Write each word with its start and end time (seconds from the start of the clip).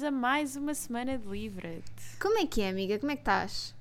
bem-vindos 0.00 0.02
a 0.02 0.10
mais 0.10 0.56
uma 0.56 0.74
semana 0.74 1.18
de 1.18 1.28
Livre-te. 1.28 2.18
Como 2.18 2.38
é 2.38 2.46
que 2.46 2.62
é, 2.62 2.70
amiga? 2.70 2.98
Como 2.98 3.12
é 3.12 3.16
que 3.16 3.22
estás? 3.22 3.74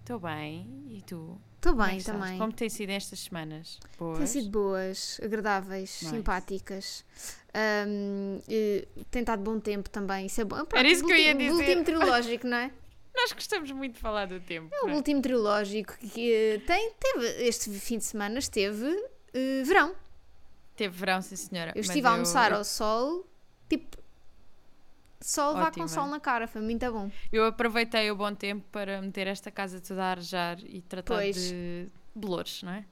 Estou 0.00 0.18
bem, 0.18 0.66
e 0.90 1.02
tu? 1.02 1.38
Estou 1.56 1.72
Como 1.72 1.82
é 1.82 1.86
bem 1.86 1.94
que 1.96 2.00
estás? 2.02 2.18
também. 2.18 2.38
Como 2.38 2.52
têm 2.52 2.68
sido 2.68 2.90
estas 2.90 3.20
semanas? 3.20 3.80
Boas? 3.98 4.18
Têm 4.18 4.26
sido 4.26 4.50
boas, 4.50 5.20
agradáveis, 5.22 6.02
Nice. 6.02 6.14
simpáticas. 6.14 7.04
Eh, 7.54 8.86
tem 9.10 9.20
estado 9.20 9.42
bom 9.42 9.58
tempo 9.58 9.88
também. 9.88 10.26
Isso 10.26 10.40
é 10.40 10.44
bom. 10.44 10.56
Pronto, 10.56 10.76
Era 10.76 10.88
isso 10.88 11.04
que 11.04 11.12
eu 11.12 11.16
ia 11.16 11.34
dizer. 11.34 11.50
Bulletin 11.50 11.76
meteorológico, 11.76 12.46
não 12.48 12.56
é? 12.58 12.70
Nós 13.14 13.32
gostamos 13.32 13.70
muito 13.70 13.94
de 13.94 14.00
falar 14.00 14.26
do 14.26 14.40
tempo. 14.40 14.68
É 14.72 14.84
o 14.84 14.88
é? 14.90 14.94
último 14.94 15.16
meteorológico 15.16 15.96
que 15.98 16.32
eh, 16.32 16.58
tem, 16.66 16.92
teve, 17.00 17.26
este 17.46 17.70
fim 17.70 17.98
de 17.98 18.04
semana 18.04 18.38
esteve 18.38 18.86
eh, 19.32 19.62
verão. 19.64 19.94
Teve 20.76 20.94
verão, 20.96 21.22
sim 21.22 21.36
senhora. 21.36 21.72
Eu 21.74 21.80
estive 21.80 22.06
a 22.06 22.10
almoçar 22.10 22.50
eu, 22.50 22.58
ao 22.58 22.64
sol, 22.64 23.24
tipo, 23.68 24.03
sol 25.26 25.54
vá 25.54 25.68
Ótima. 25.68 25.84
com 25.84 25.88
sol 25.88 26.06
na 26.06 26.20
cara, 26.20 26.46
foi 26.46 26.60
muito 26.60 26.90
bom. 26.92 27.10
eu 27.32 27.44
aproveitei 27.46 28.10
o 28.10 28.16
bom 28.16 28.34
tempo 28.34 28.64
para 28.70 29.00
meter 29.00 29.26
esta 29.26 29.50
casa 29.50 29.80
toda 29.80 30.02
a 30.04 30.10
arejar 30.10 30.58
e 30.64 30.82
tratar 30.82 31.14
Pois. 31.14 31.36
de 31.36 31.88
bolores, 32.14 32.62
não 32.62 32.72
é? 32.72 32.84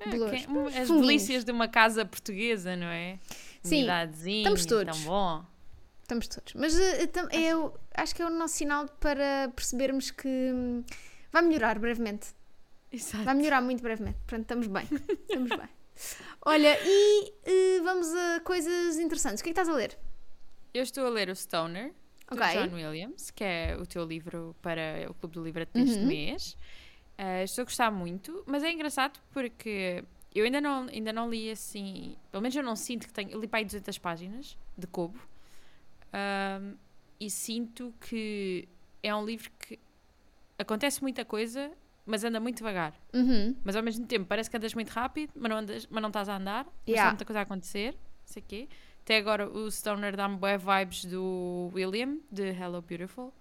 É, 0.00 0.10
Bolores. 0.10 0.46
que- 0.46 0.78
As 0.78 0.88
delícias 0.88 1.44
de 1.44 1.50
uma 1.50 1.66
casa 1.68 2.04
portuguesa, 2.04 2.76
não 2.76 2.86
é? 2.86 3.18
Sim, 3.62 3.86
estamos 4.38 4.64
todos. 4.64 4.96
Tão 4.96 5.06
bom. 5.06 5.44
Estamos 6.02 6.28
todos. 6.28 6.54
Mas 6.54 6.78
eh, 6.78 7.08
é 7.32 7.56
o- 7.56 7.72
acho 7.94 8.14
que 8.14 8.22
é 8.22 8.26
o 8.26 8.30
nosso 8.30 8.54
sinal 8.54 8.86
para 9.00 9.50
percebermos 9.54 10.10
que 10.12 10.28
hum, 10.28 10.84
vai 11.32 11.42
melhorar 11.42 11.78
brevemente. 11.80 12.28
Exato. 12.92 13.24
Vai 13.24 13.34
melhorar 13.34 13.60
muito 13.60 13.82
brevemente. 13.82 14.16
Portanto, 14.20 14.42
estamos 14.42 14.66
bem. 14.68 14.88
Estamos 15.28 15.48
bem. 15.50 15.68
Olha, 16.46 16.78
e 16.82 17.32
eh, 17.44 17.80
vamos 17.82 18.06
a 18.14 18.40
coisas 18.44 18.98
interessantes. 18.98 19.40
O 19.40 19.44
que 19.44 19.50
é 19.50 19.52
que 19.52 19.60
estás 19.60 19.68
a 19.68 19.76
ler? 19.76 19.98
Eu 20.74 20.82
estou 20.82 21.06
a 21.06 21.10
ler 21.10 21.28
o 21.28 21.34
Stoner, 21.36 21.92
do 22.30 22.36
Ok. 22.40 22.46
John 22.52 22.74
Williams, 22.74 23.30
que 23.30 23.42
é 23.44 23.76
o 23.80 23.86
teu 23.86 24.04
livro 24.04 24.54
para 24.60 25.06
o 25.10 25.14
Clube 25.14 25.34
do 25.34 25.44
Livro 25.44 25.66
deste 25.72 25.98
Uhum. 25.98 26.06
mês. 26.06 26.56
Uh, 27.18 27.42
estou 27.44 27.62
a 27.62 27.64
gostar 27.64 27.90
muito, 27.90 28.44
mas 28.46 28.62
é 28.62 28.70
engraçado 28.70 29.18
porque 29.32 30.04
eu 30.34 30.44
ainda 30.44 30.60
não, 30.60 30.86
ainda 30.88 31.12
não 31.12 31.28
li 31.28 31.50
assim, 31.50 32.16
pelo 32.30 32.42
menos 32.42 32.54
eu 32.54 32.62
não 32.62 32.76
sinto 32.76 33.06
que 33.08 33.12
tenho, 33.12 33.30
eu 33.30 33.40
li 33.40 33.48
para 33.48 33.58
aí 33.58 33.64
200 33.64 33.98
páginas 33.98 34.56
de 34.76 34.86
Kobo 34.86 35.18
um, 36.14 36.76
e 37.18 37.28
sinto 37.28 37.92
que 38.00 38.68
é 39.02 39.12
um 39.14 39.24
livro 39.24 39.50
que 39.58 39.78
acontece 40.58 41.02
muita 41.02 41.24
coisa, 41.24 41.72
mas 42.06 42.22
anda 42.22 42.38
muito 42.38 42.58
devagar. 42.58 42.94
Uhum. 43.12 43.56
Mas 43.64 43.74
ao 43.74 43.82
mesmo 43.82 44.06
tempo 44.06 44.26
parece 44.26 44.48
que 44.48 44.56
andas 44.56 44.74
muito 44.74 44.90
rápido, 44.90 45.32
mas 45.34 45.50
não, 45.50 45.56
andas, 45.58 45.86
mas 45.90 46.00
não 46.02 46.08
estás 46.10 46.28
a 46.28 46.36
andar, 46.36 46.64
mas 46.66 46.74
Yeah. 46.86 47.00
está 47.02 47.10
muita 47.10 47.24
coisa 47.24 47.40
a 47.40 47.42
acontecer, 47.42 47.94
não 47.94 47.98
sei 48.26 48.42
o 48.42 48.46
quê. 48.46 48.68
Até 49.08 49.16
agora 49.16 49.48
o 49.48 49.70
Stoner 49.70 50.14
dá-me 50.14 50.36
boas 50.36 50.62
vibes 50.62 51.06
do 51.06 51.70
William, 51.74 52.18
de 52.30 52.50
Hello 52.50 52.82
Beautiful. 52.82 53.32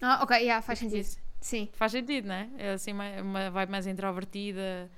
Ah, 0.00 0.22
ok, 0.22 0.36
yeah, 0.36 0.62
faz 0.62 0.78
sentido. 0.78 1.00
Isso 1.00 1.18
Sim. 1.40 1.68
Faz 1.72 1.90
sentido, 1.90 2.28
não 2.28 2.34
é? 2.36 2.48
É 2.56 2.70
assim 2.74 2.92
uma, 2.92 3.10
uma 3.20 3.50
vibe 3.50 3.72
mais 3.72 3.88
introvertida, 3.88 4.88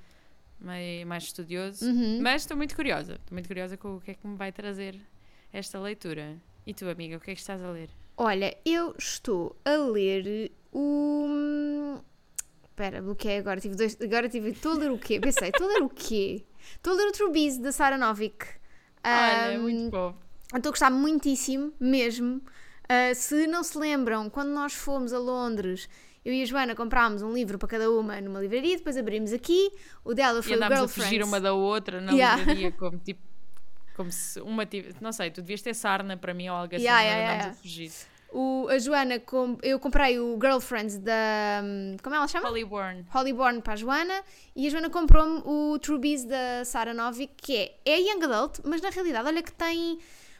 meio, 0.59 1.07
mais 1.07 1.23
estudioso. 1.23 1.83
Uhum. 1.83 2.19
Mas 2.21 2.43
estou 2.43 2.55
muito 2.55 2.75
curiosa, 2.75 3.13
estou 3.13 3.33
muito 3.33 3.47
curiosa 3.47 3.75
com 3.75 3.95
o 3.95 4.01
que 4.01 4.11
é 4.11 4.13
que 4.13 4.27
me 4.27 4.35
vai 4.35 4.51
trazer 4.51 5.01
esta 5.51 5.79
leitura. 5.79 6.37
E 6.63 6.75
tu, 6.75 6.87
amiga, 6.87 7.17
o 7.17 7.19
que 7.19 7.31
é 7.31 7.33
que 7.33 7.41
estás 7.41 7.59
a 7.63 7.71
ler? 7.71 7.89
Olha, 8.15 8.55
eu 8.63 8.93
estou 8.99 9.55
a 9.65 9.77
ler 9.77 10.51
o. 10.71 11.99
Espera, 12.65 13.01
bloqueei 13.01 13.39
agora. 13.39 13.59
Tive 13.59 13.75
dois... 13.75 13.99
Agora 13.99 14.29
tive. 14.29 14.51
Estou 14.51 14.73
a 14.73 14.75
ler 14.75 14.91
o 14.91 14.99
quê? 14.99 15.19
Pensei, 15.19 15.49
estou 15.49 15.67
a 15.67 15.73
ler 15.73 15.81
o 15.81 15.89
quê? 15.89 16.45
Estou 16.75 16.93
a 16.93 16.97
ler 16.97 17.07
o 17.07 17.11
True 17.13 17.31
Bees 17.31 17.57
da 17.57 17.71
Sarah 17.71 17.97
Novik. 17.97 18.58
Olha, 19.03 19.55
Ahm, 19.57 19.61
muito 19.61 19.91
bom. 19.91 20.15
Estou 20.55 20.69
a 20.69 20.71
gostar 20.71 20.89
muitíssimo, 20.89 21.73
mesmo. 21.79 22.37
Uh, 22.85 23.13
se 23.13 23.45
não 23.47 23.63
se 23.63 23.77
lembram, 23.77 24.29
quando 24.29 24.49
nós 24.49 24.73
fomos 24.73 25.13
a 25.13 25.19
Londres, 25.19 25.87
eu 26.25 26.33
e 26.33 26.41
a 26.41 26.45
Joana 26.45 26.75
comprámos 26.75 27.21
um 27.21 27.31
livro 27.33 27.57
para 27.59 27.67
cada 27.69 27.91
uma 27.91 28.19
numa 28.19 28.39
livraria, 28.41 28.75
depois 28.77 28.97
abrimos 28.97 29.31
aqui. 29.31 29.71
O 30.03 30.13
dela 30.13 30.39
E 30.39 30.43
foi 30.43 30.53
o 30.53 30.55
andámos 30.55 30.73
a 30.73 30.77
Girlfriends. 30.79 31.09
fugir 31.09 31.23
uma 31.23 31.39
da 31.39 31.53
outra 31.53 32.01
na 32.01 32.11
Yeah. 32.11 32.37
livraria, 32.37 32.71
como 32.77 32.97
tipo. 32.97 33.21
Como 33.95 34.11
se 34.11 34.39
uma 34.41 34.65
tivesse. 34.65 34.95
Não 35.01 35.11
sei, 35.11 35.29
tu 35.29 35.41
devias 35.41 35.61
ter 35.61 35.73
sarna 35.75 36.15
para 36.17 36.33
mim 36.33 36.49
ou 36.49 36.55
algo 36.55 36.73
assim, 36.73 36.83
Yeah, 36.83 37.01
yeah, 37.03 37.21
andámos 37.23 37.43
yeah. 37.45 37.59
a 37.59 37.61
fugir. 37.61 37.91
O, 38.31 38.67
a 38.69 38.77
Joana, 38.77 39.19
com- 39.19 39.57
eu 39.63 39.79
comprei 39.79 40.19
o 40.19 40.37
Girlfriends 40.39 40.97
da. 40.99 41.61
hum, 41.63 41.97
Como 42.03 42.15
ela 42.15 42.27
chama? 42.27 42.47
Hollyborn. 42.49 43.05
Hollyborn 43.09 43.61
para 43.61 43.73
a 43.73 43.75
Joana 43.75 44.23
e 44.55 44.67
a 44.67 44.69
Joana 44.69 44.89
comprou-me 44.89 45.41
o 45.45 45.79
True 45.79 45.97
Bees 45.99 46.23
da 46.25 46.63
Sarah 46.63 46.93
Novik, 46.93 47.33
que 47.37 47.55
é, 47.55 47.75
é 47.85 47.99
Young 47.99 48.23
Adult, 48.25 48.59
mas 48.63 48.81
na 48.81 48.89
realidade, 48.89 49.27
olha 49.27 49.41
que 49.41 49.51
tem 49.51 49.97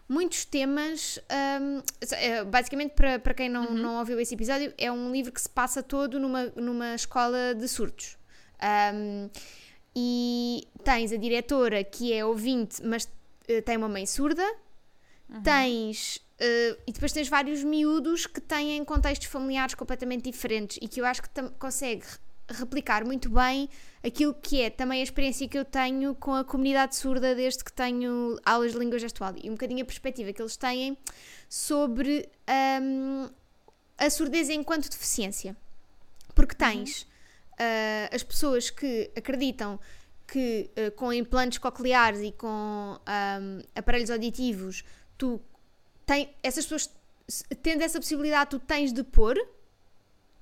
muitos 0.08 0.46
temas. 0.46 1.20
hum, 1.62 1.82
é, 2.12 2.44
basicamente, 2.44 2.92
para, 2.94 3.18
para 3.18 3.34
quem 3.34 3.50
não, 3.50 3.72
não 3.74 3.98
ouviu 4.00 4.20
esse 4.20 4.36
episódio, 4.36 4.72
é 4.78 4.92
um 4.92 5.12
livro 5.12 5.32
que 5.32 5.42
se 5.42 5.50
passa 5.50 5.82
todo 5.82 6.20
numa, 6.20 6.46
numa 6.56 6.94
escola 6.94 7.56
de 7.56 7.68
surdos. 7.68 8.18
Hum, 8.94 9.30
e 9.96 10.68
tens 10.84 11.12
a 11.12 11.18
diretora 11.18 11.84
que 11.84 12.14
é 12.14 12.24
ouvinte, 12.24 12.84
mas 12.86 13.10
eh, 13.48 13.62
tem 13.62 13.76
uma 13.78 13.90
mãe 13.90 14.06
surda. 14.06 14.44
Tens. 15.44 16.20
Eh, 16.40 16.78
e 16.88 16.92
depois 16.92 17.12
tens 17.12 17.28
vários 17.28 17.64
miúdos 17.64 18.26
que 18.26 18.40
têm 18.42 18.84
contextos 18.86 19.28
familiares 19.28 19.76
completamente 19.76 20.30
diferentes 20.32 20.78
e 20.82 20.88
que 20.88 21.02
eu 21.02 21.06
acho 21.06 21.22
que 21.22 21.30
consegue 21.60 22.04
re- 22.06 22.20
replicar 22.60 23.06
muito 23.06 23.30
bem 23.30 23.70
aquilo 24.04 24.34
que 24.34 24.62
é 24.62 24.70
também 24.70 25.02
a 25.02 25.04
experiência 25.04 25.48
que 25.48 25.58
eu 25.58 25.66
tenho 25.66 26.16
com 26.16 26.34
a 26.34 26.44
comunidade 26.44 26.96
surda 26.96 27.36
desde 27.36 27.64
que 27.64 27.72
tenho 27.72 28.40
aulas 28.46 28.72
de 28.72 28.80
língua 28.80 28.98
gestual 28.98 29.34
e 29.42 29.50
um 29.50 29.54
bocadinho 29.54 29.84
a 29.84 29.86
perspectiva 29.86 30.34
que 30.34 30.42
eles 30.42 30.58
têm 30.58 30.98
sobre 31.48 32.28
hum, 32.82 33.30
a 33.98 34.10
surdez 34.10 34.50
enquanto 34.50 34.90
deficiência. 34.90 35.56
Porque 36.34 36.56
tens 36.56 37.06
ah, 37.60 38.10
as 38.16 38.24
pessoas 38.24 38.70
que 38.70 39.12
acreditam 39.16 39.80
que 40.26 40.70
ah, 40.76 40.92
com 40.92 41.12
implantes 41.12 41.58
cocleares 41.58 42.22
e 42.22 42.32
com 42.32 42.98
ahm, 43.06 43.62
aparelhos 43.76 44.10
auditivos, 44.10 44.84
tu 45.18 45.42
tem, 46.10 46.34
essas 46.42 46.66
pessoas, 46.66 46.90
tendo 47.62 47.84
essa 47.84 48.00
possibilidade, 48.00 48.50
tu 48.50 48.58
tens 48.58 48.92
de 48.92 49.04
pôr 49.04 49.38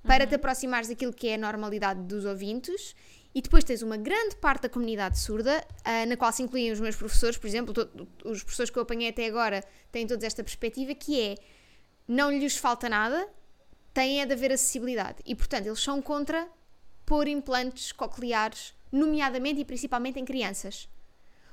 para 0.02 0.26
te 0.26 0.34
aproximares 0.36 0.88
daquilo 0.88 1.12
que 1.12 1.28
é 1.28 1.36
a 1.36 1.38
normalidade 1.38 2.00
dos 2.04 2.24
ouvintes. 2.24 2.96
E 3.36 3.42
depois 3.42 3.66
tens 3.66 3.82
uma 3.82 3.98
grande 3.98 4.38
parte 4.38 4.62
da 4.64 4.70
comunidade 4.70 5.20
surda, 5.20 5.54
ah, 5.84 6.06
na 6.06 6.16
qual 6.16 6.32
se 6.32 6.42
incluem 6.42 6.72
os 6.72 6.80
meus 6.80 6.96
professores, 6.96 7.38
por 7.38 7.48
exemplo, 7.48 7.74
to- 7.74 8.08
os 8.24 8.42
professores 8.42 8.70
que 8.70 8.80
eu 8.80 8.84
apanhei 8.84 9.10
até 9.10 9.26
agora 9.26 9.62
têm 9.92 10.08
todos 10.08 10.24
esta 10.24 10.42
perspectiva, 10.42 10.96
que 10.96 11.20
é 11.20 11.36
não 12.08 12.32
lhes 12.32 12.56
falta 12.56 12.88
nada, 12.88 13.28
tem 13.94 14.22
é 14.22 14.26
de 14.26 14.32
haver 14.32 14.54
acessibilidade. 14.54 15.18
E, 15.26 15.36
portanto, 15.36 15.66
eles 15.66 15.84
são 15.84 16.02
contra 16.02 16.48
pôr 17.06 17.28
implantes 17.28 17.92
cocleares, 17.92 18.74
nomeadamente 18.90 19.60
e 19.60 19.66
principalmente 19.66 20.18
em 20.18 20.24
crianças. 20.24 20.88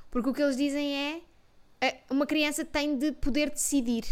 Porque 0.09 0.31
o 0.31 0.33
que 0.33 0.41
eles 0.41 0.57
dizem 0.57 0.95
é 0.97 1.21
uma 2.11 2.27
criança 2.27 2.65
tem 2.65 2.97
de 2.97 3.13
poder 3.13 3.51
decidir 3.51 4.05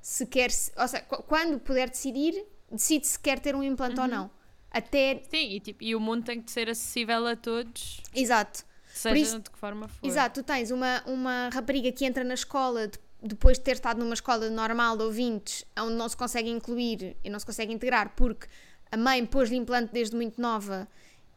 se 0.00 0.26
quer, 0.26 0.50
ou 0.76 0.88
seja, 0.88 1.02
qu- 1.04 1.22
quando 1.24 1.58
puder 1.60 1.88
decidir, 1.90 2.44
decide 2.70 3.06
se 3.06 3.18
quer 3.18 3.38
ter 3.38 3.54
um 3.54 3.62
implante 3.62 4.00
ou 4.00 4.06
não. 4.08 4.30
Até, 4.70 5.22
Sim, 5.30 5.50
e, 5.56 5.60
tipo, 5.60 5.82
e 5.82 5.94
o 5.94 6.00
mundo 6.00 6.24
tem 6.24 6.40
que 6.40 6.50
ser 6.50 6.68
acessível 6.70 7.26
a 7.26 7.34
todos, 7.36 8.00
exato. 8.14 8.64
seja 8.92 9.16
isso- 9.18 9.40
de 9.40 9.50
que 9.50 9.58
forma 9.58 9.88
for. 9.88 10.06
Exato, 10.06 10.42
tu 10.42 10.46
tens 10.46 10.70
uma, 10.70 11.02
uma 11.06 11.48
rapariga 11.52 11.90
que 11.92 12.04
entra 12.04 12.22
na 12.22 12.34
escola 12.34 12.86
de- 12.86 12.98
depois 13.22 13.58
de 13.58 13.64
ter 13.64 13.72
estado 13.72 13.98
numa 13.98 14.14
escola 14.14 14.48
normal 14.48 14.96
de 14.96 15.02
ouvintes, 15.02 15.64
onde 15.78 15.94
não 15.94 16.08
se 16.08 16.16
consegue 16.16 16.48
incluir 16.50 17.16
e 17.24 17.28
não 17.28 17.38
se 17.38 17.44
consegue 17.44 17.72
integrar 17.72 18.14
porque 18.16 18.46
a 18.92 18.96
mãe 18.96 19.26
pôs-lhe 19.26 19.56
implante 19.56 19.92
desde 19.92 20.14
muito 20.16 20.40
nova 20.40 20.88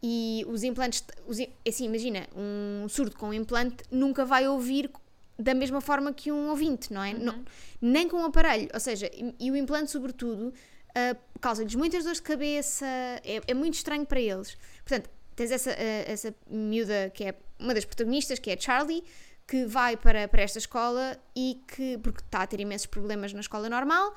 e 0.01 0.45
os 0.47 0.63
implantes, 0.63 1.03
os, 1.27 1.37
assim, 1.67 1.85
imagina, 1.85 2.27
um 2.35 2.87
surdo 2.87 3.15
com 3.17 3.33
implante 3.33 3.77
nunca 3.91 4.23
vai 4.25 4.47
ouvir 4.47 4.89
da 5.37 5.53
mesma 5.53 5.81
forma 5.81 6.13
que 6.13 6.31
um 6.31 6.49
ouvinte, 6.49 6.93
não 6.93 7.03
é? 7.03 7.13
Não- 7.13 7.43
nem 7.81 8.07
com 8.07 8.17
um 8.17 8.25
aparelho, 8.25 8.69
ou 8.73 8.79
seja, 8.79 9.09
e, 9.13 9.33
e 9.39 9.51
o 9.51 9.55
implante 9.55 9.89
sobretudo 9.91 10.53
ah, 10.95 11.15
causa-lhes 11.41 11.73
muitas 11.75 12.03
dores 12.03 12.19
de 12.19 12.23
cabeça, 12.23 12.85
é, 12.85 13.41
é 13.47 13.53
muito 13.53 13.73
estranho 13.73 14.05
para 14.05 14.19
eles. 14.21 14.55
Portanto, 14.85 15.09
tens 15.35 15.49
essa, 15.51 15.71
ah, 15.71 15.75
essa 16.11 16.33
miúda 16.47 17.09
que 17.13 17.23
é 17.23 17.35
uma 17.59 17.73
das 17.73 17.83
protagonistas, 17.83 18.37
que 18.39 18.51
é 18.51 18.53
a 18.53 18.59
Charlie, 18.59 19.03
que 19.47 19.65
vai 19.65 19.97
para, 19.97 20.27
para 20.27 20.41
esta 20.43 20.59
escola 20.59 21.17
e 21.35 21.61
que, 21.67 21.97
porque 21.97 22.21
está 22.21 22.43
a 22.43 22.47
ter 22.47 22.59
imensos 22.59 22.85
problemas 22.87 23.33
na 23.33 23.39
escola 23.41 23.67
normal, 23.69 24.13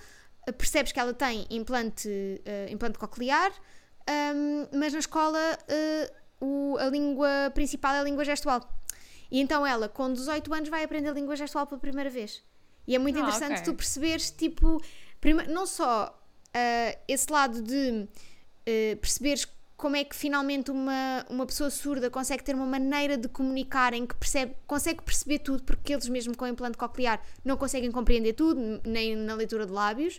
ah, 0.46 0.52
percebes 0.52 0.92
que 0.92 1.00
ela 1.00 1.14
tem 1.14 1.46
implante, 1.50 2.08
implante 2.70 2.98
coclear, 2.98 3.50
ahm, 4.06 4.68
mas 4.78 4.92
na 4.92 4.98
escola 5.00 5.40
o- 6.40 6.76
a 6.78 6.86
língua 6.90 7.50
principal 7.54 7.94
é 7.94 8.00
a 8.00 8.02
língua 8.04 8.24
gestual. 8.24 8.60
E 9.30 9.40
então 9.40 9.66
ela, 9.66 9.88
com 9.88 10.12
18 10.12 10.52
anos, 10.54 10.68
vai 10.68 10.84
aprender 10.84 11.08
a 11.08 11.12
língua 11.12 11.36
gestual 11.36 11.66
pela 11.66 11.80
primeira 11.80 12.10
vez. 12.10 12.42
E 12.86 12.94
é 12.94 12.98
muito 12.98 13.16
Ah, 13.18 13.22
interessante 13.22 13.52
ok. 13.60 13.64
tu 13.64 13.74
perceberes, 13.74 14.30
tipo, 14.30 14.80
prima- 15.20 15.44
não 15.44 15.66
só 15.66 16.16
ah, 16.54 16.98
esse 17.08 17.30
lado 17.32 17.60
de 17.62 18.06
ah, 18.66 18.96
perceberes 19.00 19.46
como 19.76 19.94
é 19.94 20.04
que 20.04 20.16
finalmente 20.16 20.70
uma, 20.70 21.26
uma 21.28 21.44
pessoa 21.44 21.68
surda 21.68 22.08
consegue 22.08 22.42
ter 22.42 22.54
uma 22.54 22.64
maneira 22.64 23.14
de 23.18 23.28
comunicar 23.28 23.92
em 23.92 24.06
que 24.06 24.14
percebe, 24.16 24.54
consegue 24.66 25.02
perceber 25.02 25.40
tudo, 25.40 25.62
porque 25.64 25.92
eles 25.92 26.08
mesmo 26.08 26.34
com 26.34 26.46
implante 26.46 26.78
coclear 26.78 27.20
não 27.44 27.58
conseguem 27.58 27.90
compreender 27.92 28.32
tudo, 28.32 28.80
nem 28.86 29.14
na 29.14 29.34
leitura 29.34 29.66
de 29.66 29.72
lábios. 29.72 30.18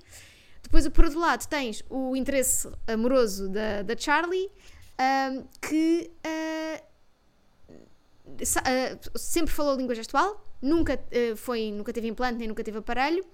Depois, 0.62 0.88
por 0.90 1.06
outro 1.06 1.20
lado, 1.20 1.48
tens 1.48 1.84
o 1.90 2.16
interesse 2.16 2.70
amoroso 2.88 3.50
da, 3.50 3.82
da 3.82 3.98
Charlie, 3.98 4.48
um, 5.00 5.44
que 5.62 6.12
uh, 6.26 6.78
uh, 6.84 6.87
sempre 9.16 9.54
falou 9.54 9.76
língua 9.76 9.96
gestual, 9.96 10.44
nunca, 10.62 10.96
uh, 10.96 11.36
foi, 11.36 11.72
nunca 11.72 11.94
teve 11.94 12.08
implante, 12.08 12.38
nem 12.38 12.48
nunca 12.48 12.64
teve 12.64 12.78
aparelho, 12.78 13.26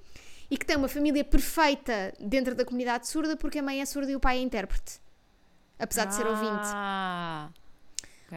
e 0.49 0.57
que 0.57 0.65
tem 0.65 0.75
uma 0.75 0.87
família 0.87 1.23
perfeita 1.23 2.13
dentro 2.19 2.53
da 2.55 2.65
comunidade 2.65 3.07
surda, 3.07 3.35
porque 3.35 3.59
a 3.59 3.63
mãe 3.63 3.81
é 3.81 3.85
surda 3.85 4.11
e 4.11 4.15
o 4.15 4.19
pai 4.19 4.37
é 4.37 4.41
intérprete 4.41 5.03
apesar 5.83 6.05
de 6.05 6.15
ser 6.15 6.25
ouvinte. 6.25 6.67
Ah, 6.71 7.49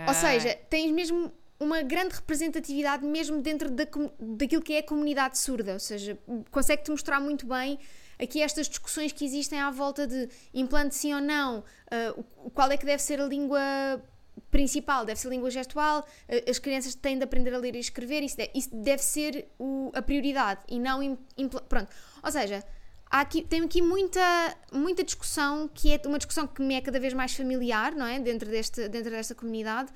Ou 0.09 0.15
seja, 0.15 0.55
tens 0.69 0.91
mesmo 0.91 1.33
uma 1.59 1.83
grande 1.83 2.15
representatividade 2.15 3.05
mesmo 3.05 3.41
dentro 3.41 3.71
da, 3.71 3.85
daquilo 4.19 4.61
que 4.61 4.75
é 4.75 4.79
a 4.79 4.83
comunidade 4.83 5.39
surda, 5.39 5.73
ou 5.75 5.81
seja, 5.81 6.19
consegue-te 6.51 6.91
mostrar 6.91 7.19
muito 7.19 7.47
bem 7.47 7.79
aqui 8.19 8.43
estas 8.43 8.69
discussões 8.69 9.13
que 9.13 9.25
existem 9.25 9.59
à 9.59 9.71
volta 9.71 10.07
de 10.07 10.29
implante 10.53 10.95
sim 10.95 11.15
ou 11.15 11.21
não, 11.21 11.61
uh, 11.61 12.51
qual 12.51 12.71
é 12.71 12.77
que 12.77 12.85
deve 12.85 13.03
ser 13.03 13.21
a 13.21 13.27
língua 13.27 13.59
principal, 14.51 15.05
deve 15.05 15.19
ser 15.21 15.29
a 15.29 15.31
língua 15.31 15.51
gestual, 15.51 16.01
uh, 16.01 16.51
as 16.51 16.59
crianças 16.59 16.95
têm 16.95 17.19
de 17.19 17.25
aprender 17.25 17.55
a 17.55 17.59
ler 17.59 17.75
e 17.75 17.79
escrever, 17.79 18.23
isso 18.23 18.37
deve, 18.37 18.51
isso 18.55 18.71
deve 18.73 19.03
ser 19.03 19.49
o, 19.59 19.91
a 19.95 20.03
prioridade 20.03 20.61
e 20.69 20.79
não... 20.79 21.17
Pronto, 21.69 21.89
ou 22.23 22.31
seja, 22.31 22.63
há 23.11 23.21
aqui, 23.21 23.43
tem 23.43 23.63
aqui 23.63 23.81
muita, 23.81 24.57
muita 24.73 25.03
discussão, 25.03 25.69
que 25.73 25.93
é 25.93 26.01
uma 26.07 26.19
discussão 26.19 26.47
que 26.47 26.63
me 26.63 26.75
é 26.75 26.81
cada 26.81 26.99
vez 26.99 27.13
mais 27.13 27.35
familiar, 27.35 27.93
não 27.95 28.07
é? 28.07 28.19
Dentro, 28.19 28.51
deste, 28.51 28.89
dentro 28.89 29.11
desta 29.11 29.35
comunidade. 29.35 29.91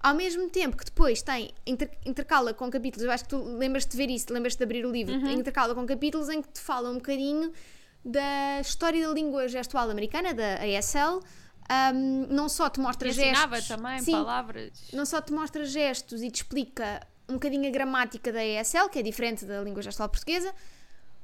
Ao 0.00 0.14
mesmo 0.14 0.50
tempo 0.50 0.76
que 0.76 0.84
depois 0.84 1.22
tem, 1.22 1.54
inter, 1.64 1.90
intercala 2.04 2.52
com 2.52 2.68
capítulos, 2.68 3.04
eu 3.04 3.10
acho 3.12 3.24
que 3.24 3.30
tu 3.30 3.42
lembras 3.42 3.86
de 3.86 3.96
ver 3.96 4.10
isso, 4.10 4.32
lembras 4.32 4.56
de 4.56 4.64
abrir 4.64 4.84
o 4.84 4.90
livro, 4.90 5.14
uhum. 5.14 5.30
intercala 5.30 5.74
com 5.74 5.86
capítulos 5.86 6.28
em 6.28 6.42
que 6.42 6.48
te 6.48 6.60
fala 6.60 6.90
um 6.90 6.94
bocadinho 6.94 7.52
da 8.04 8.60
história 8.60 9.06
da 9.06 9.14
língua 9.14 9.46
gestual 9.46 9.88
americana, 9.88 10.34
da 10.34 10.56
ASL. 10.56 11.22
Um, 11.70 12.26
não 12.28 12.48
só 12.48 12.68
te 12.68 12.80
mostra 12.80 13.08
e 13.08 13.12
gestos. 13.12 13.68
também 13.68 14.00
sim, 14.00 14.12
palavras. 14.12 14.72
Não 14.92 15.06
só 15.06 15.20
te 15.20 15.32
mostra 15.32 15.64
gestos 15.64 16.22
e 16.22 16.30
te 16.30 16.36
explica 16.36 17.06
um 17.28 17.34
bocadinho 17.34 17.66
a 17.66 17.70
gramática 17.70 18.32
da 18.32 18.40
ASL, 18.40 18.88
que 18.88 18.98
é 18.98 19.02
diferente 19.02 19.44
da 19.44 19.62
língua 19.62 19.82
gestual 19.82 20.08
portuguesa, 20.08 20.54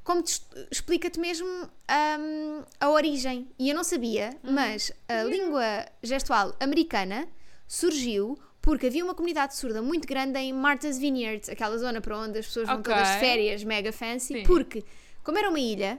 como 0.02 0.22
explica-te 0.70 1.20
mesmo 1.20 1.46
um, 1.46 2.62
a 2.80 2.88
origem. 2.90 3.48
E 3.58 3.68
eu 3.68 3.74
não 3.74 3.84
sabia, 3.84 4.30
uhum. 4.42 4.52
mas 4.52 4.92
a 5.08 5.22
língua 5.24 5.86
gestual 6.02 6.54
americana 6.60 7.28
surgiu 7.66 8.38
porque 8.60 8.86
havia 8.86 9.04
uma 9.04 9.14
comunidade 9.14 9.56
surda 9.56 9.80
muito 9.80 10.06
grande 10.06 10.38
em 10.38 10.52
Martha's 10.52 10.98
Vineyard, 10.98 11.50
aquela 11.50 11.76
zona 11.78 12.00
para 12.00 12.18
onde 12.18 12.38
as 12.38 12.46
pessoas 12.46 12.66
vão 12.66 12.80
okay. 12.80 12.92
todas 12.92 13.08
de 13.14 13.18
férias, 13.20 13.64
mega 13.64 13.92
fancy, 13.92 14.34
Sim. 14.34 14.42
porque, 14.44 14.84
como 15.22 15.38
era 15.38 15.48
uma 15.48 15.60
ilha, 15.60 15.98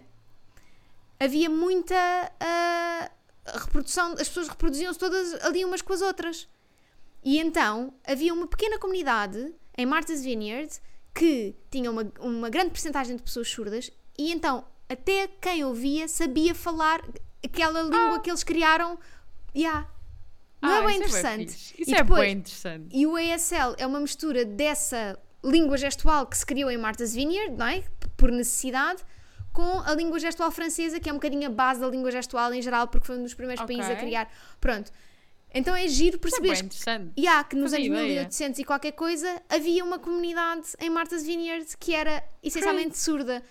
havia 1.19 1.49
muita 1.49 1.95
uh, 1.95 3.11
reprodução, 3.57 4.13
as 4.13 4.27
pessoas 4.27 4.47
reproduziam-se 4.47 4.99
todas 4.99 5.33
ali 5.45 5.63
umas 5.65 5.81
com 5.81 5.93
as 5.93 6.01
outras. 6.01 6.47
E 7.23 7.37
então 7.39 7.93
havia 8.05 8.33
uma 8.33 8.47
pequena 8.47 8.77
comunidade 8.77 9.53
em 9.77 9.85
Martha's 9.85 10.23
Vineyard 10.23 10.69
que 11.13 11.55
tinha 11.69 11.91
uma, 11.91 12.11
uma 12.19 12.49
grande 12.49 12.69
porcentagem 12.69 13.15
de 13.15 13.23
pessoas 13.23 13.49
surdas 13.49 13.91
e 14.17 14.31
então 14.31 14.65
até 14.87 15.27
quem 15.27 15.63
ouvia 15.63 16.07
sabia 16.07 16.55
falar 16.55 17.01
aquela 17.43 17.81
língua 17.81 18.15
ah. 18.15 18.19
que 18.19 18.29
eles 18.29 18.43
criaram. 18.43 18.97
Yeah. 19.55 19.87
Não 20.61 20.69
é 20.69 20.79
ah, 20.79 20.83
é 20.83 20.85
bem 20.87 20.97
interessante. 20.97 21.73
É 21.77 21.81
isso 21.81 21.91
e 21.91 21.93
é 21.93 21.97
depois, 22.03 22.21
bem 22.21 22.31
interessante. 22.33 22.87
E 22.91 23.07
o 23.07 23.15
ASL 23.15 23.75
é 23.77 23.85
uma 23.85 23.99
mistura 23.99 24.43
dessa 24.43 25.17
língua 25.43 25.77
gestual 25.77 26.25
que 26.25 26.37
se 26.37 26.45
criou 26.45 26.69
em 26.69 26.77
Martha's 26.77 27.13
Vineyard, 27.13 27.55
não 27.55 27.67
é? 27.67 27.83
Por 28.17 28.31
necessidade, 28.31 29.03
com 29.59 29.81
a 29.81 29.93
língua 29.93 30.17
gestual 30.19 30.49
francesa, 30.51 31.01
que 31.01 31.09
é 31.09 31.11
um 31.11 31.17
bocadinho 31.17 31.45
a 31.47 31.49
base 31.51 31.81
da 31.81 31.87
língua 31.87 32.09
gestual 32.11 32.53
em 32.53 32.61
geral, 32.61 32.87
porque 32.87 33.05
foi 33.05 33.17
um 33.17 33.23
dos 33.23 33.33
primeiros 33.33 33.61
okay. 33.61 33.75
países 33.75 33.91
a 33.91 33.99
criar. 33.99 34.31
Pronto. 34.61 34.89
Então 35.53 35.75
é 35.75 35.85
giro 35.85 36.17
perceber 36.17 36.53
é 36.53 36.63
que, 36.63 37.19
yeah, 37.19 37.43
que 37.43 37.57
nos 37.57 37.71
Fazia 37.71 37.91
anos 37.93 38.07
1800 38.07 38.59
e 38.59 38.63
qualquer 38.63 38.93
coisa 38.93 39.41
havia 39.49 39.83
uma 39.83 39.99
comunidade 39.99 40.67
em 40.79 40.89
Martha's 40.89 41.25
Vineyard 41.25 41.65
que 41.77 41.93
era 41.93 42.23
essencialmente 42.41 42.97
surda, 42.97 43.43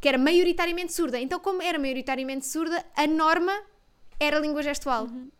que 0.00 0.08
era 0.08 0.16
maioritariamente 0.16 0.94
surda. 0.94 1.20
Então, 1.20 1.38
como 1.38 1.60
era 1.60 1.78
maioritariamente 1.78 2.46
surda, 2.46 2.82
a 2.96 3.06
norma 3.06 3.52
era 4.18 4.38
a 4.38 4.40
língua 4.40 4.62
gestual. 4.62 5.04
Uhum. 5.04 5.30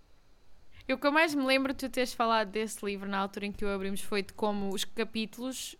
Eu 0.88 0.98
que 0.98 1.06
eu 1.06 1.12
mais 1.12 1.34
me 1.34 1.44
lembro 1.44 1.72
de 1.72 1.78
tu 1.78 1.88
teres 1.88 2.12
falado 2.12 2.50
desse 2.50 2.84
livro 2.84 3.08
na 3.08 3.18
altura 3.18 3.46
em 3.46 3.52
que 3.52 3.64
o 3.64 3.68
abrimos 3.68 4.00
foi 4.00 4.22
de 4.22 4.32
como 4.32 4.74
os 4.74 4.84
capítulos 4.84 5.74
uh, 5.74 5.78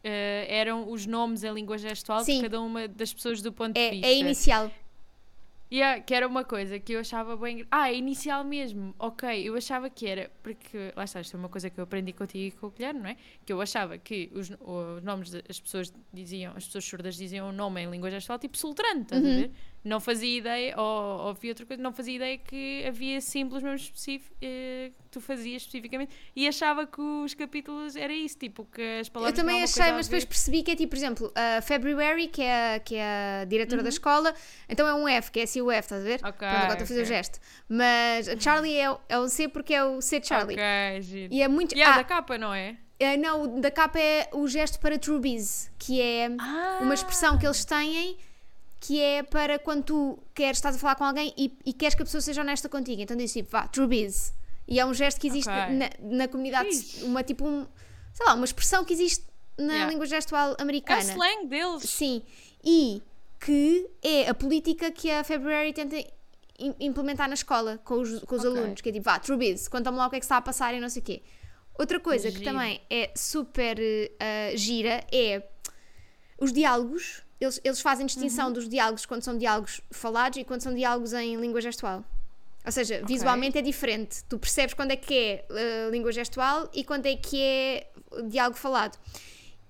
eram 0.48 0.90
os 0.90 1.06
nomes 1.06 1.42
em 1.42 1.52
língua 1.52 1.76
gestual 1.76 2.24
Sim. 2.24 2.36
de 2.36 2.42
cada 2.42 2.60
uma 2.60 2.86
das 2.86 3.12
pessoas 3.12 3.42
do 3.42 3.52
ponto 3.52 3.76
é, 3.76 3.90
de 3.90 3.96
vista. 3.96 4.06
É 4.06 4.14
inicial. 4.16 4.70
Yeah, 5.72 6.02
que 6.02 6.12
era 6.12 6.28
uma 6.28 6.44
coisa 6.44 6.78
que 6.78 6.92
eu 6.92 7.00
achava 7.00 7.34
bem. 7.34 7.64
Ah, 7.70 7.90
inicial 7.90 8.44
mesmo. 8.44 8.94
Ok, 8.98 9.42
eu 9.42 9.56
achava 9.56 9.88
que 9.88 10.06
era. 10.06 10.30
Porque, 10.42 10.92
lá 10.94 11.04
está, 11.04 11.18
isto 11.22 11.34
é 11.34 11.40
uma 11.40 11.48
coisa 11.48 11.70
que 11.70 11.80
eu 11.80 11.84
aprendi 11.84 12.12
contigo 12.12 12.44
e 12.44 12.50
com 12.50 12.66
o 12.66 12.70
Guilherme, 12.70 13.00
não 13.00 13.08
é? 13.08 13.16
Que 13.46 13.54
eu 13.54 13.58
achava 13.58 13.96
que 13.96 14.30
os, 14.34 14.50
os 14.60 15.02
nomes 15.02 15.30
das 15.30 15.58
pessoas 15.58 15.90
diziam, 16.12 16.52
as 16.54 16.66
pessoas 16.66 16.84
surdas 16.84 17.16
diziam 17.16 17.48
o 17.48 17.52
nome 17.52 17.80
em 17.80 17.90
língua 17.90 18.10
gestual 18.10 18.38
tipo 18.38 18.58
sultrante, 18.58 19.00
estás 19.04 19.24
uhum. 19.24 19.30
a 19.30 19.34
ver? 19.34 19.50
Não 19.84 19.98
fazia 19.98 20.38
ideia, 20.38 20.74
ou, 20.78 20.84
ou 20.84 21.26
outra 21.28 21.66
coisa, 21.66 21.82
não 21.82 21.92
fazia 21.92 22.14
ideia 22.14 22.38
que 22.38 22.84
havia 22.86 23.20
símbolos 23.20 23.64
mesmo 23.64 23.76
específicos 23.76 24.36
eh, 24.40 24.92
que 25.02 25.08
tu 25.10 25.20
fazias 25.20 25.62
especificamente 25.62 26.14
e 26.36 26.46
achava 26.46 26.86
que 26.86 27.00
os 27.00 27.34
capítulos 27.34 27.96
era 27.96 28.12
isso, 28.12 28.38
tipo, 28.38 28.64
que 28.64 29.00
as 29.00 29.08
palavras. 29.08 29.36
Eu 29.36 29.44
também 29.44 29.62
achei, 29.62 29.90
mas 29.92 30.06
depois 30.06 30.24
percebi 30.24 30.62
que 30.62 30.70
é 30.70 30.76
tipo, 30.76 30.90
por 30.90 30.96
exemplo, 30.96 31.32
a 31.34 31.60
February, 31.62 32.28
que 32.28 32.42
é, 32.42 32.78
que 32.78 32.94
é 32.94 33.40
a 33.42 33.44
diretora 33.44 33.80
uhum. 33.80 33.84
da 33.84 33.88
escola, 33.88 34.34
então 34.68 34.86
é 34.86 34.94
um 34.94 35.08
F, 35.08 35.32
que 35.32 35.40
é 35.40 35.42
assim 35.42 35.60
o 35.60 35.70
F, 35.70 35.86
estás 35.86 36.02
a 36.02 36.04
ver? 36.04 36.20
Ok. 36.24 36.38
Pronto, 36.38 36.54
agora 36.54 36.72
estou 36.72 36.84
a 36.84 36.86
fazer 36.86 37.02
o 37.02 37.04
gesto. 37.04 37.40
Mas 37.68 38.28
a 38.28 38.38
Charlie 38.38 38.76
é, 38.76 38.96
é 39.08 39.18
o 39.18 39.28
C 39.28 39.48
porque 39.48 39.74
é 39.74 39.84
o 39.84 40.00
C 40.00 40.22
Charlie. 40.22 40.56
Ok, 40.56 41.02
giro. 41.02 41.34
E 41.34 41.42
é 41.42 41.48
muito. 41.48 41.76
E 41.76 41.82
é 41.82 41.86
ah, 41.86 41.96
da 41.96 42.04
capa, 42.04 42.38
não 42.38 42.54
é? 42.54 42.76
é? 42.98 43.16
Não, 43.16 43.60
da 43.60 43.70
capa 43.70 43.98
é 43.98 44.28
o 44.32 44.46
gesto 44.46 44.78
para 44.78 44.98
Truebies, 44.98 45.70
que 45.78 46.00
é 46.00 46.28
ah. 46.38 46.78
uma 46.82 46.94
expressão 46.94 47.36
que 47.36 47.46
eles 47.46 47.64
têm 47.64 48.16
que 48.82 49.00
é 49.00 49.22
para 49.22 49.60
quando 49.60 49.84
tu 49.84 50.18
queres, 50.34 50.58
estás 50.58 50.74
a 50.74 50.78
falar 50.78 50.96
com 50.96 51.04
alguém 51.04 51.32
e, 51.38 51.56
e 51.64 51.72
queres 51.72 51.94
que 51.94 52.02
a 52.02 52.04
pessoa 52.04 52.20
seja 52.20 52.40
honesta 52.40 52.68
contigo. 52.68 53.00
Então 53.00 53.16
diz 53.16 53.32
tipo, 53.32 53.48
vá, 53.48 53.68
true 53.68 53.86
biz. 53.86 54.34
E 54.66 54.80
é 54.80 54.84
um 54.84 54.92
gesto 54.92 55.20
que 55.20 55.28
existe 55.28 55.48
okay. 55.48 55.76
na, 55.76 55.90
na, 56.00 56.26
comunidade, 56.26 56.68
Ixi. 56.68 57.04
uma 57.04 57.22
tipo, 57.22 57.46
um, 57.46 57.64
sei 58.12 58.26
lá, 58.26 58.34
uma 58.34 58.44
expressão 58.44 58.84
que 58.84 58.92
existe 58.92 59.24
na 59.56 59.72
yeah. 59.72 59.90
língua 59.90 60.04
gestual 60.04 60.56
americana. 60.58 61.00
É 61.00 61.04
o 61.04 61.10
slang 61.10 61.46
deles. 61.46 61.82
Sim. 61.84 62.22
E 62.64 63.00
que 63.38 63.88
é 64.02 64.28
a 64.28 64.34
política 64.34 64.90
que 64.90 65.08
a 65.08 65.22
February 65.22 65.72
tenta 65.72 65.96
implementar 66.80 67.28
na 67.28 67.34
escola 67.34 67.78
com 67.84 68.00
os, 68.00 68.18
com 68.24 68.34
os 68.34 68.44
okay. 68.44 68.58
alunos, 68.58 68.80
que 68.80 68.88
é 68.88 68.92
tipo, 68.92 69.04
vá, 69.04 69.20
true 69.20 69.38
biz, 69.38 69.68
conta-me 69.68 69.96
lá 69.96 70.08
o 70.08 70.10
que 70.10 70.16
é 70.16 70.18
que 70.18 70.24
está 70.24 70.38
a 70.38 70.42
passar 70.42 70.74
e 70.74 70.80
não 70.80 70.88
sei 70.88 71.02
o 71.02 71.04
quê. 71.04 71.22
Outra 71.78 72.00
coisa 72.00 72.32
que 72.32 72.40
também 72.40 72.80
é 72.90 73.12
super 73.16 73.78
uh, 73.78 74.56
gira 74.56 75.04
é 75.12 75.42
os 76.36 76.52
diálogos 76.52 77.22
eles, 77.42 77.60
eles 77.64 77.80
fazem 77.80 78.06
distinção 78.06 78.46
uhum. 78.46 78.52
dos 78.52 78.68
diálogos 78.68 79.04
quando 79.04 79.22
são 79.22 79.36
diálogos 79.36 79.80
falados 79.90 80.38
e 80.38 80.44
quando 80.44 80.60
são 80.60 80.72
diálogos 80.72 81.12
em 81.12 81.36
língua 81.36 81.60
gestual. 81.60 82.04
Ou 82.64 82.70
seja, 82.70 82.96
okay. 82.96 83.06
visualmente 83.06 83.58
é 83.58 83.62
diferente. 83.62 84.22
Tu 84.28 84.38
percebes 84.38 84.74
quando 84.74 84.92
é 84.92 84.96
que 84.96 85.14
é 85.14 85.44
uh, 85.50 85.90
língua 85.90 86.12
gestual 86.12 86.70
e 86.72 86.84
quando 86.84 87.06
é 87.06 87.16
que 87.16 87.42
é 87.42 87.90
diálogo 88.28 88.56
falado. 88.56 88.96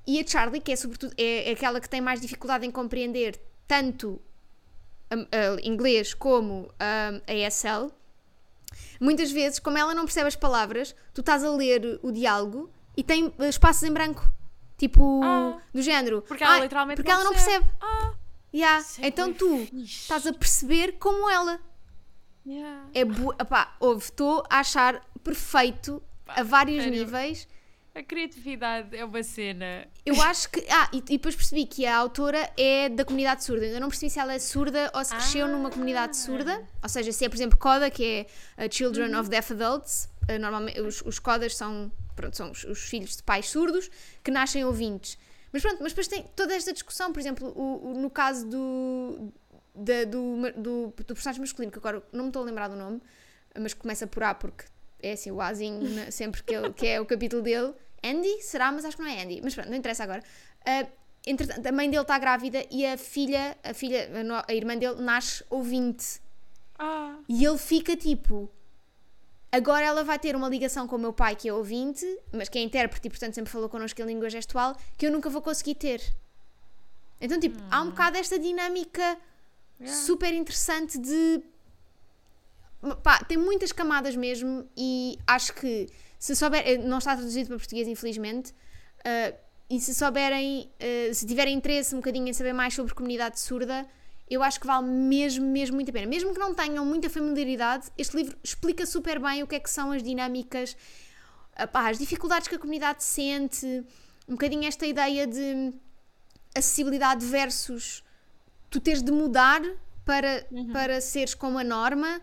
E 0.06 0.20
a 0.20 0.26
Charlie, 0.26 0.60
que 0.60 0.72
é 0.72 0.76
sobretudo 0.76 1.14
é, 1.16 1.48
é 1.48 1.52
aquela 1.52 1.80
que 1.80 1.88
tem 1.88 2.00
mais 2.00 2.20
dificuldade 2.20 2.66
em 2.66 2.70
compreender 2.70 3.40
tanto 3.66 4.20
um, 5.10 5.22
uh, 5.22 5.60
inglês 5.62 6.12
como 6.12 6.64
um, 6.64 7.20
a 7.26 7.34
ESL, 7.34 7.90
muitas 9.00 9.30
vezes, 9.30 9.58
como 9.58 9.78
ela 9.78 9.94
não 9.94 10.04
percebe 10.04 10.28
as 10.28 10.36
palavras, 10.36 10.94
tu 11.14 11.22
estás 11.22 11.42
a 11.42 11.50
ler 11.50 11.98
o 12.02 12.12
diálogo 12.12 12.68
e 12.94 13.02
tem 13.02 13.32
espaços 13.48 13.84
em 13.84 13.92
branco. 13.92 14.30
Tipo, 14.82 15.20
ah, 15.22 15.60
do 15.72 15.80
género. 15.80 16.22
Porque 16.22 16.42
ela 16.42 16.58
literalmente 16.58 16.96
Porque 16.96 17.12
não 17.12 17.20
ela 17.20 17.30
percebe. 17.30 17.64
não 17.64 17.68
percebe. 17.68 17.76
Ah, 17.80 18.14
yeah. 18.52 18.84
É 18.98 19.06
então 19.06 19.32
tu 19.32 19.58
fixe. 19.58 19.84
estás 19.84 20.26
a 20.26 20.32
perceber 20.32 20.98
como 20.98 21.30
ela. 21.30 21.60
Yeah. 22.44 22.88
É 22.92 23.04
bu... 23.04 23.32
ouve, 23.78 24.02
estou 24.02 24.42
a 24.50 24.58
achar 24.58 25.00
perfeito 25.22 26.02
Pá, 26.26 26.34
a 26.38 26.42
vários 26.42 26.82
sério? 26.82 26.98
níveis. 26.98 27.46
A 27.94 28.02
criatividade 28.02 28.96
é 28.96 29.04
uma 29.04 29.22
cena. 29.22 29.86
Eu 30.04 30.20
acho 30.20 30.50
que. 30.50 30.66
Ah, 30.68 30.90
e, 30.92 30.96
e, 30.96 31.16
depois 31.16 31.36
percebi 31.36 31.64
que 31.64 31.86
a 31.86 31.96
autora 31.96 32.50
é 32.56 32.88
da 32.88 33.04
comunidade 33.04 33.44
surda. 33.44 33.64
Eu 33.64 33.80
não 33.80 33.88
percebi 33.88 34.10
se 34.10 34.18
ela 34.18 34.34
é 34.34 34.40
surda 34.40 34.90
ou 34.96 35.04
se 35.04 35.14
cresceu 35.14 35.46
ah. 35.46 35.48
numa 35.48 35.70
comunidade 35.70 36.16
surda. 36.16 36.60
Ou 36.82 36.88
seja, 36.88 37.12
se 37.12 37.24
é, 37.24 37.28
por 37.28 37.36
exemplo, 37.36 37.56
CODA, 37.56 37.88
que 37.88 38.26
é 38.56 38.68
Children 38.68 39.14
uhum. 39.14 39.20
of 39.20 39.30
Deaf 39.30 39.52
Adults. 39.52 40.08
Uh, 40.28 40.40
normalmente, 40.40 40.80
os, 40.80 41.02
os 41.02 41.20
CODAs 41.20 41.54
são 41.54 41.92
pronto, 42.14 42.36
são 42.36 42.50
os, 42.50 42.64
os, 42.64 42.80
filhos 42.80 43.16
de 43.16 43.22
pais 43.22 43.48
surdos 43.48 43.90
que 44.22 44.30
nascem 44.30 44.64
ouvintes. 44.64 45.18
Mas 45.52 45.62
pronto, 45.62 45.82
mas 45.82 45.92
depois 45.92 46.08
tem 46.08 46.24
toda 46.34 46.54
esta 46.54 46.72
discussão, 46.72 47.12
por 47.12 47.20
exemplo, 47.20 47.48
o, 47.48 47.90
o, 47.90 47.94
no 47.94 48.10
caso 48.10 48.46
do, 48.46 49.32
da, 49.74 50.04
do, 50.04 50.52
do, 50.52 50.94
do, 50.96 51.14
personagem 51.14 51.40
masculino, 51.40 51.70
que 51.70 51.78
agora 51.78 52.02
não 52.12 52.24
me 52.24 52.28
estou 52.30 52.42
a 52.42 52.44
lembrar 52.44 52.68
do 52.68 52.76
nome, 52.76 53.00
mas 53.58 53.74
começa 53.74 54.06
por 54.06 54.22
A 54.22 54.34
porque 54.34 54.64
é 55.02 55.12
assim, 55.12 55.30
o 55.30 55.40
Azinho, 55.40 55.80
sempre 56.12 56.42
que, 56.42 56.54
ele, 56.54 56.72
que 56.72 56.86
é 56.86 57.00
o 57.00 57.06
capítulo 57.06 57.42
dele. 57.42 57.74
Andy? 58.02 58.42
Será? 58.42 58.72
Mas 58.72 58.84
acho 58.84 58.96
que 58.96 59.02
não 59.02 59.10
é 59.10 59.22
Andy. 59.22 59.40
Mas 59.42 59.54
pronto, 59.54 59.68
não 59.68 59.76
interessa 59.76 60.02
agora. 60.02 60.22
Uh, 60.60 60.90
entretanto, 61.26 61.66
a 61.66 61.72
mãe 61.72 61.88
dele 61.88 62.02
está 62.02 62.18
grávida 62.18 62.64
e 62.70 62.86
a 62.86 62.96
filha, 62.96 63.56
a 63.62 63.74
filha, 63.74 64.08
a 64.46 64.54
irmã 64.54 64.76
dele, 64.76 65.00
nasce 65.00 65.44
ouvinte. 65.50 66.20
Ah, 66.78 67.16
E 67.28 67.44
ele 67.44 67.58
fica 67.58 67.96
tipo. 67.96 68.50
Agora 69.52 69.84
ela 69.84 70.02
vai 70.02 70.18
ter 70.18 70.34
uma 70.34 70.48
ligação 70.48 70.88
com 70.88 70.96
o 70.96 70.98
meu 70.98 71.12
pai, 71.12 71.36
que 71.36 71.46
é 71.46 71.52
ouvinte, 71.52 72.06
mas 72.32 72.48
que 72.48 72.58
é 72.58 72.62
intérprete 72.62 73.06
e, 73.06 73.10
portanto, 73.10 73.34
sempre 73.34 73.52
falou 73.52 73.68
connosco 73.68 74.00
em 74.00 74.06
língua 74.06 74.30
gestual, 74.30 74.74
que 74.96 75.06
eu 75.06 75.12
nunca 75.12 75.28
vou 75.28 75.42
conseguir 75.42 75.74
ter. 75.74 76.00
Então, 77.20 77.38
tipo, 77.38 77.58
há 77.70 77.82
um 77.82 77.90
bocado 77.90 78.16
esta 78.16 78.38
dinâmica 78.38 79.18
yeah. 79.78 80.00
super 80.04 80.32
interessante 80.32 80.98
de. 80.98 81.42
Pá, 83.02 83.22
tem 83.22 83.36
muitas 83.36 83.70
camadas 83.70 84.16
mesmo 84.16 84.66
e 84.76 85.18
acho 85.26 85.52
que 85.52 85.86
se 86.18 86.34
souber. 86.34 86.62
eh, 86.66 86.78
Não 86.78 86.98
está 86.98 87.14
traduzido 87.14 87.48
para 87.48 87.58
português, 87.58 87.86
infelizmente. 87.86 88.54
eh, 89.04 89.34
e 89.70 89.80
se 89.80 89.94
souberem, 89.94 90.70
eh, 90.78 91.10
se 91.14 91.26
tiverem 91.26 91.54
interesse 91.54 91.94
um 91.94 91.98
bocadinho 91.98 92.28
em 92.28 92.32
saber 92.32 92.52
mais 92.52 92.74
sobre 92.74 92.92
comunidade 92.94 93.38
surda, 93.40 93.86
eu 94.32 94.42
acho 94.42 94.58
que 94.58 94.66
vale 94.66 94.86
mesmo, 94.86 95.44
mesmo 95.46 95.74
muito 95.74 95.90
a 95.90 95.92
pena. 95.92 96.06
Mesmo 96.06 96.32
que 96.32 96.38
não 96.38 96.54
tenham 96.54 96.84
muita 96.86 97.10
familiaridade, 97.10 97.88
este 97.98 98.16
livro 98.16 98.36
explica 98.42 98.86
super 98.86 99.18
bem 99.18 99.42
o 99.42 99.46
que 99.46 99.56
é 99.56 99.60
que 99.60 99.70
são 99.70 99.92
as 99.92 100.02
dinâmicas, 100.02 100.76
ah, 101.54 101.66
pá, 101.66 101.90
as 101.90 101.98
dificuldades 101.98 102.48
que 102.48 102.54
a 102.54 102.58
comunidade 102.58 103.04
sente, 103.04 103.66
um 104.28 104.32
bocadinho 104.32 104.64
esta 104.66 104.86
ideia 104.86 105.26
de 105.26 105.72
acessibilidade 106.54 107.26
versus 107.26 108.02
tu 108.70 108.80
teres 108.80 109.02
de 109.02 109.12
mudar 109.12 109.60
para, 110.04 110.46
para 110.72 111.00
seres 111.00 111.34
como 111.34 111.58
a 111.58 111.64
norma. 111.64 112.20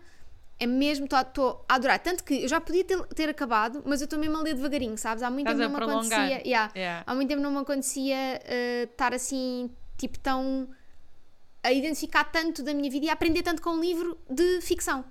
É 0.58 0.66
mesmo, 0.66 1.06
estou 1.06 1.64
a 1.68 1.74
adorar. 1.74 1.98
Tanto 2.00 2.22
que 2.22 2.42
eu 2.42 2.48
já 2.48 2.60
podia 2.60 2.84
ter, 2.84 3.00
ter 3.06 3.28
acabado, 3.30 3.82
mas 3.86 4.02
eu 4.02 4.04
estou 4.04 4.18
mesmo 4.18 4.36
a 4.36 4.42
ler 4.42 4.54
devagarinho, 4.54 4.98
sabes? 4.98 5.22
Há 5.22 5.30
muito 5.30 5.48
Estás 5.48 5.58
tempo 5.58 5.80
não 5.80 5.86
me 5.86 5.92
acontecia. 5.92 6.42
yeah. 6.46 6.70
Yeah. 6.76 7.04
Há 7.06 7.14
muito 7.14 7.28
tempo 7.28 7.40
não 7.40 7.50
me 7.50 7.58
acontecia 7.58 8.42
eh, 8.44 8.88
estar 8.90 9.14
assim, 9.14 9.70
tipo, 9.96 10.18
tão. 10.18 10.68
A 11.62 11.72
identificar 11.72 12.24
tanto 12.24 12.62
da 12.62 12.72
minha 12.74 12.90
vida 12.90 13.06
e 13.06 13.08
a 13.10 13.12
aprender 13.12 13.42
tanto 13.42 13.60
com 13.62 13.70
um 13.70 13.80
livro 13.80 14.18
de 14.28 14.60
ficção. 14.60 15.04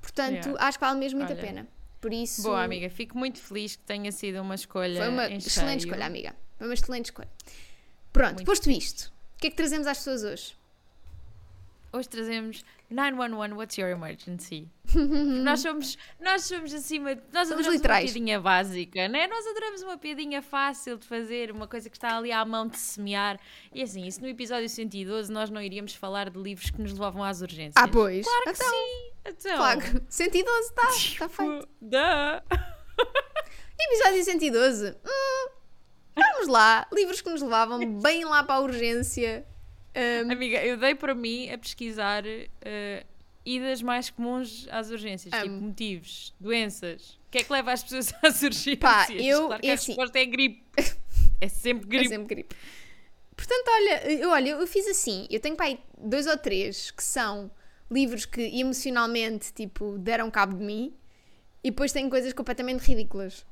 Portanto, 0.00 0.46
Yeah. 0.48 0.66
acho 0.66 0.78
que 0.78 0.84
vale 0.84 0.98
mesmo 0.98 1.18
muito 1.18 1.32
a 1.32 1.36
pena. 1.36 1.66
Por 2.00 2.12
isso. 2.12 2.42
Boa, 2.42 2.64
amiga. 2.64 2.90
Fico 2.90 3.16
muito 3.16 3.38
feliz 3.40 3.76
que 3.76 3.82
tenha 3.84 4.10
sido 4.10 4.40
uma 4.42 4.54
escolha. 4.56 4.98
Foi 5.00 5.08
uma 5.08 5.26
excelente 5.26 5.82
cheio. 5.82 5.90
escolha, 5.90 6.06
amiga. 6.06 6.34
Foi 6.58 6.66
uma 6.66 6.74
excelente 6.74 7.04
escolha. 7.06 7.28
Pronto, 8.12 8.34
Muito 8.34 8.46
posto 8.46 8.70
isto, 8.70 9.12
o 9.36 9.40
que 9.40 9.46
é 9.46 9.50
que 9.50 9.56
trazemos 9.56 9.86
às 9.86 9.98
pessoas 9.98 10.22
hoje? 10.24 10.56
Hoje 11.94 12.08
trazemos 12.08 12.64
911, 12.88 13.52
what's 13.54 13.76
your 13.76 13.90
emergency? 13.90 14.66
nós 15.44 15.60
somos, 15.60 15.98
nós 16.18 16.42
somos 16.44 16.72
acima, 16.72 17.10
nós 17.30 17.48
Somos 17.48 17.66
adoramos 17.66 17.74
literais. 17.74 18.04
uma 18.04 18.12
piadinha 18.14 18.40
básica, 18.40 19.08
né? 19.08 19.26
Nós 19.26 19.46
adoramos 19.46 19.82
uma 19.82 19.98
piadinha 19.98 20.40
fácil 20.40 20.96
de 20.96 21.06
fazer, 21.06 21.50
uma 21.50 21.68
coisa 21.68 21.90
que 21.90 21.96
está 21.96 22.16
ali 22.16 22.32
à 22.32 22.42
mão 22.46 22.66
de 22.66 22.78
semear. 22.78 23.38
E 23.74 23.82
assim, 23.82 24.06
isso 24.06 24.22
no 24.22 24.28
episódio 24.28 24.70
112 24.70 25.30
nós 25.30 25.50
não 25.50 25.60
iríamos 25.60 25.94
falar 25.94 26.30
de 26.30 26.38
livros 26.38 26.70
que 26.70 26.80
nos 26.80 26.92
levavam 26.94 27.22
às 27.22 27.42
urgências. 27.42 27.74
Ah, 27.76 27.86
pois. 27.86 28.24
Claro 28.24 28.44
que 28.44 28.50
então, 28.50 28.70
sim. 28.70 29.12
Então, 29.26 29.56
Claro. 29.58 30.02
112, 30.08 30.68
está 30.68 30.82
tá 31.18 31.28
feito. 31.28 31.68
Episódio 33.78 34.24
112. 34.24 34.90
Hum, 35.04 35.48
vamos 36.16 36.48
lá. 36.48 36.86
Livros 36.92 37.20
que 37.20 37.28
nos 37.28 37.42
levavam 37.42 37.78
bem 38.00 38.24
lá 38.24 38.42
para 38.44 38.54
a 38.54 38.60
urgência. 38.60 39.46
Hum, 39.94 40.30
Amiga, 40.32 40.64
eu 40.64 40.76
dei 40.76 40.94
para 40.94 41.14
mim 41.14 41.50
a 41.50 41.58
pesquisar 41.58 42.24
eh, 42.26 43.04
idas 43.44 43.82
mais 43.82 44.08
comuns 44.10 44.66
às 44.70 44.90
urgências, 44.90 45.32
tipo 45.34 45.46
Amo. 45.46 45.60
motivos, 45.68 46.34
doenças. 46.40 47.14
O 47.26 47.30
que 47.30 47.38
é 47.38 47.44
que 47.44 47.52
leva 47.52 47.72
as 47.72 47.82
pessoas 47.82 48.12
às 48.24 48.42
urgências? 48.42 48.78
Pá, 48.78 49.06
eu- 49.10 49.46
claro 49.48 49.60
que 49.60 49.68
é 49.68 49.70
a 49.70 49.74
assim- 49.74 49.92
resposta 49.92 50.18
é 50.18 50.24
gripe. 50.24 50.62
É 51.40 51.48
sempre 51.48 51.86
É 51.86 51.88
gripe. 51.88 52.08
sempre 52.08 52.34
gripe. 52.36 52.54
Portanto, 53.34 53.66
olha, 53.68 54.12
eu, 54.12 54.30
olha, 54.30 54.50
eu 54.50 54.64
fiz 54.68 54.86
assim. 54.86 55.26
Eu 55.28 55.40
tenho 55.40 55.56
para 55.56 55.66
aí 55.66 55.80
dois 55.98 56.28
ou 56.28 56.36
três 56.38 56.92
que 56.92 57.02
são 57.02 57.50
livros 57.90 58.24
que 58.24 58.40
emocionalmente, 58.60 59.52
tipo, 59.52 59.98
deram 59.98 60.30
cabo 60.30 60.56
de 60.56 60.62
mim. 60.64 60.94
E 61.64 61.70
depois 61.70 61.90
tenho 61.92 62.08
coisas 62.08 62.32
completamente 62.32 62.82
ridículas. 62.82 63.44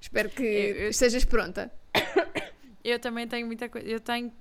Espero 0.00 0.30
que 0.30 0.40
Eu- 0.44 0.76
eu- 0.76 0.88
estejas 0.90 1.24
pronta. 1.24 1.72
Eu 2.84 3.00
também 3.00 3.26
tenho 3.26 3.44
muita 3.46 3.68
coisa. 3.68 3.88
Eu 3.88 3.98
tenho 3.98 4.32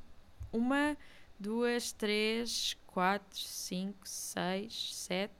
uma, 0.53 0.95
duas, 1.41 1.91
três, 1.91 2.77
quatro, 2.87 3.37
cinco, 3.39 3.97
seis, 4.03 4.95
sete, 4.95 5.31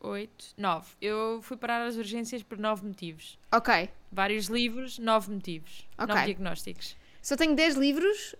oito, 0.00 0.46
nove. 0.56 0.88
Eu 1.00 1.40
fui 1.42 1.56
parar 1.56 1.86
às 1.86 1.96
urgências 1.96 2.42
por 2.42 2.58
nove 2.58 2.86
motivos. 2.86 3.38
Ok. 3.52 3.88
Vários 4.10 4.46
livros, 4.46 4.98
nove 4.98 5.30
motivos. 5.32 5.86
Ok. 5.98 6.14
Nove 6.14 6.24
diagnósticos. 6.26 6.96
Só 7.20 7.36
tenho 7.36 7.54
10 7.54 7.76
livros 7.76 8.34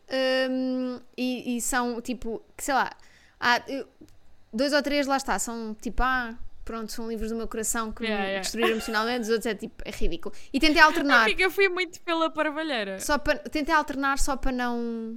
hum, 0.50 0.98
e, 1.16 1.56
e 1.56 1.60
são 1.60 2.00
tipo, 2.00 2.42
sei 2.58 2.74
lá, 2.74 2.90
há, 3.38 3.62
dois 4.52 4.72
ou 4.72 4.82
três 4.82 5.06
lá 5.06 5.16
está, 5.16 5.38
são 5.38 5.72
tipo, 5.80 6.02
ah, 6.02 6.34
pronto, 6.64 6.90
são 6.90 7.08
livros 7.08 7.30
do 7.30 7.36
meu 7.36 7.46
coração 7.46 7.92
que 7.92 8.02
Yeah, 8.02 8.20
me 8.22 8.28
yeah. 8.28 8.42
destruíram 8.42 8.70
emocionalmente, 8.72 9.20
os 9.22 9.28
outros 9.28 9.46
é 9.46 9.54
tipo, 9.54 9.74
é 9.84 9.90
ridículo. 9.92 10.34
E 10.52 10.58
tentei 10.58 10.82
alternar, 10.82 11.22
Amiga, 11.22 11.44
eu 11.44 11.50
fui 11.50 11.68
muito 11.68 12.00
pela 12.00 12.28
parvalheira. 12.28 12.98
só 12.98 13.18
para, 13.18 13.38
tentei 13.38 13.72
alternar 13.72 14.18
só 14.18 14.36
para 14.36 14.50
não, 14.50 15.16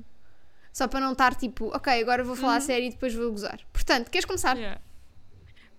só 0.78 0.90
para 0.90 1.00
não 1.00 1.14
estar 1.14 1.34
tipo, 1.36 1.68
ok, 1.74 2.02
agora 2.02 2.22
vou 2.22 2.36
falar 2.36 2.58
a 2.58 2.60
sério 2.60 2.86
e 2.88 2.90
depois 2.90 3.14
vou 3.16 3.32
gozar. 3.32 3.62
Portanto, 3.72 4.12
queres 4.12 4.26
começar? 4.26 4.58
Yeah. 4.58 4.82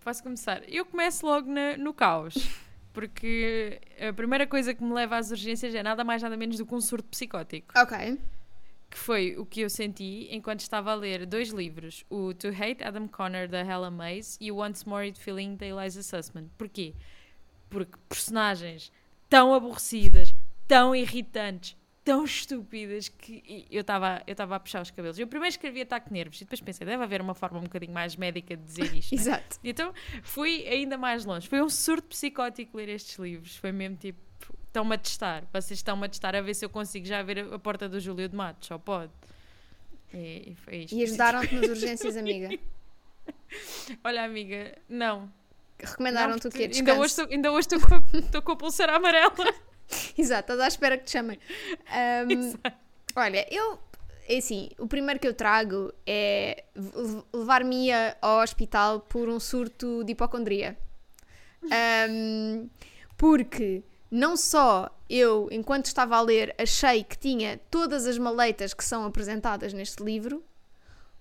Posso 0.03 0.23
começar? 0.23 0.63
Eu 0.67 0.87
começo 0.87 1.27
logo 1.27 1.51
na- 1.51 1.77
no 1.77 1.93
caos. 1.93 2.35
Porque 2.95 3.79
a 4.01 4.11
primeira 4.15 4.47
coisa 4.47 4.73
que 4.73 4.83
me 4.83 4.95
leva 4.95 5.19
às 5.19 5.31
urgências 5.31 5.75
é 5.75 5.83
nada 5.83 6.03
mais 6.03 6.23
nada 6.23 6.35
menos 6.35 6.57
do 6.57 6.65
que 6.65 6.75
um 6.75 6.81
surto 6.81 7.07
psicótico. 7.11 7.79
Ok, 7.79 8.19
Que 8.89 8.97
foi 8.97 9.37
o 9.37 9.45
que 9.45 9.61
eu 9.61 9.69
senti 9.69 10.29
enquanto 10.31 10.61
estava 10.61 10.93
a 10.93 10.95
ler 10.95 11.27
dois 11.27 11.51
livros: 11.51 12.03
o 12.09 12.33
To 12.33 12.49
Hate 12.49 12.83
Adam 12.83 13.07
Connor 13.07 13.49
da 13.49 13.61
Hella 13.61 13.91
Mays 13.91 14.39
e 14.41 14.51
o 14.51 14.57
Once 14.63 14.89
More 14.89 15.05
It 15.09 15.21
Feeling 15.21 15.57
da 15.57 15.67
Eliza 15.67 16.03
Sussman. 16.03 16.49
Porquê? 16.57 16.95
Porque 17.69 17.99
personagens 18.09 18.91
tão 19.29 19.53
aborrecidas, 19.53 20.35
tão 20.67 20.95
irritantes, 20.97 21.77
tão 22.07 22.25
estúpidas 22.25 23.09
que 23.09 23.67
eu 23.69 23.81
estava 23.81 24.23
eu 24.29 24.33
estava 24.33 24.55
a 24.55 24.61
puxar 24.61 24.81
os 24.81 24.93
cabelos. 24.93 25.19
Eu 25.19 25.27
primeiro 25.27 25.51
escrevi 25.51 25.81
ataque 25.83 26.07
de 26.07 26.13
nervos 26.13 26.41
e 26.41 26.45
depois 26.45 26.61
pensei, 26.61 26.87
deve 26.87 27.03
haver 27.03 27.21
uma 27.21 27.35
forma 27.35 27.59
um 27.59 27.65
bocadinho 27.65 27.93
mais 27.93 28.15
médica 28.15 28.57
de 28.57 28.63
dizer 28.63 28.95
isto. 28.95 29.13
né? 29.17 29.21
exato. 29.21 29.59
Então 29.65 29.93
fui 30.23 30.65
ainda 30.69 30.97
mais 30.97 31.25
longe. 31.25 31.49
Foi 31.49 31.61
um 31.61 31.69
surto 31.69 32.07
psicótico 32.07 32.77
ler 32.77 32.91
estes 32.91 33.19
livros. 33.19 33.57
Foi 33.57 33.73
mesmo 33.73 33.97
tipo, 33.97 34.21
estão-me 34.69 34.95
a 34.95 34.99
testar. 34.99 35.43
Vocês 35.53 35.81
estão-me 35.81 36.07
a 36.07 36.09
testar 36.09 36.37
a 36.37 36.41
ver 36.41 36.55
se 36.55 36.65
eu 36.65 36.71
consigo 36.71 37.05
já 37.05 37.21
ver 37.25 37.41
a, 37.53 37.59
porta 37.59 37.89
do 37.89 37.99
Júlio 37.99 38.29
de 38.29 38.37
Matos. 38.37 38.69
Só 38.69 38.79
pode. 38.79 39.11
E, 40.15 40.55
foi 40.65 40.77
isto. 40.85 40.95
E 40.95 41.03
ajudaram-te 41.03 41.55
nas 41.57 41.69
urgências, 41.69 42.17
amiga. 42.17 42.57
Olha, 44.05 44.25
amiga, 44.25 44.79
não. 44.89 45.29
Recomendaram-te 45.77 46.47
o 46.47 46.51
quê? 46.51 46.69
porque 46.69 46.79
ainda 46.79 46.95
hoje 46.95 47.09
Descanso. 47.17 47.33
ainda 47.33 47.51
hoje 47.53 47.67
estou 47.67 47.81
com, 47.81 47.95
a- 48.39 48.43
com 48.43 48.53
a 48.53 48.57
pulseira 48.57 48.95
amarela. 48.95 49.35
Exato, 50.17 50.53
estás 50.53 50.61
à 50.61 50.69
espera 50.69 50.99
que 50.99 51.05
te 51.05 51.13
chamem. 51.13 51.39
Ahm, 51.89 52.55
olha, 53.15 53.47
eu. 53.53 53.79
É 54.29 54.39
assim, 54.39 54.71
o 54.77 54.89
primeiro 54.89 55.21
que 55.21 55.29
eu 55.29 55.35
trago 55.35 55.93
é 56.05 56.65
levar-me 57.33 57.91
ao 58.21 58.43
hospital 58.43 58.99
por 59.01 59.29
um 59.29 59.39
surto 59.39 60.03
de 60.03 60.13
hipocondria. 60.13 60.77
Ahm, 61.71 62.69
porque 63.17 63.85
não 64.11 64.37
só 64.37 64.91
eu, 65.09 65.49
enquanto 65.53 65.87
estava 65.87 66.17
a 66.17 66.21
ler, 66.21 66.55
achei 66.59 67.05
que 67.05 67.17
tinha 67.17 67.61
todas 67.71 68.05
as 68.07 68.19
maleitas 68.19 68.75
que 68.75 68.85
são 68.85 69.05
apresentadas 69.05 69.73
neste 69.73 70.03
livro, 70.03 70.43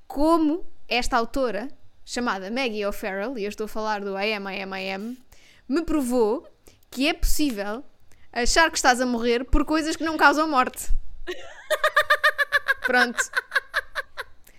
como 0.07 0.65
esta 0.88 1.17
autora, 1.17 1.67
chamada 2.03 2.50
Maggie 2.50 2.86
O'Farrell, 2.86 3.38
e 3.38 3.43
eu 3.43 3.50
estou 3.50 3.65
a 3.65 3.67
falar 3.67 4.01
do 4.01 4.17
I 4.17 4.34
Am, 4.34 4.51
I 4.51 4.62
Am, 4.62 4.75
I 4.79 4.91
Am, 4.91 5.17
me 5.67 5.81
provou 5.84 6.48
que 6.89 7.07
é 7.07 7.13
possível 7.13 7.84
achar 8.44 8.70
que 8.70 8.77
estás 8.77 9.00
a 9.01 9.06
morrer 9.06 9.46
por 9.46 9.65
coisas 9.65 9.96
que 9.96 10.04
não 10.04 10.18
causam 10.18 10.48
morte. 10.48 10.89
Pronto. 12.82 13.32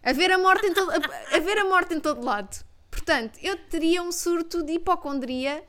Haver 0.02 0.33
a 0.33 0.38
morte 0.38 0.66
em 0.66 0.75
todo, 0.75 0.90
a- 0.90 1.37
haver 1.37 1.59
a 1.59 1.64
morte 1.64 1.95
em 1.95 2.00
todo 2.00 2.25
lado. 2.25 2.64
Portanto, 2.90 3.38
eu 3.42 3.56
teria 3.56 4.02
um 4.02 4.11
surto 4.12 4.62
de 4.62 4.75
hipocondria. 4.75 5.62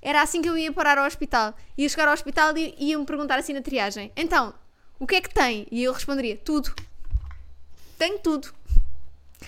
Era 0.00 0.22
assim 0.22 0.40
que 0.42 0.48
eu 0.48 0.56
ia 0.56 0.72
parar 0.72 0.98
ao 0.98 1.06
hospital. 1.06 1.54
Ia 1.76 1.88
chegar 1.88 2.06
ao 2.08 2.14
hospital 2.14 2.56
e 2.56 2.74
ia-me 2.78 3.04
perguntar 3.04 3.38
assim 3.38 3.52
na 3.52 3.62
triagem: 3.62 4.12
Então, 4.16 4.54
o 4.98 5.06
que 5.06 5.16
é 5.16 5.20
que 5.20 5.32
tem? 5.32 5.66
E 5.70 5.82
eu 5.82 5.92
responderia: 5.92 6.36
Tudo. 6.36 6.74
Tenho 7.98 8.18
tudo. 8.18 8.52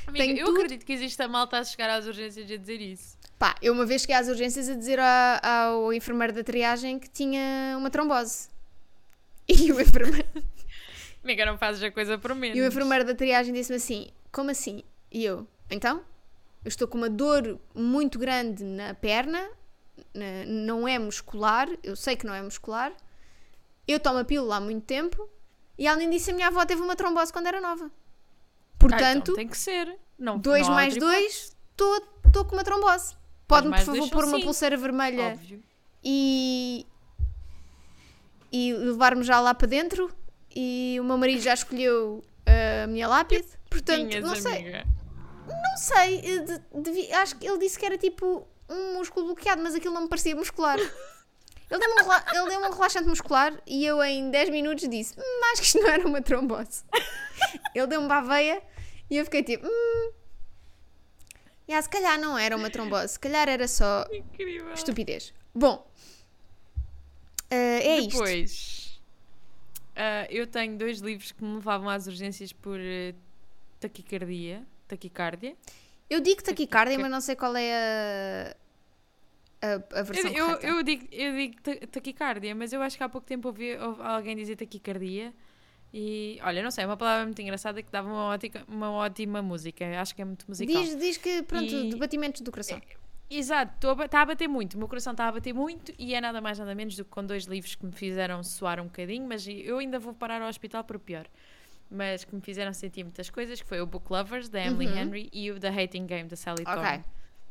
Amiga, 0.06 0.25
Tenho 0.25 0.38
eu 0.38 0.47
tudo. 0.47 0.56
acredito 0.56 0.85
que 0.87 0.92
existe 0.92 1.23
a 1.23 1.28
malta 1.28 1.58
a 1.58 1.64
chegar 1.64 1.90
às 1.90 2.06
urgências 2.06 2.49
e 2.49 2.54
a 2.54 2.56
dizer 2.56 2.80
isso. 2.80 3.17
Pá, 3.38 3.54
eu 3.62 3.73
uma 3.73 3.87
vez 3.87 4.00
cheguei 4.02 4.16
às 4.16 4.26
urgências 4.28 4.68
a 4.68 4.75
dizer 4.75 4.99
a- 4.99 5.40
ao 5.42 5.92
enfermeiro 5.92 6.33
da 6.33 6.42
triagem 6.42 6.99
que 6.99 7.09
tinha 7.09 7.76
uma 7.78 7.90
trombose. 7.90 8.49
E 9.49 9.73
o 9.73 9.80
enfermeiro, 9.80 10.28
Amiga, 11.25 11.47
não 11.47 11.57
fazes 11.57 11.83
a 11.83 11.90
coisa 11.90 12.18
por 12.18 12.35
menos. 12.35 12.57
e 12.59 12.61
o 12.61 12.66
enfermeiro 12.66 13.02
da 13.04 13.14
triagem 13.14 13.54
disse-me 13.54 13.76
assim: 13.76 14.09
Como 14.30 14.50
assim? 14.50 14.83
E 15.11 15.25
eu: 15.25 15.47
Então? 15.71 16.02
Eu 16.64 16.68
estou 16.68 16.87
com 16.87 16.99
uma 16.99 17.09
dor 17.09 17.59
muito 17.75 18.18
grande 18.18 18.62
na 18.64 18.92
perna, 18.92 19.49
não 20.47 20.87
é 20.87 20.99
muscular, 20.99 21.66
eu 21.83 21.97
sei 21.97 22.14
que 22.16 22.26
não 22.26 22.35
é 22.35 22.42
muscular, 22.42 22.92
eu 23.87 23.99
tomo 24.00 24.18
a 24.18 24.25
pílula 24.25 24.57
há 24.57 24.61
muito 24.61 24.85
tempo 24.85 25.28
e 25.78 25.87
além 25.87 26.11
disso 26.11 26.30
a 26.30 26.35
minha 26.35 26.49
avó 26.49 26.66
teve 26.66 26.83
uma 26.83 26.97
trombose 26.97 27.33
quando 27.33 27.47
era 27.47 27.61
nova. 27.61 27.85
Ah, 27.87 27.90
então 27.90 28.78
Portanto, 28.78 29.33
tem 29.35 29.49
que 29.49 29.57
ser. 29.57 29.97
Não, 30.18 30.38
2 30.38 30.66
não 30.66 30.73
há 30.75 30.76
mais 30.76 30.97
2, 30.97 31.57
estou 31.71 32.45
com 32.45 32.54
uma 32.57 32.64
trombose. 32.64 33.16
Pode-me, 33.48 33.74
por 33.76 33.84
favor, 33.84 34.10
pôr 34.10 34.20
são 34.24 34.28
uma 34.34 34.40
pulseira 34.40 34.76
vermelha 34.76 35.28
Óbvio. 35.32 35.62
e, 36.04 36.86
e 38.52 38.72
levar-me 38.74 39.22
já 39.22 39.40
lá 39.40 39.54
para 39.54 39.66
dentro. 39.66 40.10
E 40.54 40.96
o 41.00 41.04
meu 41.04 41.16
marido 41.18 41.40
já 41.40 41.54
escolheu 41.54 42.24
a 42.46 42.86
minha 42.86 43.08
lápide. 43.08 43.46
Portanto, 43.70 44.08
Tinhas, 44.08 44.24
não 44.24 44.34
sei. 44.36 44.52
amiga. 44.58 44.86
Não 45.46 45.76
sei. 45.76 46.18
eh, 46.24 46.38
de- 46.40 46.62
devi- 46.82 47.12
acho 47.12 47.36
que 47.36 47.46
ele 47.46 47.58
disse 47.58 47.78
que 47.78 47.84
era 47.86 47.96
tipo 47.98 48.46
um 48.68 48.94
músculo 48.98 49.26
bloqueado, 49.26 49.62
mas 49.62 49.74
aquilo 49.74 49.94
não 49.94 50.02
me 50.02 50.08
parecia 50.08 50.34
muscular. 50.36 50.78
Ele 51.70 51.80
deu-me 51.80 52.00
um, 52.02 52.12
ele 52.34 52.48
deu-me 52.48 52.66
um 52.66 52.72
relaxante 52.72 53.06
muscular 53.06 53.52
e 53.66 53.84
eu 53.84 54.02
em 54.02 54.30
10 54.30 54.48
minutos 54.48 54.88
disse: 54.88 55.12
"Hum, 55.20 55.40
Acho 55.52 55.60
que 55.60 55.66
isto 55.66 55.78
não 55.78 55.86
era 55.90 56.06
uma 56.08 56.22
trombose. 56.22 56.82
ele 57.74 57.86
deu-me 57.86 58.08
para 58.08 58.20
a 58.20 58.22
veia 58.22 58.62
e 59.10 59.18
eu 59.18 59.24
fiquei 59.26 59.42
tipo: 59.42 59.66
Hum. 59.66 60.12
Yeah, 61.68 61.82
se 61.82 61.88
calhar 61.90 62.18
não 62.18 62.38
era 62.38 62.56
uma 62.56 62.70
trombose, 62.70 63.12
se 63.14 63.18
calhar 63.20 63.48
era 63.48 63.68
só 63.68 64.06
Incrível. 64.10 64.72
estupidez. 64.72 65.34
Bom, 65.54 65.87
eh, 67.50 67.80
é 67.87 67.98
isto. 67.98 68.12
Depois, 68.12 69.00
ah, 69.94 70.26
eu 70.30 70.46
tenho 70.46 70.78
dois 70.78 71.00
livros 71.00 71.32
que 71.32 71.44
me 71.44 71.54
levavam 71.56 71.88
às 71.90 72.06
urgências 72.06 72.52
por 72.52 72.78
eh, 72.80 73.14
taquicardia. 73.80 74.64
Taquicardia. 74.87 75.54
Eu 76.08 76.20
digo 76.20 76.42
taquicardia, 76.42 76.92
Taquica- 76.96 77.02
mas 77.02 77.10
não 77.10 77.20
sei 77.20 77.37
qual 77.37 77.54
é 77.54 78.54
a, 79.60 79.66
a, 79.66 79.75
a 79.75 79.98
Eu, 80.00 80.04
versão 80.04 80.30
eu, 80.30 80.46
correta. 80.46 80.66
eu 80.66 80.82
digo, 80.82 81.08
eu 81.12 81.37
digo 81.37 81.60
ta- 81.60 81.87
taquicardia, 81.88 82.54
mas 82.54 82.72
eu 82.72 82.80
acho 82.80 82.96
que 82.96 83.02
há 83.02 83.08
pouco 83.10 83.26
tempo 83.26 83.48
ouvi, 83.48 83.76
ouvi 83.76 84.00
alguém 84.02 84.34
dizer 84.34 84.56
taquicardia. 84.56 85.34
E 85.92 86.38
olha, 86.42 86.62
não 86.62 86.71
sei, 86.71 86.85
é 86.85 86.87
uma 86.87 86.97
palavra 86.97 87.25
muito 87.25 87.40
engraçada 87.40 87.83
que 87.83 87.90
dava 87.90 88.09
uma, 88.09 88.25
ótica, 88.26 88.62
uma 88.68 88.90
ótima 88.92 89.40
música. 89.40 89.85
Acho 90.00 90.14
que 90.14 90.21
é 90.23 90.25
muito 90.25 90.45
musical. 90.47 90.83
Diz, 90.83 90.97
diz 90.99 91.16
que, 91.16 91.42
pronto, 91.42 91.75
E- 91.75 91.88
de 91.90 91.97
batimentos 91.97 92.40
do 92.42 92.50
coração. 92.50 92.80
Exato, 93.30 93.87
está 94.04 94.23
a 94.23 94.25
bater 94.26 94.49
muito, 94.49 94.73
o 94.75 94.78
meu 94.78 94.88
coração 94.88 95.12
está 95.12 95.28
a 95.28 95.33
bater 95.33 95.52
muito 95.52 95.92
e 95.99 96.14
é 96.14 96.21
nada 96.21 96.40
mais 96.40 96.59
nada 96.59 96.75
menos 96.75 96.97
do 96.97 97.04
que 97.04 97.11
com 97.11 97.23
dois 97.23 97.45
livros 97.45 97.75
que 97.75 97.85
me 97.85 97.92
fizeram 97.92 98.42
suar 98.42 98.80
um 98.80 98.85
bocadinho, 98.85 99.26
mas 99.28 99.47
eu 99.47 99.76
ainda 99.78 99.99
vou 99.99 100.14
parar 100.14 100.40
ao 100.40 100.49
hospital 100.49 100.83
por 100.83 100.99
pior. 100.99 101.26
Mas 101.90 102.25
que 102.25 102.35
me 102.35 102.40
fizeram 102.40 102.73
sentir 102.73 103.04
muitas 103.04 103.28
coisas, 103.28 103.61
que 103.61 103.68
foi 103.68 103.83
o 103.83 103.87
Book 103.87 104.11
Lovers, 104.11 104.49
da 104.49 104.62
Emily 104.64 104.87
Uhum. 104.87 104.99
Henry, 104.99 105.28
e 105.30 105.50
o 105.50 105.61
The 105.61 105.68
Hating 105.68 106.07
Game, 106.07 106.26
da 106.28 106.37
Sally 106.37 106.62
Ok, 106.62 106.75
Thorne. 106.75 107.04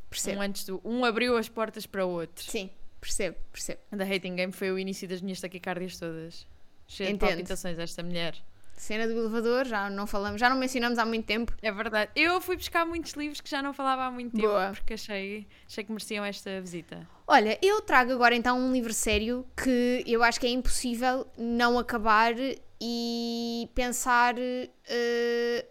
percebo. 0.09 0.39
Um, 0.39 0.41
antes 0.41 0.65
do, 0.65 0.81
um 0.83 1.05
abriu 1.05 1.37
as 1.37 1.47
portas 1.47 1.85
para 1.85 2.03
o 2.05 2.09
outro. 2.09 2.43
Sim, 2.43 2.71
percebo, 2.99 3.37
percebo. 3.51 3.79
The 3.95 4.15
Hating 4.15 4.35
Game 4.35 4.53
foi 4.53 4.71
o 4.71 4.79
início 4.79 5.07
das 5.07 5.21
minhas 5.21 5.39
taquicardias 5.39 5.97
todas. 5.99 6.47
Cheia 6.87 7.09
de 7.09 7.15
Entendo. 7.15 7.29
palpitações, 7.29 7.77
esta 7.77 8.01
mulher. 8.01 8.35
Cena 8.75 9.07
do 9.07 9.13
elevador, 9.13 9.65
já 9.65 9.89
não 9.89 10.05
falamos, 10.05 10.39
já 10.39 10.49
não 10.49 10.55
mencionamos 10.57 10.99
há 10.99 11.05
muito 11.05 11.25
tempo. 11.25 11.51
É 11.63 11.71
verdade. 11.71 12.11
Eu 12.15 12.39
fui 12.39 12.55
buscar 12.55 12.85
muitos 12.85 13.13
livros 13.13 13.41
que 13.41 13.49
já 13.49 13.61
não 13.61 13.73
falava 13.73 14.03
há 14.03 14.11
muito 14.11 14.35
tempo, 14.35 14.47
Boa. 14.47 14.71
porque 14.73 14.93
achei, 14.93 15.47
achei 15.67 15.83
que 15.83 15.91
mereciam 15.91 16.23
esta 16.23 16.61
visita. 16.61 17.07
Olha, 17.25 17.57
eu 17.61 17.81
trago 17.81 18.11
agora 18.13 18.35
então 18.35 18.57
um 18.59 18.71
livro 18.71 18.93
sério 18.93 19.45
que 19.61 20.03
eu 20.05 20.23
acho 20.23 20.39
que 20.39 20.45
é 20.45 20.51
impossível 20.51 21.25
não 21.37 21.79
acabar 21.79 22.33
e 22.79 23.67
pensar. 23.73 24.35
eh, 24.37 25.65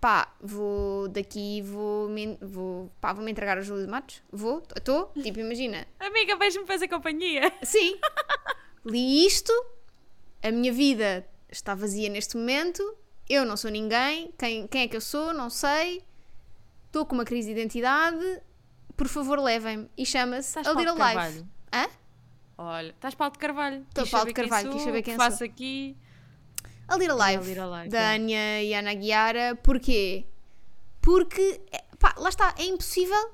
pá, 0.00 0.32
vou 0.40 1.08
daqui, 1.08 1.60
vou 1.62 2.08
me, 2.08 2.38
vou, 2.40 2.90
pá, 3.00 3.12
vou 3.12 3.24
me 3.24 3.30
entregar 3.32 3.56
ao 3.58 3.64
Júlio 3.64 3.84
de 3.84 3.90
Matos? 3.90 4.22
Vou? 4.30 4.62
Estou? 4.76 5.10
Tipo, 5.20 5.40
imagina. 5.40 5.84
Amiga, 5.98 6.36
vais-me 6.36 6.64
fazer 6.64 6.86
companhia. 6.86 7.52
Sim. 7.62 7.98
Li 8.86 9.26
isto, 9.26 9.52
a 10.42 10.50
minha 10.50 10.72
vida 10.72 11.26
está 11.50 11.74
vazia 11.74 12.08
neste 12.08 12.36
momento, 12.36 12.82
eu 13.28 13.44
não 13.44 13.56
sou 13.56 13.70
ninguém, 13.70 14.32
quem, 14.38 14.66
quem 14.66 14.82
é 14.82 14.88
que 14.88 14.96
eu 14.96 15.00
sou, 15.00 15.32
não 15.32 15.50
sei, 15.50 16.04
estou 16.86 17.04
com 17.06 17.14
uma 17.14 17.24
crise 17.24 17.52
de 17.52 17.60
identidade, 17.60 18.40
por 18.96 19.08
favor 19.08 19.38
levem-me. 19.38 19.88
E 19.96 20.04
chama-se 20.04 20.58
A 20.58 20.72
Little 20.72 20.94
Life. 20.94 21.44
Hã? 21.72 21.86
Olha, 22.56 22.90
estás 22.90 23.14
Paulo 23.14 23.32
de 23.32 23.38
Carvalho. 23.38 23.86
Estou 23.88 24.02
Quis 24.02 24.10
Paulo 24.10 24.26
de 24.26 24.34
quem 24.34 24.44
Carvalho, 24.44 24.70
quis 24.70 24.82
sou, 24.82 24.86
saber 24.86 24.98
o 24.98 25.02
que 25.02 25.10
quem 25.10 25.16
faço 25.16 25.38
sou. 25.38 25.46
aqui. 25.46 25.96
A 26.88 26.96
Little 26.96 27.20
A 27.20 27.30
Life, 27.30 27.48
Little 27.48 27.76
Life, 27.76 27.88
da 27.90 28.16
é. 28.16 28.64
E 28.64 28.74
Ana 28.74 28.94
Guiara, 28.94 29.54
porquê? 29.62 30.24
Porque, 31.00 31.60
é, 31.70 31.84
pá, 31.98 32.14
lá 32.16 32.28
está, 32.28 32.54
é 32.58 32.64
impossível 32.64 33.32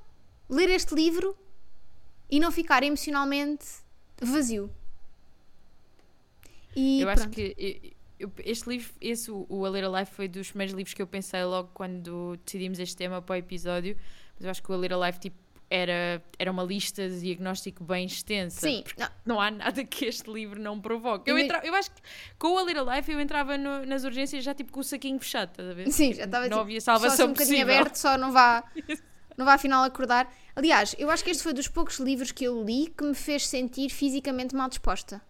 ler 0.49 0.69
este 0.69 0.95
livro 0.95 1.37
e 2.29 2.39
não 2.39 2.51
ficar 2.51 2.83
emocionalmente 2.83 3.65
vazio. 4.21 4.71
E 6.77 7.01
eu 7.01 7.09
acho 7.09 7.23
pronto. 7.23 7.35
que 7.35 7.95
eu- 8.19 8.27
eu- 8.29 8.33
este 8.45 8.69
livro, 8.69 8.93
esse, 9.01 9.31
o 9.31 9.65
A 9.67 9.71
Little 9.71 9.99
Life, 9.99 10.13
foi 10.15 10.29
dos 10.29 10.49
primeiros 10.51 10.75
livros 10.75 10.95
que 10.95 11.03
eu 11.03 11.07
pensei 11.07 11.43
logo 11.45 11.71
quando 11.75 12.37
decidimos 12.45 12.79
este 12.79 12.97
tema 12.97 13.21
para 13.23 13.35
o 13.35 13.37
episódio. 13.37 13.97
Mas 14.35 14.45
eu 14.45 14.51
acho 14.51 14.63
que 14.63 14.71
o 14.71 14.75
A 14.75 14.79
Little 14.79 15.05
Life 15.05 15.19
tipo, 15.21 15.37
era, 15.71 16.23
era 16.39 16.51
uma 16.51 16.63
lista 16.63 17.09
de 17.09 17.21
diagnóstico 17.21 17.83
bem 17.83 18.05
extensa. 18.07 18.61
Sim, 18.61 18.85
não, 18.99 19.09
Não 19.25 19.41
há 19.41 19.51
nada 19.51 19.83
que 19.85 20.05
este 20.05 20.31
livro 20.31 20.61
não 20.61 20.81
provoque. 20.81 21.29
Eu, 21.31 21.39
entra, 21.39 21.61
eu 21.65 21.75
acho 21.75 21.91
que 21.91 22.01
com 22.39 22.53
o 22.55 22.59
A 22.59 22.63
Little 22.65 22.85
Life 22.95 23.11
eu 23.11 23.19
entrava 23.21 23.57
no- 23.59 23.85
nas 23.87 24.05
urgências 24.05 24.45
já 24.45 24.55
tipo 24.55 24.71
com 24.71 24.81
o 24.81 24.85
saquinho 24.85 25.19
fechado, 25.19 25.51
estás 25.51 25.69
a 25.71 25.73
ver? 25.75 25.91
Sim, 25.91 26.13
já 26.13 26.25
estava 26.25 26.45
Não 26.45 26.51
tipo, 26.51 26.61
havia 26.61 26.81
só 26.81 26.93
assim 26.93 27.03
salvação 27.03 27.27
um 27.27 27.33
bocadinho 27.33 27.57
possível. 27.59 27.81
aberto, 27.81 27.97
só 27.97 28.17
não 28.19 28.31
vá, 28.31 28.63
não 29.37 29.45
vá 29.45 29.55
afinal 29.55 29.83
acordar. 29.85 30.33
Aliás, 30.55 30.95
eu 30.99 31.11
acho 31.11 31.25
que 31.25 31.31
este 31.31 31.43
foi 31.43 31.53
dos 31.53 31.67
poucos 31.67 31.99
livros 31.99 32.31
que 32.31 32.45
eu 32.45 32.63
li 32.63 32.87
que 32.97 33.03
me 33.03 33.15
fez 33.15 33.47
sentir 33.47 33.89
fisicamente 33.91 34.55
mal 34.55 34.69
disposta. 34.69 35.21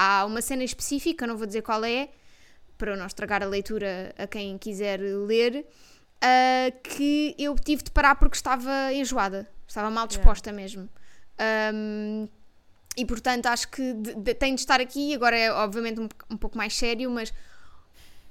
Há 0.00 0.24
uma 0.24 0.40
cena 0.40 0.62
específica, 0.62 1.26
não 1.26 1.36
vou 1.36 1.44
dizer 1.44 1.62
qual 1.62 1.84
é, 1.84 2.10
para 2.76 2.94
não 2.96 3.04
estragar 3.04 3.42
a 3.42 3.46
leitura 3.46 4.14
a 4.16 4.28
quem 4.28 4.56
quiser 4.56 5.00
ler, 5.00 5.66
ah, 6.20 6.70
que 6.84 7.34
eu 7.36 7.56
tive 7.56 7.82
de 7.82 7.90
parar 7.90 8.14
porque 8.14 8.36
estava 8.36 8.92
enjoada, 8.92 9.48
estava 9.66 9.90
mal 9.90 10.06
disposta 10.06 10.52
mesmo. 10.52 10.88
Ahm, 11.36 12.28
e 12.96 13.04
portanto 13.04 13.46
acho 13.46 13.68
que 13.68 13.92
de- 13.94 14.14
de- 14.14 14.34
tem 14.34 14.54
de 14.54 14.60
estar 14.60 14.80
aqui, 14.80 15.14
agora 15.14 15.36
é 15.36 15.50
obviamente 15.52 15.98
um, 16.00 16.08
um 16.30 16.36
pouco 16.36 16.56
mais 16.56 16.76
sério, 16.76 17.10
mas 17.10 17.32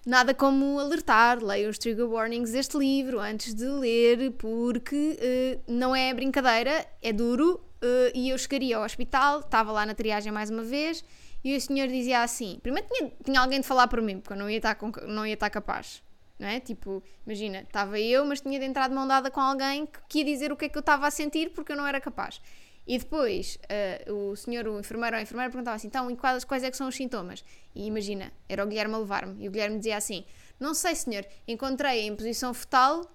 Nada 0.05 0.33
como 0.33 0.79
alertar, 0.79 1.43
leiam 1.43 1.69
os 1.69 1.77
trigger 1.77 2.07
warnings 2.07 2.51
deste 2.53 2.77
livro 2.77 3.19
antes 3.19 3.53
de 3.53 3.65
ler, 3.65 4.31
porque 4.37 5.17
eh, 5.19 5.59
não 5.67 5.93
é 5.93 6.13
brincadeira, 6.13 6.87
é 7.01 7.11
duro. 7.11 7.59
Eh, 7.81 8.11
e 8.15 8.29
eu 8.29 8.37
chegaria 8.37 8.77
ao 8.77 8.83
hospital, 8.83 9.39
estava 9.41 9.71
lá 9.71 9.85
na 9.85 9.93
triagem 9.93 10.31
mais 10.31 10.49
uma 10.49 10.63
vez, 10.63 11.03
e 11.43 11.55
o 11.55 11.61
senhor 11.61 11.87
dizia 11.87 12.21
assim: 12.23 12.59
primeiro 12.61 12.87
tinha, 12.91 13.11
tinha 13.23 13.39
alguém 13.39 13.61
de 13.61 13.67
falar 13.67 13.87
por 13.87 14.01
mim, 14.01 14.19
porque 14.19 14.33
eu 14.33 14.37
não 14.37 14.49
ia 14.49 14.57
estar, 14.57 14.75
com- 14.75 14.91
não 15.07 15.25
ia 15.25 15.33
estar 15.33 15.49
capaz. 15.49 16.03
Não 16.39 16.47
é? 16.47 16.59
Tipo, 16.59 17.01
imagina, 17.25 17.61
estava 17.61 17.99
eu, 17.99 18.23
mas 18.23 18.41
tinha 18.41 18.59
de 18.59 18.65
entrar 18.65 18.87
de 18.87 18.93
mão 18.93 19.07
dada 19.07 19.31
com 19.31 19.39
alguém 19.41 19.87
que, 20.07 20.19
ia 20.19 20.25
dizer 20.25 20.51
o 20.51 20.55
que 20.55 20.65
é 20.65 20.69
que 20.69 20.77
eu 20.77 20.81
estava 20.81 21.07
a 21.07 21.11
sentir 21.11 21.49
porque 21.51 21.71
eu 21.71 21.75
não 21.75 21.87
era 21.87 21.99
capaz. 21.99 22.39
E 22.85 22.97
depois 22.99 23.57
eh, 23.67 24.05
o 24.07 24.35
senhor, 24.35 24.67
o 24.67 24.79
enfermeiro 24.79 25.15
ou 25.15 25.19
a 25.19 25.21
enfermeira 25.23 25.51
perguntava 25.51 25.75
assim: 25.75 25.87
então, 25.87 26.15
quais, 26.15 26.43
quais 26.43 26.63
é 26.63 26.69
que 26.71 26.77
são 26.77 26.87
os 26.87 26.95
sintomas? 26.95 27.43
E 27.75 27.87
imagina, 27.87 28.31
era 28.47 28.63
o 28.63 28.67
Guilherme 28.67 28.93
a 28.93 28.97
levar-me. 28.99 29.43
E 29.43 29.47
o 29.47 29.51
Guilherme 29.51 29.77
dizia 29.77 29.97
assim: 29.97 30.25
não 30.59 30.73
sei, 30.73 30.95
senhor, 30.95 31.25
encontrei 31.47 32.01
em 32.01 32.15
posição 32.15 32.53
fetal 32.53 33.05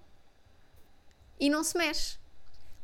e 1.39 1.49
não 1.49 1.63
se 1.63 1.77
mexe. 1.77 2.17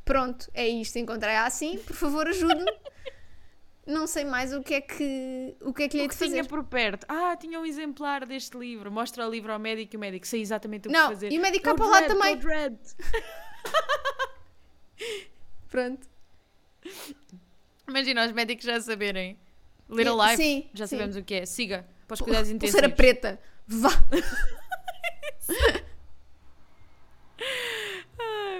Pronto, 0.09 0.49
é 0.55 0.67
isto, 0.67 0.97
encontrei-a 0.97 1.45
assim, 1.45 1.77
por 1.77 1.95
favor, 1.95 2.27
ajude-me. 2.27 2.65
não 3.85 4.07
sei 4.07 4.25
mais 4.25 4.51
o 4.51 4.63
que 4.63 4.73
é 4.73 4.81
que, 4.81 5.55
o 5.61 5.71
que, 5.71 5.83
é 5.83 5.87
que 5.87 5.97
lhe 5.97 6.05
O 6.07 6.09
que 6.09 6.17
tinha 6.17 6.29
fazer. 6.43 6.47
por 6.47 6.63
perto. 6.63 7.05
Ah, 7.07 7.37
tinha 7.37 7.59
um 7.59 7.65
exemplar 7.65 8.25
deste 8.25 8.57
livro. 8.57 8.91
Mostra 8.91 9.27
o 9.27 9.29
livro 9.29 9.53
ao 9.53 9.59
médico 9.59 9.95
e 9.95 9.97
o 9.97 9.99
médico 9.99 10.25
sei 10.25 10.41
exatamente 10.41 10.87
o 10.87 10.91
Não, 10.91 11.09
que 11.09 11.13
fazer. 11.13 11.31
e 11.31 11.37
o 11.37 11.41
médico 11.43 11.63
cá 11.65 11.75
para 11.75 11.85
lá 11.85 12.01
também. 12.07 12.39
Pronto. 15.69 16.07
Imagina 17.87 18.25
os 18.25 18.31
médicos 18.31 18.65
já 18.65 18.81
saberem. 18.81 19.37
Little 19.87 20.19
E- 20.23 20.31
Life, 20.31 20.37
sim, 20.43 20.69
já 20.73 20.87
sim. 20.87 20.95
sabemos 20.97 21.15
o 21.17 21.23
que 21.23 21.35
é. 21.35 21.45
Siga, 21.45 21.87
para 22.07 22.15
os 22.15 22.21
cuidados 22.21 22.49
intensivos. 22.49 22.81
Pulseira 22.81 22.95
preta. 22.95 23.39
Vá. 23.67 23.89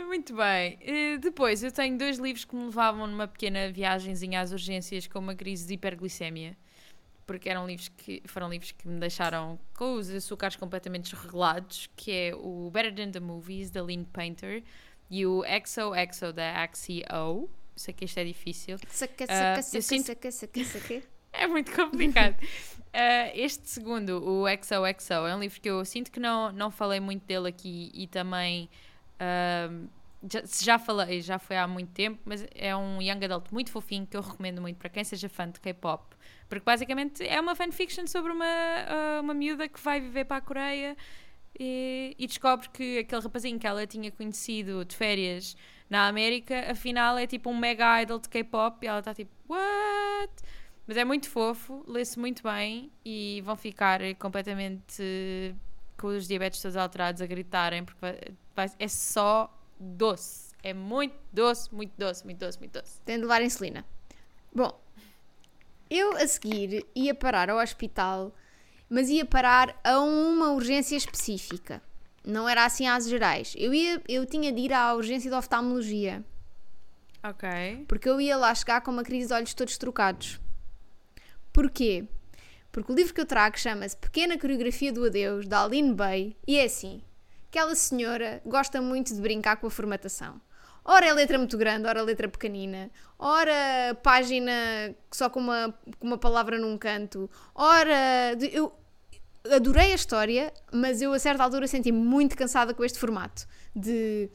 Muito 0.10 0.36
bem. 0.36 0.80
Eh, 0.82 1.18
depois, 1.20 1.64
eu 1.64 1.72
tenho 1.72 1.96
dois 1.96 2.18
livros 2.18 2.44
que 2.44 2.56
me 2.56 2.66
levavam 2.66 3.06
numa 3.06 3.28
pequena 3.28 3.72
viagenzinha 3.72 4.42
às 4.42 4.52
urgências 4.52 5.06
com 5.06 5.20
uma 5.20 5.36
crise 5.36 5.68
de 5.68 5.76
hiperglicemia. 5.76 6.58
Porque 7.28 7.48
eram 7.48 7.68
livros 7.68 7.90
que 7.90 8.24
foram 8.26 8.50
livros 8.50 8.72
que 8.72 8.88
me 8.88 9.00
deixaram 9.00 9.60
com 9.78 9.94
os 9.94 10.10
açúcares 10.10 10.56
completamente 10.56 11.12
desregulados, 11.14 11.88
que 11.96 12.12
é 12.12 12.36
o 12.36 12.72
Better 12.74 12.96
Than 12.96 13.12
the 13.12 13.20
Movies, 13.20 13.70
da 13.70 13.84
Lynn 13.84 14.04
Painter, 14.04 14.64
e 15.12 15.28
o 15.28 15.44
XOXO, 15.64 16.34
da 16.34 16.64
Axio. 16.64 17.48
Sei 17.76 17.94
que 17.94 18.06
isto 18.06 18.18
é 18.18 18.24
difícil. 18.26 18.78
Saca, 18.88 19.26
Ah, 19.26 19.28
saca, 19.28 19.60
eu 19.60 19.64
saca, 19.64 19.82
sinto- 19.84 20.08
saca, 20.08 20.32
saca, 20.32 20.64
saca. 20.64 21.04
É 21.32 21.46
muito 21.46 21.72
complicado. 21.72 22.36
Uh, 22.42 23.30
este 23.36 23.70
segundo, 23.70 24.28
o 24.28 24.46
XOXO, 24.64 25.14
é 25.28 25.36
um 25.36 25.40
livro 25.40 25.62
que 25.62 25.70
eu 25.70 25.86
sinto 25.86 26.10
que 26.12 26.20
não, 26.20 26.52
não 26.52 26.72
falei 26.72 27.00
muito 27.00 27.24
dele 27.28 27.48
aqui 27.48 27.92
e 27.94 28.08
também 28.08 28.68
um, 29.70 29.88
já, 30.28 30.44
já 30.62 30.80
falei, 30.80 31.22
já 31.22 31.40
foi 31.40 31.58
há 31.58 31.68
muito 31.68 31.92
tempo, 31.92 32.20
mas 32.26 32.46
é 32.54 32.76
um 32.76 33.02
young 33.02 33.24
adult 33.24 33.52
muito 33.52 33.72
fofinho 33.72 34.06
que 34.06 34.18
eu 34.18 34.22
recomendo 34.22 34.62
muito 34.62 34.78
para 34.78 34.90
quem 34.90 35.04
seja 35.04 35.30
fã 35.30 35.50
de 35.50 35.60
K-pop. 35.60 36.16
Porque 36.50 36.66
basicamente 36.66 37.26
é 37.26 37.40
uma 37.40 37.56
fanfiction 37.56 38.06
sobre 38.08 38.32
uma, 38.32 38.46
uh, 38.46 39.22
uma 39.22 39.34
miúda 39.34 39.68
que 39.68 39.80
vai 39.80 40.02
viver 40.02 40.26
para 40.26 40.38
a 40.38 40.42
Coreia 40.42 40.98
e, 41.58 42.16
e, 42.18 42.28
descobre 42.28 42.70
que 42.70 43.00
aquele 43.00 43.22
rapazinho 43.22 43.60
que 43.60 43.68
ela 43.68 43.86
tinha 43.86 44.12
conhecido 44.12 44.84
de 44.84 44.96
férias 44.96 45.56
na 45.90 46.08
América, 46.08 46.72
afinal 46.72 47.18
é 47.18 47.26
tipo 47.26 47.50
um 47.50 47.58
mega 47.58 48.02
idol 48.02 48.20
de 48.20 48.30
K-pop 48.30 48.78
e 48.84 48.88
ela 48.88 49.00
está 49.00 49.14
tipo, 49.14 49.32
what? 49.48 50.34
Mas 50.86 50.98
é 50.98 51.06
muito 51.06 51.30
fofo, 51.30 51.84
lê-se 51.88 52.18
muito 52.20 52.44
bem 52.44 52.92
e 53.06 53.42
vão 53.46 53.56
ficar 53.56 54.00
completamente 54.18 55.56
com 55.98 56.08
os 56.08 56.28
diabetes 56.28 56.62
todos 56.62 56.78
alterados 56.78 57.22
a 57.22 57.28
gritarem, 57.28 57.84
porque 57.84 58.00
vai, 58.00 58.20
vai, 58.56 58.72
é 58.80 58.88
só 58.88 59.54
doce. 59.80 60.50
É 60.62 60.74
muito 60.74 61.16
doce, 61.32 61.74
muito 61.74 61.94
doce, 61.98 62.26
muito 62.26 62.38
doce, 62.38 62.60
muito 62.60 62.74
doce. 62.74 63.00
Tem 63.06 63.16
de 63.16 63.22
levar 63.22 63.42
insulina. 63.42 63.86
Bom, 64.54 64.80
eu 65.90 66.18
a 66.18 66.28
seguir 66.28 66.86
ia 66.94 67.16
parar 67.16 67.50
ao 67.50 67.60
hospital, 67.60 68.36
mas 68.90 69.10
ia 69.10 69.26
parar 69.26 69.80
a 69.84 70.00
uma 70.00 70.52
urgência 70.52 70.96
específica. 70.96 71.82
Não 72.26 72.48
era 72.48 72.66
assim 72.66 72.88
às 72.88 73.08
gerais. 73.08 73.56
Eu, 73.58 73.74
ia, 73.74 74.02
eu 74.08 74.26
tinha 74.26 74.52
de 74.52 74.60
ir 74.62 74.74
à 74.74 74.94
urgência 74.94 75.30
de 75.30 75.36
oftalmologia. 75.36 76.24
Ok. 77.24 77.86
Porque 77.88 78.10
eu 78.10 78.20
ia 78.20 78.38
lá 78.38 78.54
chegar 78.54 78.82
com 78.82 78.92
uma 78.92 79.04
crise 79.04 79.28
de 79.28 79.34
olhos 79.34 79.54
todos 79.54 79.78
trocados. 79.78 80.40
Porquê? 81.52 82.06
Porque 82.72 82.92
o 82.92 82.96
livro 82.96 83.14
que 83.14 83.22
eu 83.22 83.26
trago 83.26 83.58
chama-se 83.58 83.98
Pequena 83.98 84.38
Coreografia 84.38 84.94
do 84.94 85.06
Adeus, 85.06 85.48
da 85.48 85.64
Aline 85.64 85.94
Bay, 85.94 86.38
e 86.48 86.58
é 86.58 86.66
assim: 86.66 87.02
aquela 87.50 87.76
senhora 87.76 88.42
gosta 88.46 88.82
muito 88.82 89.14
de 89.14 89.20
brincar 89.20 89.58
com 89.58 89.68
a 89.68 89.72
formatação. 89.72 90.40
Ora 90.86 91.08
é 91.08 91.14
letra 91.14 91.38
muito 91.38 91.58
grande, 91.58 91.88
ora 91.88 92.02
letra 92.02 92.28
pequenina, 92.28 92.90
ora 93.18 93.96
página 94.02 94.96
só 95.12 95.30
com 95.30 95.40
uma, 95.40 95.76
com 96.00 96.08
uma 96.08 96.18
palavra 96.18 96.58
num 96.58 96.78
canto, 96.78 97.30
ora. 97.54 98.34
Eu 98.52 98.74
adorei 99.52 99.92
a 99.92 99.96
história, 99.96 100.54
mas 100.72 101.02
eu 101.02 101.12
a 101.14 101.20
certa 101.20 101.44
altura 101.44 101.68
senti-me 101.68 101.98
muito 101.98 102.36
cansada 102.36 102.74
com 102.74 102.84
este 102.84 102.98
formato 102.98 103.48
de 103.76 104.30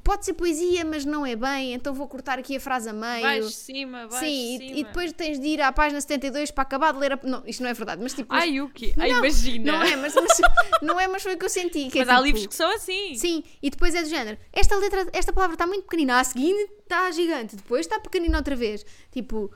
pode 0.00 0.24
ser 0.24 0.34
poesia, 0.34 0.84
mas 0.84 1.04
não 1.04 1.24
é 1.24 1.36
bem, 1.36 1.74
então 1.74 1.94
vou 1.94 2.08
cortar 2.08 2.38
aqui 2.38 2.56
a 2.56 2.60
frase 2.60 2.88
a 2.88 2.92
meio. 2.92 3.22
Baixo, 3.22 3.50
cima, 3.50 4.06
baixo, 4.08 4.24
Sim, 4.24 4.58
cima. 4.58 4.72
E, 4.72 4.80
e 4.80 4.84
depois 4.84 5.12
tens 5.12 5.38
de 5.38 5.46
ir 5.46 5.60
à 5.60 5.72
página 5.72 6.00
72 6.00 6.50
para 6.50 6.62
acabar 6.62 6.92
de 6.92 6.98
ler 6.98 7.12
a... 7.12 7.20
Não, 7.22 7.42
isto 7.46 7.62
não 7.62 7.70
é 7.70 7.74
verdade, 7.74 8.02
mas 8.02 8.12
tipo... 8.12 8.32
Ai, 8.32 8.60
o 8.60 8.68
quê? 8.68 8.94
Ai, 8.98 9.10
imagina. 9.10 9.72
Não 9.72 9.82
é, 9.82 9.96
mas, 9.96 10.14
mas, 10.14 10.40
não 10.82 11.00
é, 11.00 11.06
mas 11.06 11.22
foi 11.22 11.34
o 11.34 11.38
que 11.38 11.44
eu 11.44 11.48
senti. 11.50 11.88
Que 11.88 12.00
mas 12.00 12.08
é, 12.08 12.10
há 12.10 12.14
tipo, 12.16 12.26
livros 12.26 12.46
que 12.46 12.54
são 12.54 12.74
assim. 12.74 13.14
Sim, 13.14 13.44
e 13.62 13.70
depois 13.70 13.94
é 13.94 14.02
do 14.02 14.08
género, 14.08 14.38
esta 14.52 14.76
letra, 14.76 15.08
esta 15.12 15.32
palavra 15.32 15.54
está 15.54 15.66
muito 15.66 15.84
pequenina, 15.84 16.18
a 16.18 16.24
seguinte 16.24 16.70
está 16.82 17.10
gigante, 17.10 17.56
depois 17.56 17.86
está 17.86 18.00
pequenina 18.00 18.38
outra 18.38 18.56
vez. 18.56 18.84
Tipo, 19.10 19.52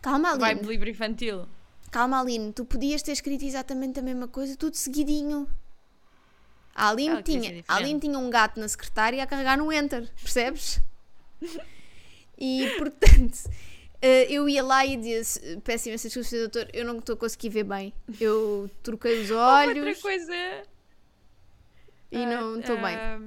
calma 0.00 0.30
Aline. 0.30 0.40
Vai 0.40 0.54
de 0.54 0.66
livro 0.66 0.88
infantil. 0.88 1.46
Calma 1.90 2.20
Aline, 2.20 2.52
tu 2.52 2.64
podias 2.64 3.02
ter 3.02 3.12
escrito 3.12 3.44
exatamente 3.44 3.98
a 3.98 4.02
mesma 4.02 4.28
coisa, 4.28 4.56
tudo 4.56 4.74
seguidinho. 4.74 5.48
A 6.74 6.90
Aline, 6.90 7.22
queria 7.22 7.40
tinha, 7.40 7.54
ser 7.56 7.64
a 7.66 7.74
Aline 7.76 8.00
tinha 8.00 8.18
um 8.18 8.30
gato 8.30 8.60
na 8.60 8.68
secretária 8.68 9.22
a 9.22 9.26
carregar 9.26 9.56
no 9.58 9.72
enter, 9.72 10.08
percebes? 10.22 10.80
E 12.40 12.70
portanto, 12.78 13.50
eh, 14.00 14.32
eu 14.32 14.48
ia 14.48 14.62
lá 14.62 14.86
e 14.86 14.96
disse: 14.96 15.60
Peço 15.64 15.88
imensa 15.88 16.08
desculpa, 16.08 16.30
doutor, 16.30 16.70
eu 16.72 16.84
não 16.84 16.98
estou 16.98 17.14
a 17.14 17.16
conseguir 17.18 17.48
ver 17.48 17.64
bem. 17.64 17.92
Eu 18.20 18.70
troquei 18.80 19.22
os 19.22 19.30
olhos 19.34 19.76
Outra 19.76 20.00
coisa. 20.00 20.62
e 22.12 22.24
não 22.24 22.60
estou 22.60 22.76
bem. 22.76 22.94
Ah, 22.94 23.20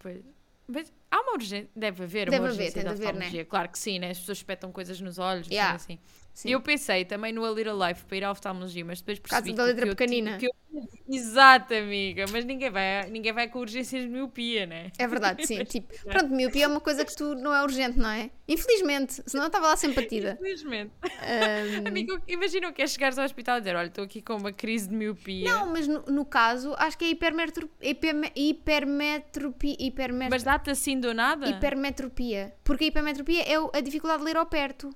Pois. 0.00 0.20
Mas 0.66 0.92
há 1.10 1.20
uma 1.20 1.34
urgência. 1.34 1.68
Deve 1.76 2.02
haver 2.02 2.28
Deve 2.28 2.42
uma 2.42 2.48
haver, 2.48 2.58
urgência 2.58 2.82
de 2.82 2.94
de 3.00 3.06
haver, 3.06 3.14
né? 3.14 3.44
Claro 3.44 3.68
que 3.68 3.78
sim, 3.78 3.98
né? 4.00 4.10
As 4.10 4.18
pessoas 4.18 4.38
espetam 4.38 4.72
coisas 4.72 5.00
nos 5.00 5.18
olhos. 5.18 5.46
Yeah. 5.46 5.76
Assim. 5.76 5.98
Sim. 6.34 6.50
Eu 6.50 6.60
pensei 6.62 7.04
também 7.04 7.32
no 7.32 7.44
A 7.44 7.50
Little 7.50 7.78
Life 7.86 8.04
para 8.06 8.16
ir 8.16 8.24
à 8.24 8.30
oftalmologia, 8.30 8.84
mas 8.84 9.00
depois 9.00 9.18
percebi 9.18 9.52
da 9.52 9.64
letra 9.64 9.84
que 9.86 9.94
pequenina. 9.94 10.38
eu- 10.40 10.50
Exato, 11.06 11.74
amiga. 11.74 12.24
Mas 12.32 12.46
ninguém 12.46 12.70
vai, 12.70 13.10
ninguém 13.10 13.32
vai 13.34 13.46
com 13.46 13.58
urgências 13.58 14.02
de 14.04 14.08
miopia, 14.08 14.64
né? 14.64 14.90
É 14.98 15.06
verdade, 15.06 15.44
sim. 15.46 15.62
tipo, 15.64 15.92
pronto, 16.04 16.28
miopia 16.34 16.64
é 16.64 16.68
uma 16.68 16.80
coisa 16.80 17.04
que 17.04 17.14
tu 17.14 17.34
não 17.34 17.54
é 17.54 17.62
urgente, 17.62 17.98
não 17.98 18.08
é? 18.08 18.30
Infelizmente, 18.48 19.22
senão 19.26 19.44
eu 19.44 19.48
estava 19.48 19.66
lá 19.66 19.76
sem 19.76 19.92
partida. 19.92 20.38
Infelizmente. 20.40 20.90
Ahm, 21.02 21.84
Amigo, 21.86 22.18
imagina 22.26 22.72
que 22.72 22.80
é 22.80 22.86
chegares 22.86 23.18
ao 23.18 23.26
hospital 23.26 23.58
e 23.58 23.60
dizer: 23.60 23.76
Olha, 23.76 23.88
estou 23.88 24.04
aqui 24.04 24.22
com 24.22 24.34
uma 24.36 24.52
crise 24.52 24.88
de 24.88 24.94
miopia. 24.94 25.44
não, 25.52 25.70
mas 25.70 25.86
no, 25.86 26.00
no 26.06 26.24
caso, 26.24 26.74
acho 26.78 26.96
que 26.96 27.04
é 27.04 27.08
hipermetro, 27.10 27.68
hiperme- 27.82 28.32
hipermetropia. 28.34 29.76
Hipermetro, 29.78 30.30
Mas 30.30 30.42
dá-te 30.42 30.70
assim 30.70 30.98
do 30.98 31.12
nada? 31.12 31.46
hipermetropia. 31.48 32.54
Porque 32.64 32.84
a 32.84 32.86
hipermetropia 32.86 33.42
é 33.42 33.56
a 33.76 33.80
dificuldade 33.82 34.20
de 34.20 34.24
ler 34.24 34.36
ao 34.38 34.46
perto. 34.46 34.90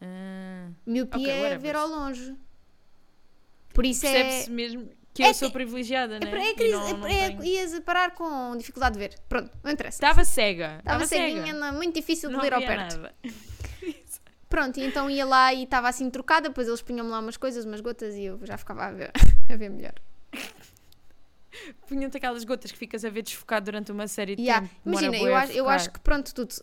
Ah, 0.00 0.68
Miopia 0.86 1.20
Ok, 1.20 1.30
é 1.32 1.58
ver 1.58 1.74
ao 1.76 1.88
longe. 1.88 2.34
Por 3.74 3.84
isso 3.86 4.06
é. 4.06 4.12
Percebe-se 4.12 4.50
mesmo 4.50 4.88
que 5.14 5.22
é 5.22 5.30
eu 5.30 5.34
sou 5.34 5.50
privilegiada, 5.50 6.16
É, 6.16 6.20
né? 6.20 6.30
é, 6.32 6.50
E 6.50 6.54
crise, 6.54 6.72
não- 6.72 6.98
não 6.98 7.06
é, 7.06 7.28
tenho- 7.30 7.44
ias 7.44 7.74
a 7.74 7.80
parar 7.80 8.12
com 8.14 8.56
dificuldade 8.56 8.94
de 8.94 8.98
ver. 9.00 9.18
Pronto, 9.28 9.50
não 9.64 9.70
interessa. 9.72 9.96
Estava 9.96 10.24
cega. 10.24 10.76
Estava 10.78 11.06
cega. 11.06 11.24
ceguinha, 11.36 11.52
não, 11.54 11.72
muito 11.74 11.94
difícil 11.94 12.28
de 12.28 12.36
Não 12.36 12.42
ler 12.42 12.54
ao 12.54 12.60
perto. 12.60 12.96
nada. 12.98 13.14
Pronto, 14.48 14.78
e 14.80 14.84
então 14.86 15.10
ia 15.10 15.26
lá 15.26 15.52
e 15.52 15.64
estava 15.64 15.88
assim 15.88 16.08
trocada, 16.08 16.48
depois 16.48 16.66
eles 16.68 16.80
punham-me 16.80 17.10
lá 17.10 17.18
umas 17.20 17.36
coisas, 17.36 17.64
umas 17.66 17.80
gotas 17.82 18.14
e 18.14 18.24
eu 18.24 18.40
já 18.44 18.56
ficava 18.56 18.86
a 18.86 18.90
ver, 18.92 19.10
a 19.50 19.56
ver 19.56 19.68
melhor. 19.68 19.92
Punham-te 21.86 22.16
aquelas 22.16 22.44
gotas 22.44 22.70
que 22.72 22.78
ficas 22.78 23.04
a 23.04 23.10
ver 23.10 23.22
desfocado 23.22 23.64
durante 23.66 23.90
uma 23.92 24.06
série 24.08 24.36
de 24.36 24.42
Yeah. 24.42 24.66
tempo. 24.66 24.80
Imagina, 24.86 25.16
eu 25.16 25.34
acho, 25.36 25.52
eu 25.52 25.68
acho 25.68 25.90
que 25.92 26.00
pronto, 26.00 26.34
tudo, 26.34 26.54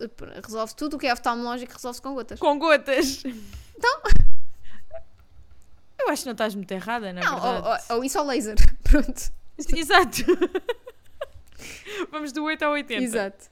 resolve 0.43 0.75
tudo 0.75 0.95
o 0.95 0.99
que 0.99 1.07
é 1.07 1.13
oftalmológico 1.13 1.73
resolve-se 1.73 2.01
com 2.01 2.13
gotas. 2.13 2.39
Com 2.39 2.57
gotas. 2.59 3.23
Então. 3.77 4.01
Eu 5.99 6.09
acho 6.09 6.21
que 6.21 6.25
não 6.27 6.31
estás 6.33 6.55
muito 6.55 6.71
errada, 6.71 7.11
na 7.11 7.21
Não, 7.21 7.41
verdade. 7.41 7.67
ou, 7.67 7.95
ou, 7.95 7.97
ou 7.97 8.03
isso 8.05 8.17
ao 8.19 8.25
laser. 8.25 8.55
Pronto. 8.83 9.31
Exato. 9.75 10.23
Vamos 12.11 12.31
do 12.31 12.43
8 12.43 12.63
ao 12.63 12.71
80. 12.73 13.03
Exato. 13.03 13.45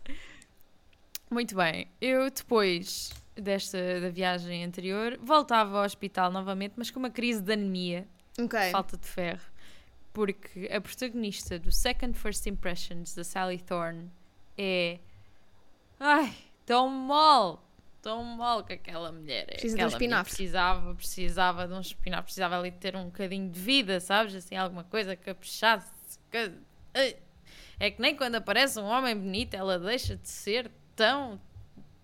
Muito 1.30 1.56
bem. 1.56 1.88
Eu 2.00 2.30
depois 2.30 3.12
desta 3.36 4.00
da 4.02 4.10
viagem 4.10 4.64
anterior 4.64 5.18
voltava 5.22 5.80
ao 5.80 5.86
hospital 5.86 6.32
novamente, 6.32 6.74
mas 6.78 6.92
com 6.92 7.00
uma 7.00 7.10
crise 7.10 7.42
de 7.42 7.52
anemia, 7.54 8.08
Ok. 8.40 8.60
falta 8.72 8.96
de 8.98 9.08
ferro, 9.08 9.42
porque 10.14 10.70
a 10.72 10.80
protagonista 10.80 11.58
do 11.58 11.72
Second 11.72 12.18
First 12.18 12.46
Impressions 12.46 13.16
da 13.16 13.24
Sally 13.24 13.60
Thorne 13.60 14.10
é 14.58 15.00
ai, 16.00 16.34
tão 16.66 16.88
mal, 16.88 17.68
tão 18.02 18.24
mal 18.24 18.64
que 18.64 18.74
aquela 18.74 19.12
mulher 19.12 19.46
é. 19.50 19.54
Precisa 19.54 19.76
de 19.76 19.84
um 19.84 19.86
Aquela 19.88 19.92
espinafre. 19.92 20.30
Precisava, 20.30 20.96
precisava 20.96 21.68
de 21.68 21.74
um 21.74 21.82
espinafre, 21.82 22.26
precisava 22.26 22.60
ali 22.60 22.72
ter 22.72 22.96
um 22.96 23.06
bocadinho 23.06 23.50
de 23.50 23.60
vida, 23.60 24.00
sabes? 24.00 24.36
Assim, 24.36 24.56
alguma 24.56 24.84
coisa 24.84 25.16
que 25.16 25.34
puxasse. 25.34 25.92
Que... 26.30 26.52
É 27.80 27.90
que 27.90 28.02
nem 28.02 28.16
quando 28.16 28.36
aparece 28.36 28.80
um 28.80 28.86
homem 28.86 29.18
bonito 29.18 29.56
ela 29.56 29.80
deixa 29.80 30.16
de 30.16 30.30
ser 30.30 30.72
tão. 30.96 31.42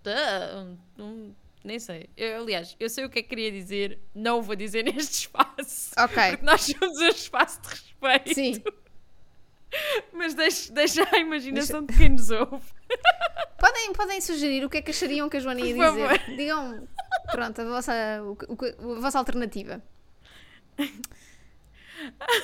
tão 0.02 0.78
um- 0.98 1.34
nem 1.64 1.80
sei. 1.80 2.10
Eu, 2.16 2.42
aliás, 2.42 2.76
eu 2.80 2.90
sei 2.90 3.06
o 3.06 3.10
que 3.10 3.20
é 3.20 3.24
que 3.24 3.30
queria 3.30 3.52
dizer, 3.52 4.00
não 4.14 4.40
o 4.40 4.42
vou 4.42 4.56
dizer 4.56 4.84
neste 4.86 5.28
espaço. 5.28 5.92
Ok. 5.98 6.30
Porque 6.32 6.46
nós 6.46 6.62
somos 6.62 7.00
um 7.00 7.08
espaço 7.08 7.62
de 7.62 7.68
respeito. 7.70 8.34
Sim. 8.34 8.64
Mas 10.14 10.34
deixa, 10.34 10.74
deixa 10.74 11.08
a 11.12 11.20
imaginação 11.20 11.86
de 11.86 11.96
quem 11.96 12.10
nos 12.10 12.32
ouve. 12.32 12.66
Podem, 13.60 13.92
podem 13.92 14.22
sugerir 14.22 14.64
o 14.64 14.70
que 14.70 14.78
é 14.78 14.82
que 14.82 14.92
achariam 14.92 15.28
que 15.28 15.36
a 15.36 15.40
Joana 15.42 15.60
ia 15.60 15.76
Por 15.76 15.92
dizer. 15.92 16.36
Digam, 16.38 16.88
pronto, 17.30 17.62
a 17.62 17.66
vossa, 17.66 17.94
o 18.24 18.38
o 18.54 18.94
a 18.96 19.00
vossa 19.02 19.20
alternativa. 19.20 19.84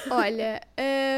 Olha, 0.09 0.61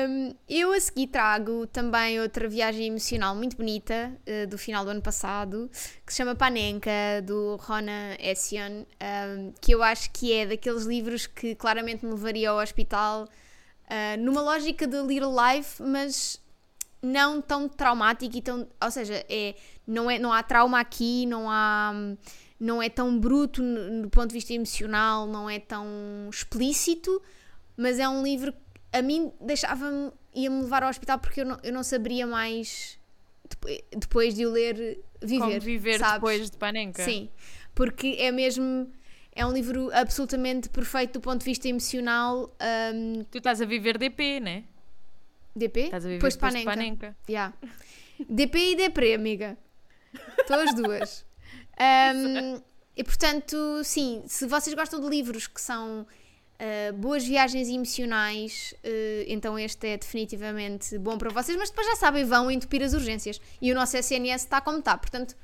hum, 0.08 0.34
eu 0.48 0.72
a 0.72 0.80
seguir 0.80 1.08
trago 1.08 1.66
também 1.68 2.20
outra 2.20 2.48
viagem 2.48 2.88
emocional 2.88 3.36
muito 3.36 3.58
bonita 3.58 4.12
eh, 4.26 4.46
do 4.46 4.58
final 4.58 4.86
do 4.86 4.92
ano 4.92 5.02
passado, 5.02 5.70
que 6.06 6.14
se 6.14 6.18
chama 6.18 6.36
Panenka, 6.36 6.92
do 7.24 7.56
Rona 7.58 8.16
Ession, 8.20 8.84
hum, 8.84 9.54
que 9.60 9.74
eu 9.74 9.82
acho 9.82 10.12
que 10.12 10.34
é 10.34 10.46
daqueles 10.46 10.86
livros 10.86 11.26
que 11.26 11.56
claramente 11.56 12.06
me 12.06 12.12
levaria 12.12 12.50
ao 12.50 12.58
hospital 12.58 13.28
ah, 13.90 14.18
numa 14.18 14.42
lógica 14.42 14.86
de 14.86 15.02
Little 15.02 15.34
Life, 15.34 15.82
mas 15.82 16.42
não 17.02 17.42
tão 17.42 17.70
traumático 17.70 18.36
e 18.38 18.42
tão, 18.42 18.68
ou 18.84 18.92
seja, 18.92 19.26
é, 19.30 19.56
não, 19.86 20.12
é, 20.12 20.20
não 20.20 20.34
há 20.34 20.44
trauma 20.44 20.80
aqui, 20.80 21.26
não 21.26 21.50
há 21.50 21.94
não 22.60 22.82
é 22.82 22.90
tão 22.90 23.18
bruto 23.20 23.62
do 24.02 24.10
ponto 24.10 24.30
de 24.30 24.34
vista 24.34 24.52
emocional, 24.52 25.28
não 25.28 25.48
é 25.48 25.60
tão 25.60 25.86
explícito, 26.30 27.22
mas 27.78 28.00
é 28.00 28.10
um 28.10 28.24
livro 28.24 28.52
que 28.52 28.60
a 28.92 29.02
mim 29.02 29.32
deixava-me, 29.40 30.12
ia-me 30.34 30.62
levar 30.62 30.84
ao 30.84 30.90
hospital 30.90 31.20
porque 31.20 31.42
eu 31.42 31.46
não, 31.46 31.58
eu 31.64 31.72
não 31.72 31.84
saberia 31.84 32.26
mais 32.26 33.00
depois, 33.96 34.34
de 34.34 34.46
o 34.46 34.52
ler 34.52 35.00
viver. 35.22 35.40
Como 35.46 35.60
viver 35.62 36.00
sabes? 36.00 36.14
depois 36.16 36.50
de 36.50 36.58
Panenka. 36.58 37.04
Sim, 37.04 37.30
porque 37.74 38.16
é 38.20 38.32
mesmo. 38.32 38.92
É 39.34 39.46
um 39.46 39.54
livro 39.54 39.92
absolutamente 39.94 40.68
perfeito 40.68 41.14
do 41.14 41.22
ponto 41.22 41.40
de 41.40 41.46
vista 41.46 41.68
emocional. 41.68 42.52
hum, 42.94 43.24
Tu 43.30 43.38
estás 43.38 43.62
a 43.62 43.66
viver 43.66 43.98
DP, 44.00 44.40
né? 44.40 44.64
DP? 45.56 45.82
Estás 45.82 46.04
a 46.04 46.08
viver 46.08 46.18
Depois 46.18 46.34
de 46.34 46.40
depois 46.40 46.54
de 46.56 46.66
Panenka. 46.66 46.72
Panenka. 46.72 47.18
Yeah. 47.30 47.54
DP 48.28 48.72
e 48.72 48.76
Depre, 48.76 49.14
amiga. 49.14 49.58
Estou 50.40 50.58
as 50.60 50.74
duas. 50.74 51.26
Um, 51.80 52.60
e 52.96 53.04
portanto, 53.04 53.84
sim, 53.84 54.24
se 54.26 54.48
vocês 54.48 54.74
gostam 54.74 55.00
de 55.00 55.08
livros 55.08 55.46
que 55.46 55.62
são 55.62 56.08
uh, 56.60 56.94
boas 56.94 57.26
viagens 57.26 57.70
emocionais, 57.70 58.74
uh, 58.84 59.24
então 59.28 59.58
este 59.58 59.88
é 59.88 59.98
definitivamente 59.98 60.98
bom 60.98 61.18
para 61.18 61.30
vocês, 61.30 61.58
mas 61.58 61.70
depois 61.70 61.88
já 61.88 61.96
sabem, 61.96 62.24
vão 62.26 62.50
entupir 62.50 62.82
as 62.84 62.94
urgências. 62.94 63.40
E 63.62 63.72
o 63.72 63.76
nosso 63.76 63.98
SNS 63.98 64.44
está 64.44 64.62
como 64.62 64.80
está, 64.80 64.98
portanto, 64.98 65.36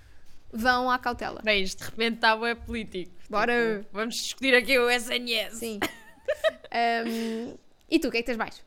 vão 0.52 0.90
à 0.90 1.00
cautela. 1.00 1.42
Bem, 1.44 1.64
isto 1.64 1.80
de 1.80 1.86
repente 1.86 2.16
está 2.16 2.38
é 2.48 2.56
político. 2.56 3.12
Bora! 3.30 3.80
Tipo, 3.80 3.90
vamos 3.94 4.16
discutir 4.16 4.56
aqui 4.56 4.78
o 4.78 4.90
SNS. 4.90 5.58
Sim. 5.58 5.80
Um, 6.74 7.56
e 7.88 8.00
tu, 8.00 8.08
o 8.08 8.12
que 8.12 8.18
é 8.18 8.22
que 8.22 8.26
tens 8.26 8.38
mais? 8.38 8.66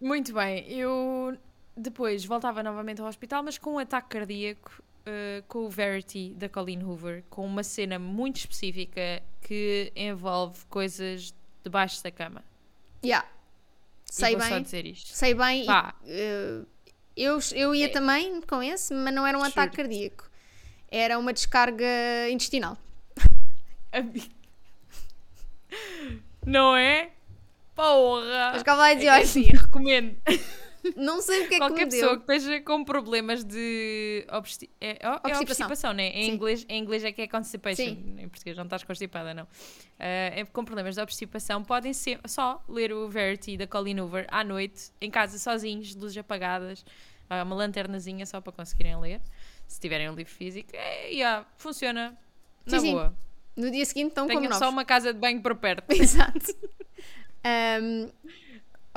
Muito 0.00 0.32
bem, 0.32 0.70
eu 0.70 1.36
depois 1.76 2.24
voltava 2.24 2.62
novamente 2.62 3.00
ao 3.00 3.08
hospital, 3.08 3.42
mas 3.42 3.58
com 3.58 3.74
um 3.74 3.78
ataque 3.78 4.10
cardíaco, 4.10 4.82
uh, 5.00 5.42
com 5.48 5.64
o 5.64 5.68
Verity 5.68 6.34
da 6.34 6.48
Colleen 6.48 6.84
Hoover, 6.84 7.24
com 7.28 7.44
uma 7.44 7.64
cena 7.64 7.98
muito 7.98 8.36
específica 8.36 9.22
que 9.40 9.92
envolve 9.96 10.64
coisas 10.66 11.34
debaixo 11.68 12.02
da 12.02 12.10
cama. 12.10 12.42
Yeah. 13.04 13.26
E 14.10 14.14
Sei 14.14 14.34
vou 14.34 14.42
só 14.42 14.50
bem, 14.54 14.62
dizer 14.62 14.86
isto. 14.86 15.08
sei 15.10 15.34
bem. 15.34 15.62
e, 15.62 15.66
Pá. 15.66 15.94
uh, 16.02 16.66
eu, 17.16 17.38
eu 17.54 17.74
ia 17.74 17.86
É. 17.86 17.88
também 17.88 18.40
com 18.42 18.62
esse, 18.62 18.92
mas 18.94 19.12
não 19.14 19.26
era 19.26 19.36
um 19.36 19.40
Juro. 19.40 19.52
ataque 19.52 19.76
cardíaco. 19.76 20.28
Era 20.90 21.18
uma 21.18 21.32
descarga 21.32 21.84
intestinal. 22.30 22.76
Não 26.44 26.76
é? 26.76 27.10
Porra! 27.74 28.50
Mas 28.54 28.62
cá 28.62 28.74
vai 28.74 28.94
É 28.94 28.96
que 28.96 29.08
olha, 29.08 29.22
assim, 29.22 29.42
recomendo. 29.42 30.16
Não 30.96 31.20
sei 31.20 31.44
o 31.44 31.48
que 31.48 31.54
é 31.54 31.58
que 31.58 31.58
Qualquer 31.58 31.88
pessoa 31.88 32.16
deu. 32.16 32.20
que 32.24 32.32
esteja 32.32 32.60
com 32.62 32.84
problemas 32.84 33.44
de 33.44 34.26
obsti 34.32 34.68
é, 34.80 34.98
é 35.04 35.08
Obstipação. 35.10 35.40
obstipação, 35.42 35.92
né? 35.92 36.08
Em 36.10 36.24
Sim. 36.26 36.30
inglês, 36.32 36.66
em 36.68 36.82
inglês 36.82 37.04
é 37.04 37.12
que 37.12 37.22
é 37.22 37.28
constipation. 37.28 37.76
Sim. 37.84 38.16
Em 38.18 38.28
português 38.28 38.56
não 38.56 38.64
estás 38.64 38.82
constipada, 38.84 39.32
não. 39.34 39.46
Ah, 39.98 40.04
é 40.34 40.44
com 40.44 40.64
problemas 40.64 40.94
de 40.94 41.00
obstipação, 41.00 41.62
podem 41.64 41.92
ser, 41.92 42.20
só 42.26 42.62
ler 42.68 42.92
o 42.92 43.08
Verity 43.08 43.56
da 43.56 43.66
Colleen 43.66 44.00
Hoover 44.00 44.26
à 44.28 44.42
noite, 44.44 44.90
em 45.00 45.10
casa, 45.10 45.38
sozinhos, 45.38 45.94
luzes 45.94 46.16
apagadas, 46.18 46.84
ah, 47.28 47.42
uma 47.42 47.54
lanternazinha 47.56 48.24
só 48.26 48.40
para 48.40 48.52
conseguirem 48.52 48.98
ler. 49.00 49.20
Se 49.66 49.78
tiverem 49.80 50.08
um 50.08 50.14
livro 50.14 50.32
físico, 50.32 50.70
é, 50.72 51.10
yeah, 51.10 51.46
funciona 51.56 52.16
na 52.64 52.78
Sim, 52.78 52.86
sim. 52.86 52.92
boa. 52.92 53.14
No 53.54 53.70
dia 53.70 53.84
seguinte 53.84 54.08
estão 54.10 54.24
como 54.26 54.38
Tenham 54.38 54.50
novos. 54.50 54.58
só 54.58 54.70
uma 54.70 54.84
casa 54.84 55.12
de 55.12 55.18
banho 55.18 55.42
por 55.42 55.54
perto. 55.56 55.84
Exato. 55.92 56.54
Um, 57.82 58.10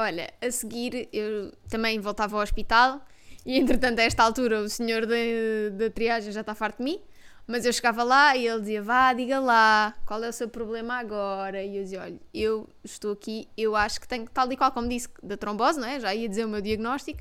olha, 0.02 0.34
a 0.42 0.52
seguir 0.52 1.08
eu 1.12 1.52
também 1.70 2.00
voltava 2.00 2.36
ao 2.36 2.44
hospital 2.44 3.02
e 3.46 3.58
entretanto 3.58 4.00
a 4.00 4.04
esta 4.04 4.24
altura 4.24 4.62
o 4.62 4.70
senhor 4.70 5.06
da, 5.06 5.90
triagem 5.90 6.32
já 6.32 6.42
está 6.42 6.54
farto 6.54 6.78
de 6.78 6.84
mim, 6.84 7.02
mas 7.48 7.66
eu 7.66 7.74
chegava 7.74 8.04
lá 8.04 8.36
e 8.36 8.48
ele 8.48 8.60
dizia, 8.60 8.82
vá, 8.82 9.14
diga 9.14 9.40
lá, 9.40 9.96
qual 10.06 10.24
é 10.24 10.30
o 10.30 10.34
seu 10.34 10.48
problema 10.48 10.96
agora? 10.96 11.64
E 11.64 11.78
eu 11.78 11.84
dizia, 11.84 12.02
olha, 12.02 12.20
eu 12.34 12.70
estou 12.84 13.12
aqui, 13.12 13.48
eu 13.58 13.76
acho 13.76 14.00
que 14.00 14.08
tenho, 14.08 14.28
tal 14.30 14.52
e 14.52 14.56
qual 14.56 14.72
como 14.72 14.88
disse, 14.88 15.10
da 15.24 15.36
trombose, 15.36 15.80
não 15.80 15.88
é? 15.88 16.00
Já 16.00 16.14
ia 16.14 16.30
dizer 16.30 16.46
o 16.46 16.50
meu 16.50 16.62
diagnóstico, 16.62 17.20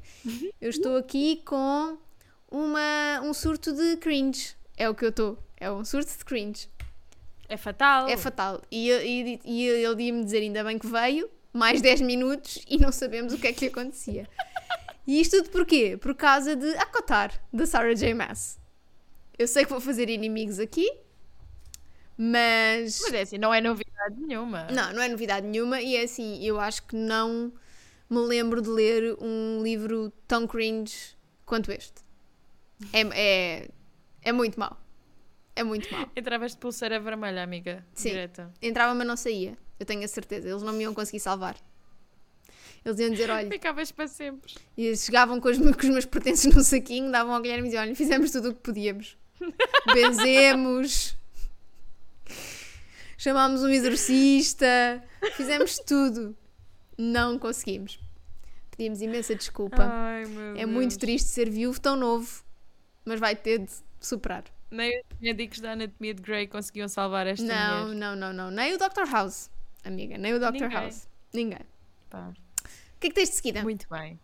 eu 0.61 0.71
estou 0.71 0.97
aqui 0.97 1.43
com 1.45 1.97
uma, 2.51 3.21
um 3.23 3.33
surto 3.33 3.73
de 3.73 3.97
cringe, 3.97 4.55
é 4.77 4.89
o 4.89 4.95
que 4.95 5.05
eu 5.05 5.11
estou, 5.11 5.39
é 5.57 5.71
um 5.71 5.85
surto 5.85 6.17
de 6.17 6.25
cringe. 6.25 6.69
É 7.49 7.57
fatal. 7.57 8.09
É 8.09 8.17
fatal. 8.17 8.63
E, 8.71 8.91
e, 8.91 9.41
e 9.45 9.67
ele 9.67 10.05
ia-me 10.05 10.23
dizer, 10.23 10.39
ainda 10.39 10.63
bem 10.63 10.79
que 10.79 10.87
veio, 10.87 11.29
mais 11.53 11.81
10 11.81 12.01
minutos 12.03 12.63
e 12.69 12.79
não 12.79 12.93
sabemos 12.93 13.33
o 13.33 13.39
que 13.39 13.47
é 13.47 13.53
que 13.53 13.65
lhe 13.65 13.71
acontecia. 13.71 14.29
E 15.07 15.21
isto 15.21 15.39
tudo 15.39 15.51
porquê? 15.51 15.97
Por 15.97 16.15
causa 16.15 16.55
de 16.55 16.69
Acotar, 16.77 17.33
da 17.53 17.67
Sarah 17.67 17.95
J. 17.95 18.15
Maas. 18.15 18.59
Eu 19.39 19.49
sei 19.49 19.65
que 19.65 19.71
vou 19.71 19.81
fazer 19.81 20.09
inimigos 20.09 20.59
aqui, 20.59 20.89
mas... 22.17 23.01
Mas 23.03 23.13
é 23.15 23.23
assim, 23.23 23.39
não 23.39 23.53
é 23.53 23.61
novidade 23.61 24.15
nenhuma. 24.19 24.67
Não, 24.71 24.93
não 24.93 25.03
é 25.03 25.09
novidade 25.09 25.47
nenhuma 25.47 25.81
e 25.81 25.97
é 25.97 26.03
assim, 26.03 26.45
eu 26.45 26.61
acho 26.61 26.83
que 26.87 26.95
não 26.95 27.53
me 28.09 28.19
lembro 28.21 28.61
de 28.61 28.69
ler 28.69 29.17
um 29.21 29.63
livro 29.63 30.13
tão 30.29 30.47
cringe 30.47 31.17
quanto 31.47 31.73
este. 31.73 32.03
É, 32.93 33.01
é, 33.15 33.69
é 34.23 34.33
muito 34.33 34.61
mau. 34.61 34.77
É 35.57 35.65
muito 35.65 35.91
mau. 35.93 36.09
Entravas 36.17 36.53
de 36.53 36.59
pulseira 36.59 37.01
vermelha, 37.01 37.43
amiga. 37.43 37.85
Sim. 37.95 38.11
Direta. 38.11 38.53
Entrava, 38.61 38.95
mas 38.95 39.07
não 39.07 39.17
saía. 39.17 39.57
Eu 39.81 39.87
tenho 39.87 40.05
a 40.05 40.09
certeza. 40.09 40.49
Eles 40.49 40.63
não 40.63 40.73
me 40.75 40.83
iam 40.85 40.95
conseguir 40.95 41.19
salvar. 41.21 41.57
Eles 42.85 42.99
iam 43.01 43.11
dizer, 43.11 43.31
olha, 43.31 43.49
Ficavas 43.51 43.91
para 43.91 44.07
sempre. 44.07 44.55
e 44.77 44.97
chegavam 44.97 45.41
com 45.41 45.49
os, 45.49 45.59
meus- 45.59 45.75
com 45.77 45.83
os 45.83 45.89
meus 45.91 46.05
pertences 46.07 46.55
no 46.55 46.63
saquinho, 46.63 47.11
davam 47.11 47.35
ao 47.35 47.41
Guilherme 47.43 47.63
e 47.65 47.71
diziam, 47.71 47.83
olha, 47.83 47.97
fizemos 47.97 48.31
tudo 48.31 48.51
o 48.51 48.55
que 48.55 48.61
podíamos. 48.61 49.17
Benzemos, 49.93 51.17
chamámos 53.19 53.63
um 53.63 53.69
exorcista, 53.69 55.03
fizemos 55.37 55.79
tudo. 55.79 56.37
Não 56.97 57.39
conseguimos. 57.39 57.99
Pedimos 58.71 59.01
imensa 59.03 59.35
desculpa. 59.35 59.83
Ai, 59.91 60.25
meu 60.27 60.57
é 60.57 60.67
muito 60.67 60.91
Deus. 60.91 60.97
triste 60.99 61.29
ser 61.29 61.49
viúvo 61.51 61.81
tão 61.81 61.97
novo, 61.97 62.43
mas 63.05 63.19
vai 63.21 63.35
ter 63.37 63.59
de 63.59 63.71
superar. 64.01 64.45
Nem 64.71 65.01
os 65.01 65.21
médicos 65.21 65.61
da 65.61 65.73
Anatomia 65.73 66.15
de 66.15 66.23
Grey 66.23 66.47
conseguiam 66.47 66.89
salvar 66.89 67.27
esta 67.27 67.45
Não, 67.45 67.89
mulher. 67.89 67.97
não, 67.97 68.17
não, 68.17 68.33
não. 68.33 68.51
Nem 68.51 68.75
o 68.75 68.79
Dr. 68.79 69.11
House, 69.11 69.51
amiga, 69.85 70.17
nem 70.19 70.35
o 70.35 70.39
Dr. 70.39 70.53
Ninguém. 70.53 70.69
House. 70.71 71.09
Ninguém. 71.33 71.61
Pá, 72.09 72.29
O 72.29 73.01
que 73.01 73.07
é 73.07 73.11
que 73.11 73.15
tens 73.15 73.31
de 73.31 73.37
seguida? 73.37 73.63
muito 73.63 73.87
bem. 73.89 74.19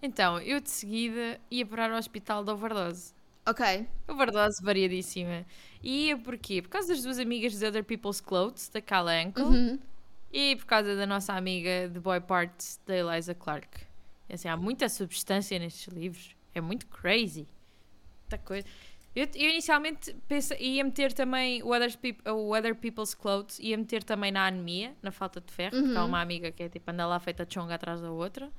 Então, 0.00 0.38
eu 0.40 0.60
de 0.60 0.68
seguida 0.70 1.40
ia 1.50 1.64
parar 1.64 1.90
ao 1.92 1.98
hospital 1.98 2.44
de 2.44 2.50
overdose. 2.50 3.14
Ok. 3.46 3.86
Overdose 4.08 4.62
variadíssima. 4.62 5.44
E 5.82 6.06
ia 6.08 6.18
porquê? 6.18 6.60
Por 6.62 6.68
causa 6.68 6.88
das 6.88 7.02
duas 7.02 7.18
amigas 7.18 7.58
de 7.58 7.64
Other 7.64 7.84
People's 7.84 8.20
Clothes, 8.20 8.68
da 8.68 8.80
Kala 8.80 9.12
Ankle, 9.12 9.44
Uhum. 9.44 9.78
e 10.32 10.56
por 10.56 10.66
causa 10.66 10.96
da 10.96 11.06
nossa 11.06 11.32
amiga 11.34 11.88
de 11.88 11.98
Boy 12.00 12.20
Parts, 12.20 12.80
da 12.86 12.96
Eliza 12.96 13.34
Clark. 13.34 13.68
Assim, 14.28 14.48
há 14.48 14.56
muita 14.56 14.88
substância 14.88 15.58
nestes 15.58 15.92
livros. 15.92 16.34
É 16.54 16.60
muito 16.60 16.86
crazy. 16.86 17.46
Muita 18.22 18.38
coisa. 18.38 18.66
Eu, 19.14 19.28
eu 19.34 19.50
inicialmente 19.50 20.14
pensa, 20.26 20.56
ia 20.58 20.82
meter 20.82 21.12
também 21.12 21.62
o 21.62 21.68
Other, 21.74 21.96
Peop- 21.98 22.26
o 22.30 22.56
Other 22.56 22.74
People's 22.74 23.14
Clothes, 23.14 23.58
ia 23.58 23.76
meter 23.76 24.02
também 24.02 24.32
na 24.32 24.46
anemia, 24.46 24.94
na 25.02 25.10
falta 25.12 25.40
de 25.40 25.52
ferro, 25.52 25.72
porque 25.82 25.96
há 25.96 26.00
Uhum. 26.02 26.08
uma 26.08 26.20
amiga 26.22 26.50
que 26.50 26.62
é 26.62 26.68
tipo 26.68 26.90
anda 26.90 27.06
lá 27.06 27.20
feita 27.20 27.44
de 27.44 27.52
chonga 27.52 27.74
atrás 27.74 28.00
da 28.00 28.10
outra. 28.10 28.50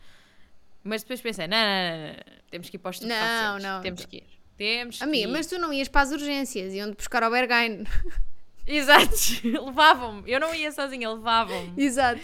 Mas 0.83 1.01
depois 1.01 1.21
pensei, 1.21 1.47
não, 1.47 1.57
não, 1.57 1.65
não, 1.65 2.13
não, 2.13 2.27
não, 2.27 2.41
temos 2.51 2.69
que 2.69 2.75
ir 2.75 2.79
para 2.79 2.89
os 2.91 2.95
estupefacientes. 2.97 3.63
não. 3.63 3.81
Temos 3.81 4.05
que 4.05 4.17
ir. 4.17 4.23
Temos 4.57 4.97
que 4.99 5.03
Amiga, 5.03 5.27
mas 5.29 5.47
tu 5.47 5.57
não 5.57 5.73
ias 5.73 5.87
para 5.87 6.01
as 6.01 6.11
urgências, 6.11 6.73
iam-te 6.73 6.97
buscar 6.97 7.23
ao 7.23 7.31
Berghain. 7.31 7.83
Exato, 8.65 9.15
levavam-me. 9.43 10.23
Eu 10.31 10.39
não 10.39 10.53
ia 10.55 10.71
sozinha, 10.71 11.09
levavam-me. 11.11 11.73
Exato. 11.83 12.21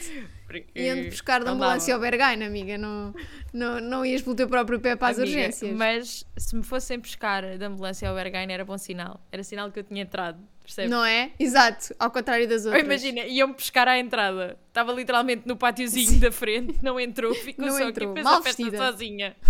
Porque 0.48 0.66
Iam-te 0.74 1.10
buscar 1.10 1.44
de 1.44 1.50
ambulância 1.50 1.94
ao 1.94 2.00
Berghain, 2.00 2.42
amiga. 2.44 2.76
Não, 2.78 3.14
não, 3.54 3.80
não 3.80 4.06
ias 4.06 4.22
pelo 4.24 4.36
teu 4.36 4.48
próprio 4.48 4.80
pé 4.80 4.96
para 4.96 5.10
as 5.10 5.20
Amiga, 5.20 5.38
urgências. 5.38 5.76
Mas 5.76 6.26
se 6.38 6.56
me 6.56 6.64
fossem 6.64 6.98
buscar 6.98 7.58
da 7.58 7.68
ambulância 7.68 8.10
ao 8.10 8.16
Berghain 8.16 8.52
era 8.52 8.66
bom 8.66 8.78
sinal. 8.78 9.20
Era 9.32 9.44
sinal 9.44 9.72
que 9.72 9.78
eu 9.78 9.84
tinha 9.84 10.02
entrado, 10.02 10.40
percebes? 10.64 10.90
Não 10.90 11.06
é? 11.06 11.32
Exato. 11.38 11.94
Ao 12.00 12.10
contrário 12.10 12.48
das 12.50 12.66
Ou 12.66 12.72
outras. 12.74 12.84
imagina, 13.04 13.28
iam-me 13.28 13.54
buscar 13.54 13.88
à 13.88 14.00
entrada. 14.00 14.58
Estava 14.70 14.92
literalmente 14.92 15.44
no 15.48 15.56
pátiozinho 15.56 16.20
da 16.20 16.32
frente, 16.32 16.80
não 16.82 17.00
entrou, 17.00 17.32
ficou 17.36 17.66
Não 17.68 17.78
só 17.78 17.88
entrou, 17.88 18.10
aqui, 18.10 18.16
fez 18.16 18.24
mal 18.26 18.40
a 18.40 18.42
festa 18.42 18.64
vestida. 18.64 18.86
sozinha. 18.92 19.36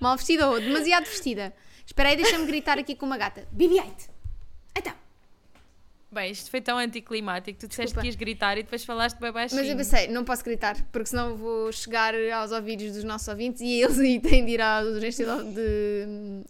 Mal 0.00 0.16
vestida 0.16 0.48
ou 0.48 0.60
demasiado 0.60 1.04
vestida. 1.06 1.54
Espera 1.86 2.10
aí, 2.10 2.16
deixa-me 2.16 2.44
gritar 2.46 2.78
aqui 2.78 2.94
com 2.94 3.06
uma 3.06 3.16
gata. 3.16 3.46
BB-8. 3.56 4.10
Então. 4.76 4.92
Bem, 6.10 6.30
isto 6.30 6.50
foi 6.50 6.60
tão 6.60 6.78
anticlimático. 6.78 7.58
Tu 7.58 7.66
disseste 7.66 7.86
Desculpa. 7.88 8.02
que 8.02 8.06
ias 8.08 8.14
gritar 8.16 8.56
e 8.58 8.62
depois 8.62 8.84
falaste 8.84 9.18
bem 9.18 9.32
baixinho. 9.32 9.60
Mas 9.60 9.68
eu 9.70 9.76
pensei, 9.76 10.06
não 10.08 10.24
posso 10.24 10.44
gritar, 10.44 10.76
porque 10.92 11.06
senão 11.06 11.36
vou 11.36 11.72
chegar 11.72 12.14
aos 12.32 12.52
ouvidos 12.52 12.92
dos 12.92 13.02
nossos 13.04 13.26
ouvintes 13.26 13.60
e 13.60 13.82
eles 13.82 13.98
aí 14.00 14.20
têm 14.20 14.44
de 14.44 14.52
ir 14.52 14.60
às 14.60 14.86
urgências 14.86 15.28
de... 15.54 16.44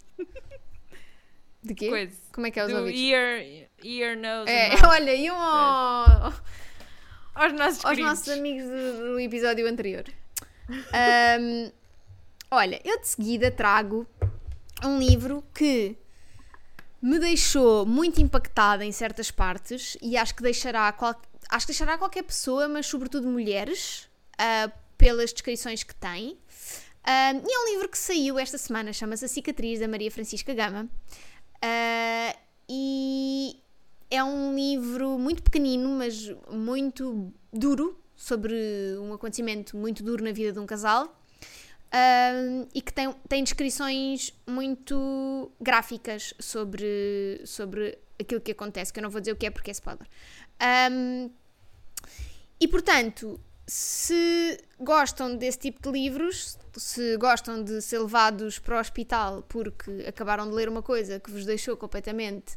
De 1.63 1.75
quê? 1.75 1.89
Coisa. 1.89 2.15
Como 2.31 2.47
é 2.47 2.51
que 2.51 2.61
é 2.61 2.65
os 2.67 2.71
Do 2.71 2.79
ouvidos? 2.81 3.01
ear, 3.01 3.41
ear, 3.83 4.17
nose, 4.19 4.51
É, 4.51 4.69
mouth. 4.71 4.85
olha, 4.93 5.15
iam 5.15 5.37
ao, 5.41 6.33
Aos 7.35 7.53
nossos 7.55 7.85
aos 7.87 7.99
nossos 7.99 8.29
amigos 8.29 8.65
do, 8.69 8.99
do 9.15 9.21
episódio 9.21 9.67
anterior. 9.67 10.05
Ahm, 10.93 11.73
olha, 12.51 12.81
eu 12.85 13.01
de 13.01 13.09
seguida 13.09 13.51
trago 13.51 14.07
um 14.85 14.99
livro 14.99 15.43
que 15.55 15.97
me 17.05 17.19
deixou 17.19 17.85
muito 17.85 18.19
impactada 18.23 18.83
em 18.83 18.90
certas 18.90 19.31
partes 19.31 19.95
e 20.01 20.17
acho 20.17 20.35
que 20.35 20.43
deixará, 20.43 20.90
qual- 20.90 21.21
acho 21.51 21.67
que 21.67 21.73
deixará 21.73 21.99
qualquer 21.99 22.23
pessoa, 22.23 22.67
mas 22.67 22.87
sobretudo 22.87 23.29
mulheres, 23.29 24.09
ah, 24.38 24.71
pelas 24.97 25.31
descrições 25.31 25.83
que 25.83 25.95
tem. 25.95 26.38
Ahm, 27.07 27.43
e 27.47 27.55
é 27.55 27.59
um 27.59 27.73
livro 27.75 27.90
que 27.90 27.99
saiu 27.99 28.38
esta 28.38 28.57
semana, 28.57 28.90
chama-se 28.90 29.23
A 29.27 29.29
Cicatriz, 29.29 29.81
da 29.81 29.87
Maria 29.87 30.11
Francisca 30.11 30.55
Gama. 30.55 30.88
Ah, 31.61 32.35
e 32.71 33.61
é 34.11 34.25
um 34.25 34.55
livro 34.57 35.19
muito 35.19 35.43
pequenino, 35.43 35.90
mas 35.90 36.33
muito 36.51 37.31
duro 37.53 38.01
sobre 38.17 38.55
um 38.99 39.12
acontecimento 39.12 39.77
muito 39.77 40.03
duro 40.03 40.25
na 40.25 40.33
vida 40.33 40.53
de 40.53 40.59
um 40.59 40.64
casal. 40.64 41.14
Um, 41.92 42.66
e 42.75 42.83
que 42.83 42.92
tem, 42.92 43.12
tem 43.29 43.44
descrições 43.44 44.33
muito 44.47 45.53
gráficas 45.61 46.35
sobre, 46.40 47.40
sobre 47.44 47.97
aquilo 48.18 48.40
que 48.40 48.51
acontece, 48.51 48.92
que 48.92 48.99
eu 48.99 49.03
não 49.03 49.11
vou 49.11 49.20
dizer 49.20 49.33
o 49.33 49.37
que 49.37 49.47
é 49.47 49.51
porque 49.51 49.70
é 49.70 49.73
spoiler. 49.73 50.07
Um, 50.90 51.31
e 52.61 52.66
portanto, 52.66 53.40
se 53.66 54.59
gostam 54.79 55.37
desse 55.37 55.59
tipo 55.59 55.81
de 55.83 55.90
livros, 55.90 56.59
se 56.77 57.16
gostam 57.16 57.62
de 57.62 57.81
ser 57.81 57.99
levados 57.99 58.59
para 58.59 58.77
o 58.77 58.81
hospital 58.81 59.42
porque 59.49 60.05
acabaram 60.07 60.49
de 60.49 60.55
ler 60.55 60.68
uma 60.68 60.83
coisa 60.83 61.18
que 61.18 61.31
vos 61.31 61.44
deixou 61.44 61.77
completamente 61.77 62.57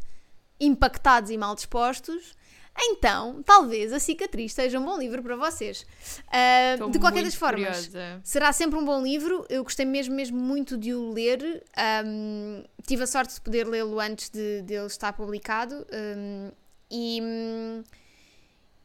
impactados 0.60 1.30
e 1.30 1.38
mal 1.38 1.56
dispostos, 1.56 2.36
então 2.80 3.42
talvez 3.44 3.92
a 3.92 4.00
cicatriz 4.00 4.54
seja 4.54 4.80
um 4.80 4.86
bom 4.86 4.98
livro 4.98 5.24
para 5.24 5.36
vocês. 5.36 5.86
Uh, 6.28 6.90
de 6.92 7.00
qualquer 7.00 7.24
das 7.24 7.34
formas, 7.34 7.88
curiosa. 7.88 8.22
será 8.24 8.54
sempre 8.54 8.78
um 8.78 8.86
bom 8.86 9.02
livro. 9.02 9.46
Eu 9.50 9.64
gostei 9.64 9.86
mesmo, 9.86 10.14
mesmo 10.14 10.40
muito 10.40 10.78
de 10.78 10.94
o 10.94 11.12
ler. 11.12 11.64
Um, 12.06 12.64
tive 12.86 13.04
a 13.04 13.08
sorte 13.08 13.34
de 13.34 13.42
poder 13.42 13.68
lê-lo 13.68 14.00
antes 14.00 14.30
de, 14.30 14.62
de, 14.62 14.74
ele 14.74 14.86
estar 14.86 15.14
publicado. 15.14 15.86
Um, 15.92 16.52
e, 16.92 17.84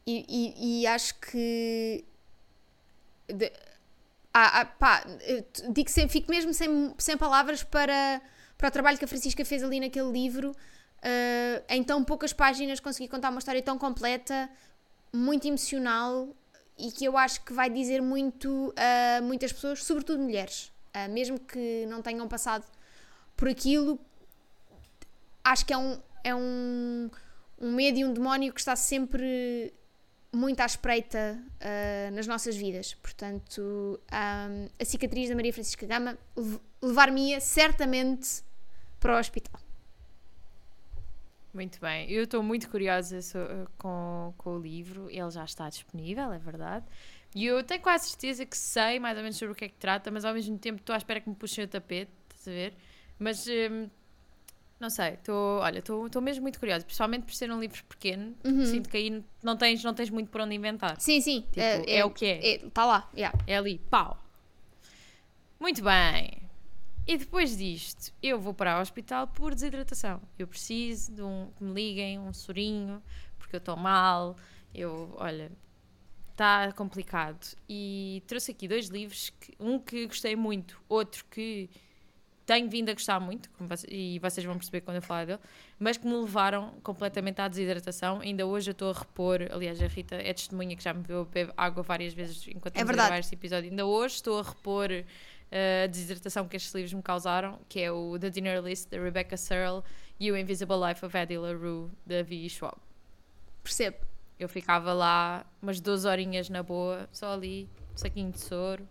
e, 0.07 0.81
e, 0.81 0.87
acho 0.87 1.15
que. 1.19 2.03
De, 3.27 3.51
ah, 4.33 4.61
ah, 4.61 4.65
pá, 4.65 5.05
digo 5.69 5.89
sempre, 5.89 6.11
fico 6.11 6.31
mesmo 6.31 6.53
sem, 6.53 6.93
sem 6.97 7.15
palavras 7.15 7.63
para, 7.63 8.19
para 8.57 8.67
o 8.67 8.71
trabalho 8.71 8.97
que 8.97 9.05
a 9.05 9.07
Francisca 9.07 9.45
fez 9.45 9.63
ali 9.63 9.79
naquele 9.79 10.11
livro 10.11 10.53
uh, 11.03 11.63
em 11.69 11.83
tão 11.83 12.03
poucas 12.03 12.33
páginas 12.33 12.79
consegui 12.79 13.09
contar 13.09 13.29
uma 13.29 13.39
história 13.39 13.61
tão 13.61 13.77
completa, 13.77 14.49
muito 15.11 15.47
emocional 15.47 16.29
e 16.77 16.91
que 16.91 17.05
eu 17.05 17.17
acho 17.17 17.43
que 17.43 17.53
vai 17.53 17.69
dizer 17.69 18.01
muito 18.01 18.73
a 18.75 19.21
muitas 19.21 19.51
pessoas, 19.53 19.83
sobretudo 19.83 20.21
mulheres, 20.21 20.71
uh, 20.95 21.11
mesmo 21.11 21.39
que 21.39 21.85
não 21.87 22.01
tenham 22.01 22.27
passado 22.27 22.65
por 23.35 23.47
aquilo. 23.47 23.99
Acho 25.43 25.65
que 25.65 25.73
é 25.73 25.77
um, 25.77 25.99
é 26.23 26.33
um, 26.33 27.11
um 27.59 27.71
medo 27.73 27.99
e 27.99 28.05
um 28.05 28.13
demónio 28.13 28.53
que 28.53 28.59
está 28.59 28.75
sempre 28.75 29.73
muito 30.31 30.61
à 30.61 30.65
espreita 30.65 31.37
uh, 31.37 32.15
nas 32.15 32.25
nossas 32.25 32.55
vidas. 32.55 32.93
Portanto, 32.95 33.61
um, 33.61 34.69
a 34.79 34.85
cicatriz 34.85 35.29
da 35.29 35.35
Maria 35.35 35.53
Francisca 35.53 35.85
Gama 35.85 36.17
levar-me-ia 36.81 37.39
certamente 37.39 38.41
para 38.99 39.15
o 39.15 39.19
hospital. 39.19 39.62
Muito 41.53 41.79
bem, 41.79 42.09
eu 42.09 42.23
estou 42.23 42.41
muito 42.41 42.67
curiosa 42.67 43.19
com, 43.77 44.33
com 44.37 44.55
o 44.55 44.59
livro, 44.59 45.07
ele 45.09 45.29
já 45.29 45.43
está 45.43 45.69
disponível, 45.69 46.31
é 46.33 46.39
verdade. 46.39 46.85
E 47.35 47.45
eu 47.45 47.63
tenho 47.63 47.81
quase 47.81 48.09
certeza 48.09 48.45
que 48.45 48.57
sei 48.57 48.99
mais 48.99 49.15
ou 49.17 49.23
menos 49.23 49.37
sobre 49.37 49.53
o 49.53 49.55
que 49.55 49.65
é 49.65 49.69
que 49.69 49.75
trata, 49.75 50.09
mas 50.09 50.25
ao 50.25 50.33
mesmo 50.33 50.57
tempo 50.57 50.79
estou 50.79 50.93
à 50.95 50.97
espera 50.97 51.21
que 51.21 51.29
me 51.29 51.35
puxem 51.35 51.63
o 51.63 51.67
tapete, 51.67 52.11
estás 52.29 52.47
a 52.47 52.51
ver? 52.51 52.73
Mas 53.19 53.45
hum, 53.47 53.87
não 54.79 54.89
sei, 54.89 55.13
estou, 55.13 55.59
olha, 55.59 55.79
estou 55.79 56.21
mesmo 56.21 56.41
muito 56.41 56.59
curiosa, 56.59 56.83
principalmente 56.83 57.23
por 57.23 57.33
ser 57.33 57.51
um 57.51 57.59
livro 57.59 57.83
pequeno, 57.85 58.35
uhum. 58.43 58.65
sinto 58.65 58.89
que 58.89 58.97
aí 58.97 59.23
não 59.41 59.55
tens, 59.55 59.83
não 59.83 59.93
tens 59.93 60.09
muito 60.09 60.29
por 60.29 60.41
onde 60.41 60.55
inventar. 60.55 60.99
Sim, 60.99 61.21
sim, 61.21 61.41
tipo, 61.41 61.59
é, 61.59 61.83
é, 61.85 61.97
é, 61.99 62.05
o 62.05 62.09
que 62.09 62.25
é. 62.25 62.65
Está 62.65 62.81
é, 62.81 62.85
lá, 62.85 63.09
yeah. 63.15 63.39
é 63.47 63.57
ali, 63.57 63.79
pau. 63.89 64.17
Muito 65.59 65.83
bem. 65.83 66.42
E 67.05 67.17
depois 67.17 67.57
disto, 67.57 68.13
eu 68.23 68.39
vou 68.39 68.53
para 68.53 68.77
o 68.79 68.81
hospital 68.81 69.27
por 69.27 69.53
desidratação. 69.53 70.21
Eu 70.39 70.47
preciso 70.47 71.11
de 71.13 71.21
um, 71.21 71.49
que 71.57 71.63
me 71.63 71.73
liguem, 71.73 72.17
um 72.17 72.31
sorinho, 72.31 73.03
porque 73.37 73.55
eu 73.55 73.59
estou 73.59 73.75
mal. 73.75 74.37
Eu, 74.73 75.13
olha, 75.17 75.51
está 76.31 76.71
complicado. 76.71 77.55
E 77.67 78.23
trouxe 78.25 78.51
aqui 78.51 78.67
dois 78.67 78.87
livros, 78.87 79.31
que, 79.31 79.53
um 79.59 79.79
que 79.79 80.07
gostei 80.07 80.35
muito, 80.35 80.81
outro 80.87 81.25
que 81.29 81.69
tenho 82.45 82.69
vindo 82.69 82.89
a 82.89 82.93
gostar 82.93 83.19
muito, 83.19 83.49
vocês, 83.59 83.89
e 83.89 84.19
vocês 84.19 84.45
vão 84.45 84.55
perceber 84.55 84.81
quando 84.81 84.95
eu 84.95 85.01
falar 85.01 85.25
dele, 85.25 85.39
mas 85.79 85.95
que 85.97 86.05
me 86.05 86.13
levaram 86.13 86.73
completamente 86.83 87.39
à 87.39 87.47
desidratação. 87.47 88.19
Ainda 88.19 88.45
hoje 88.45 88.69
eu 88.69 88.73
estou 88.73 88.91
a 88.91 88.93
repor, 88.93 89.39
aliás, 89.51 89.81
a 89.81 89.87
Rita 89.87 90.15
é 90.15 90.33
testemunha 90.33 90.75
que 90.75 90.83
já 90.83 90.93
me 90.93 91.03
viu 91.03 91.25
beber 91.25 91.53
água 91.55 91.83
várias 91.83 92.13
vezes 92.13 92.45
enquanto 92.47 92.75
é 92.77 92.83
gravar 92.83 93.19
este 93.19 93.35
episódio. 93.35 93.69
Ainda 93.69 93.85
hoje 93.85 94.15
estou 94.15 94.39
a 94.39 94.43
repor 94.43 94.89
a 95.53 95.87
desertação 95.87 96.47
que 96.47 96.57
estes 96.57 96.73
livros 96.73 96.93
me 96.93 97.01
causaram, 97.03 97.59
que 97.69 97.79
é 97.79 97.91
o 97.91 98.17
The 98.17 98.29
Dinner 98.29 98.61
List, 98.61 98.89
da 98.89 98.97
Rebecca 98.97 99.37
Searle, 99.37 99.83
e 100.19 100.31
o 100.31 100.37
Invisible 100.37 100.77
Life 100.87 101.05
of 101.05 101.15
Eddie 101.15 101.37
LaRue, 101.37 101.91
da 102.05 102.23
V. 102.23 102.49
Schwab. 102.49 102.77
Percebo. 103.61 103.97
Eu 104.39 104.49
ficava 104.49 104.93
lá 104.93 105.45
umas 105.61 105.79
12 105.79 106.07
horinhas 106.07 106.49
na 106.49 106.63
boa, 106.63 107.07
só 107.11 107.33
ali, 107.33 107.69
saquinho 107.95 108.31
de 108.31 108.39
soro, 108.39 108.87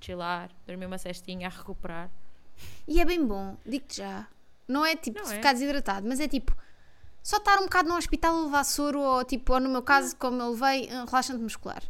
chilar, 0.00 0.50
dormir 0.66 0.86
uma 0.86 0.98
cestinha, 0.98 1.46
a 1.46 1.50
recuperar. 1.50 2.10
E 2.88 3.00
é 3.00 3.04
bem 3.04 3.24
bom, 3.24 3.56
digo-te 3.64 3.98
já. 3.98 4.26
Não 4.66 4.84
é 4.84 4.96
tipo 4.96 5.20
Não 5.20 5.30
é. 5.30 5.34
ficar 5.34 5.52
desidratado, 5.52 6.08
mas 6.08 6.20
é 6.20 6.26
tipo 6.26 6.56
só 7.22 7.36
estar 7.36 7.58
um 7.58 7.64
bocado 7.64 7.88
no 7.88 7.96
hospital 7.96 8.36
a 8.36 8.44
levar 8.44 8.64
soro 8.64 9.00
ou 9.00 9.24
tipo, 9.24 9.52
ou 9.52 9.60
no 9.60 9.68
meu 9.68 9.82
caso, 9.82 10.14
é. 10.14 10.18
como 10.18 10.40
eu 10.42 10.50
levei, 10.50 10.86
relaxante 10.86 11.40
muscular. 11.40 11.82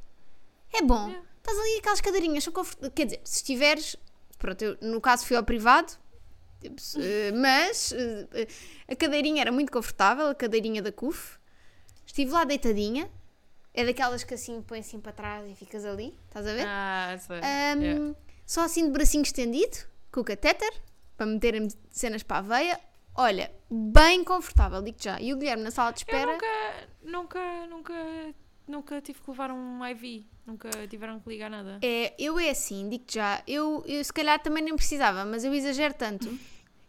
É 0.72 0.82
bom. 0.82 1.10
É 1.10 1.31
estás 1.42 1.58
ali 1.58 1.78
aquelas 1.78 2.00
cadeirinhas, 2.00 2.44
são 2.44 2.52
confortáveis. 2.52 2.92
Quer 2.94 3.04
dizer, 3.06 3.20
se 3.24 3.36
estiveres, 3.36 3.96
pronto, 4.38 4.62
eu 4.62 4.78
no 4.80 5.00
caso 5.00 5.26
fui 5.26 5.36
ao 5.36 5.42
privado, 5.42 5.92
tipo, 6.60 6.80
eh, 6.98 7.32
mas 7.32 7.92
eh, 7.92 8.46
a 8.88 8.96
cadeirinha 8.96 9.42
era 9.42 9.52
muito 9.52 9.72
confortável, 9.72 10.28
a 10.28 10.34
cadeirinha 10.34 10.80
da 10.80 10.92
CUF. 10.92 11.38
Estive 12.06 12.30
lá 12.30 12.44
deitadinha, 12.44 13.10
é 13.74 13.84
daquelas 13.84 14.22
que 14.22 14.34
assim 14.34 14.62
põe 14.62 14.80
assim 14.80 15.00
para 15.00 15.12
trás 15.12 15.50
e 15.50 15.54
ficas 15.54 15.84
ali, 15.84 16.14
estás 16.26 16.46
a 16.46 16.52
ver? 16.52 16.66
Ah, 16.66 17.16
sei. 17.18 17.38
Um, 17.38 17.82
yeah. 17.82 18.14
Só 18.46 18.62
assim 18.62 18.84
de 18.86 18.90
bracinho 18.90 19.22
estendido, 19.22 19.78
com 20.10 20.20
o 20.20 20.24
catéter, 20.24 20.70
para 21.16 21.26
meterem 21.26 21.68
cenas 21.90 22.22
para 22.22 22.38
a 22.38 22.42
veia. 22.42 22.80
Olha, 23.14 23.52
bem 23.70 24.24
confortável, 24.24 24.82
digo 24.82 24.98
já. 25.00 25.20
E 25.20 25.32
o 25.32 25.36
Guilherme 25.36 25.62
na 25.62 25.70
sala 25.70 25.92
de 25.92 26.00
espera. 26.00 26.32
Eu 26.32 26.32
nunca, 26.32 26.88
nunca, 27.02 27.66
nunca, 27.66 28.34
nunca 28.66 29.00
tive 29.00 29.20
que 29.20 29.30
levar 29.30 29.50
um 29.50 29.86
IV. 29.86 30.26
Nunca 30.46 30.70
tiveram 30.88 31.20
que 31.20 31.28
ligar 31.28 31.48
nada. 31.48 31.78
É, 31.82 32.14
eu 32.18 32.38
é 32.38 32.50
assim, 32.50 32.88
digo 32.88 33.04
já. 33.08 33.42
Eu, 33.46 33.84
eu 33.86 34.02
se 34.02 34.12
calhar 34.12 34.42
também 34.42 34.62
nem 34.62 34.74
precisava, 34.74 35.24
mas 35.24 35.44
eu 35.44 35.54
exagero 35.54 35.94
tanto. 35.94 36.28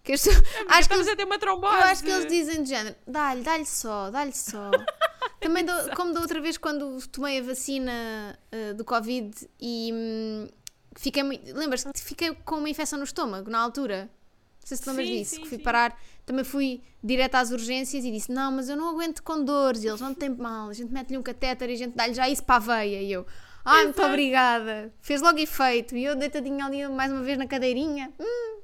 Que 0.04 0.12
eu 0.12 0.16
estou, 0.16 0.34
é, 0.34 0.38
acho 0.70 0.90
que 0.90 0.96
eles, 0.96 1.08
a 1.08 1.16
ter 1.16 1.24
uma 1.24 1.38
trombose. 1.38 1.76
Eu 1.76 1.84
acho 1.84 2.04
que 2.04 2.10
eles 2.10 2.26
dizem 2.28 2.64
de 2.64 2.70
género: 2.70 2.96
dá-lhe, 3.08 3.42
dá-lhe 3.42 3.66
só, 3.66 4.10
dá-lhe 4.10 4.34
só. 4.34 4.72
também, 5.40 5.64
do, 5.64 5.74
como 5.96 6.14
da 6.14 6.20
outra 6.20 6.42
vez, 6.42 6.58
quando 6.58 6.98
tomei 7.08 7.40
a 7.40 7.44
vacina 7.44 8.38
uh, 8.52 8.74
do 8.74 8.84
Covid 8.84 9.32
e 9.62 9.92
hum, 9.94 10.48
fiquei. 10.96 11.24
Lembras-te 11.54 11.94
que 11.94 12.02
fiquei 12.02 12.34
com 12.34 12.56
uma 12.56 12.70
infecção 12.70 12.98
no 12.98 13.06
estômago 13.06 13.50
na 13.50 13.60
altura? 13.60 14.10
Não 14.62 14.68
sei 14.68 14.78
se 14.78 14.84
te 14.84 14.90
lembras 14.90 15.08
sim, 15.08 15.18
disso. 15.18 15.36
Sim, 15.36 15.42
que 15.42 15.48
fui 15.50 15.58
sim. 15.58 15.64
parar, 15.64 15.98
também 16.26 16.44
fui 16.44 16.82
direto 17.04 17.36
às 17.36 17.52
urgências 17.52 18.04
e 18.06 18.12
disse: 18.12 18.32
Não, 18.32 18.52
mas 18.52 18.70
eu 18.70 18.76
não 18.76 18.90
aguento 18.90 19.22
com 19.22 19.44
dores. 19.44 19.84
E 19.84 19.88
eles 19.88 20.02
não 20.02 20.14
tem 20.14 20.30
mal, 20.30 20.70
a 20.70 20.74
gente 20.74 20.92
mete-lhe 20.92 21.18
um 21.18 21.24
catéter 21.24 21.70
e 21.70 21.74
a 21.74 21.78
gente 21.78 21.96
dá-lhe 21.96 22.14
já 22.14 22.30
isso 22.30 22.44
para 22.44 22.56
a 22.56 22.60
veia. 22.60 23.02
E 23.02 23.12
eu: 23.12 23.26
Ai, 23.66 23.86
muito 23.86 24.02
obrigada. 24.02 24.94
Fez 25.02 25.22
logo 25.22 25.40
efeito. 25.40 25.96
E 25.96 26.04
eu 26.04 26.16
deitadinha 26.16 26.66
ali 26.66 26.88
mais 26.88 27.12
uma 27.12 27.22
vez 27.22 27.38
na 27.38 27.48
cadeirinha. 27.48 28.12
Hum, 28.20 28.60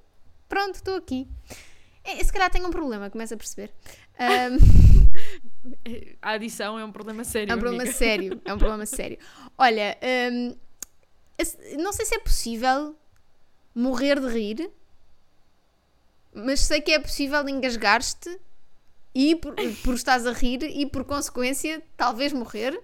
pronto, 0.48 0.76
estou 0.76 0.96
aqui. 0.96 1.28
É, 2.04 2.24
se 2.24 2.32
calhar 2.32 2.50
tenho 2.50 2.68
um 2.68 2.72
problema, 2.72 3.10
começa 3.10 3.36
a 3.36 3.38
perceber. 3.38 3.72
Um, 4.20 4.58
a 6.22 6.32
adição 6.32 6.78
é 6.80 6.84
um 6.84 6.92
problema 6.92 7.24
sério. 7.24 7.52
É 7.52 7.56
um 7.56 7.60
problema 7.60 7.84
amiga. 7.84 7.98
sério. 7.98 8.42
É 8.44 8.54
um 8.54 8.58
problema 8.58 8.86
sério. 8.86 9.18
Olha, 9.58 9.98
um, 10.32 10.56
não 11.82 11.94
sei 11.94 12.06
se 12.06 12.16
é 12.16 12.20
possível 12.20 12.96
morrer 13.74 14.20
de 14.20 14.28
rir, 14.28 14.72
mas 16.34 16.62
sei 16.62 16.82
que 16.82 16.92
é 16.92 17.00
possível 17.00 17.48
engasgar-te 17.48 18.40
e 19.14 19.36
por, 19.36 19.56
por 19.84 19.94
estás 19.96 20.26
a 20.26 20.32
rir 20.32 20.64
e 20.64 20.86
por 20.86 21.04
consequência 21.04 21.82
talvez 21.98 22.32
morrer. 22.34 22.80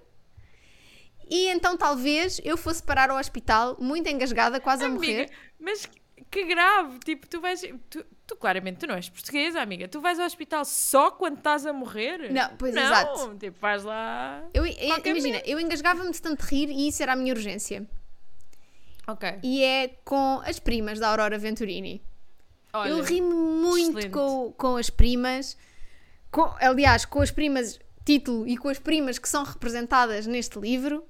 E 1.30 1.48
então 1.48 1.76
talvez 1.76 2.40
eu 2.44 2.58
fosse 2.58 2.84
parar 2.84 3.10
ao 3.10 3.18
hospital 3.18 3.78
muito 3.80 4.08
engasgada, 4.08 4.60
quase 4.60 4.84
a 4.84 4.88
amiga, 4.88 5.02
morrer. 5.02 5.32
Mas 5.60 5.90
que 6.30 6.46
grave, 6.46 7.00
tipo, 7.00 7.28
tu 7.28 7.40
vais. 7.42 7.62
Tu, 7.90 8.06
tu, 8.28 8.36
claramente 8.36 8.80
tu 8.80 8.88
não 8.88 8.96
és 8.96 9.10
portuguesa, 9.10 9.62
amiga. 9.62 9.88
Tu 9.88 10.00
vais 10.02 10.20
ao 10.20 10.26
hospital 10.26 10.66
só 10.66 11.12
quando 11.12 11.38
estás 11.38 11.66
a 11.66 11.74
morrer? 11.74 12.32
Não, 12.32 12.56
pois 12.58 12.76
não, 12.76 12.84
exato. 12.84 13.36
Tipo, 13.40 13.60
vais 13.60 13.84
lá. 13.84 14.44
Eu, 14.54 14.66
eu 14.66 15.02
imagina, 15.06 15.42
eu 15.46 15.60
engasgava-me 15.60 16.12
de 16.12 16.22
tanto 16.22 16.42
rir 16.42 16.70
e 16.70 16.88
isso 16.90 17.02
era 17.02 17.14
a 17.14 17.16
minha 17.16 17.34
urgência. 17.34 17.88
Ok. 19.08 19.40
E 19.44 19.64
é 19.64 19.88
com 20.04 20.42
as 20.46 20.60
primas 20.60 21.00
da 21.00 21.10
Aurora 21.10 21.38
Venturini. 21.38 22.04
Olha, 22.76 22.90
eu 22.90 23.04
ri-me 23.04 23.34
muito 23.34 24.10
com, 24.10 24.54
com 24.58 24.78
as 24.78 24.90
primas. 24.90 25.58
Com, 26.32 26.54
aliás, 26.60 27.06
com 27.06 27.22
as 27.22 27.32
primas 27.32 27.80
título 28.04 28.48
e 28.48 28.58
com 28.58 28.70
as 28.70 28.78
primas 28.78 29.18
que 29.18 29.28
são 29.28 29.44
representadas 29.44 30.28
neste 30.28 30.60
livro 30.60 31.04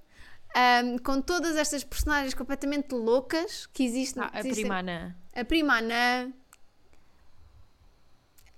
um, 0.55 0.97
com 0.97 1.22
todas 1.22 1.57
estas 1.57 1.84
personagens 1.84 2.34
completamente 2.34 2.93
loucas 2.93 3.66
que 3.68 3.84
existem. 3.84 4.24
Ah, 4.24 4.32
a 4.34 4.41
prima 4.41 4.78
Anã. 4.80 5.16
A 5.34 5.43
prima 5.43 5.78
Anã. 5.78 6.34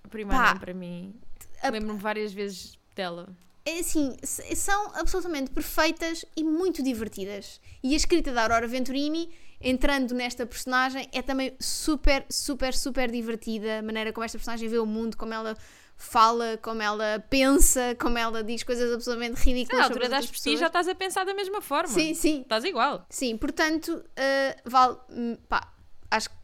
A 0.03 0.07
prima 0.07 0.35
Anã, 0.35 0.59
para 0.59 0.73
mim. 0.73 1.15
Lembro-me 1.63 1.99
várias 1.99 2.31
vezes 2.31 2.77
dela. 2.95 3.35
é 3.65 3.79
assim, 3.79 4.15
são 4.23 4.95
absolutamente 4.95 5.49
perfeitas 5.51 6.23
e 6.35 6.43
muito 6.43 6.83
divertidas. 6.83 7.59
E 7.83 7.93
a 7.93 7.97
escrita 7.97 8.31
da 8.31 8.43
Aurora 8.43 8.67
Venturini, 8.67 9.29
entrando 9.59 10.13
nesta 10.13 10.45
personagem, 10.45 11.09
é 11.11 11.21
também 11.21 11.55
super, 11.59 12.25
super, 12.29 12.73
super 12.73 13.09
divertida. 13.11 13.79
A 13.79 13.81
maneira 13.81 14.13
como 14.13 14.23
esta 14.23 14.37
personagem 14.37 14.67
vê 14.69 14.77
o 14.77 14.85
mundo, 14.85 15.17
como 15.17 15.33
ela 15.33 15.57
fala, 15.95 16.57
como 16.61 16.81
ela 16.81 17.25
pensa, 17.29 17.95
como 17.99 18.17
ela 18.17 18.43
diz 18.43 18.61
coisas 18.63 18.93
absolutamente 18.93 19.33
Na 19.37 19.41
ridículas 19.43 19.87
sobre 19.87 20.03
altura 20.03 20.17
as 20.19 20.25
das 20.29 20.43
por 20.43 20.57
já 20.59 20.67
estás 20.67 20.87
a 20.87 20.93
pensar 20.95 21.25
da 21.25 21.33
mesma 21.33 21.59
forma. 21.59 21.87
Sim, 21.87 22.13
sim, 22.13 22.41
Estás 22.41 22.63
igual. 22.63 23.05
sim. 23.09 23.35
Portanto, 23.35 23.89
uh, 23.97 24.61
vale, 24.69 24.97
hum, 25.09 25.37
pá, 25.49 25.73
acho 26.11 26.29
que 26.29 26.35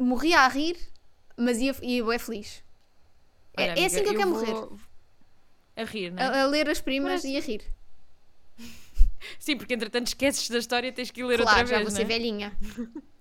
morria 0.00 0.40
a 0.40 0.48
rir, 0.48 0.76
mas 1.36 1.58
ia, 1.58 1.74
ia 1.82 2.04
bué 2.04 2.18
feliz. 2.18 2.62
É, 3.56 3.62
Olha, 3.62 3.68
é 3.70 3.72
amiga, 3.72 3.86
assim 3.86 4.02
que 4.02 4.08
eu, 4.08 4.14
quero 4.16 4.30
morrer. 4.30 4.68
A 5.76 5.84
rir, 5.84 6.10
não 6.12 6.22
é? 6.22 6.26
A, 6.26 6.42
a 6.42 6.46
ler 6.46 6.68
as 6.68 6.80
primas 6.80 7.22
Parece- 7.22 7.28
e 7.32 7.36
a 7.36 7.40
rir. 7.40 7.62
Sim, 9.38 9.56
porque 9.56 9.74
entretanto 9.74 10.06
esqueces 10.08 10.48
da 10.50 10.58
história 10.58 10.88
e 10.88 10.92
tens 10.92 11.10
que 11.10 11.22
ler 11.24 11.40
claro, 11.40 11.60
outra 11.60 11.66
já 11.66 11.76
vez, 11.78 11.82
vou 11.82 11.90
não 11.90 11.96
ser 11.96 12.02
é? 12.02 12.18
velhinha. 12.18 12.52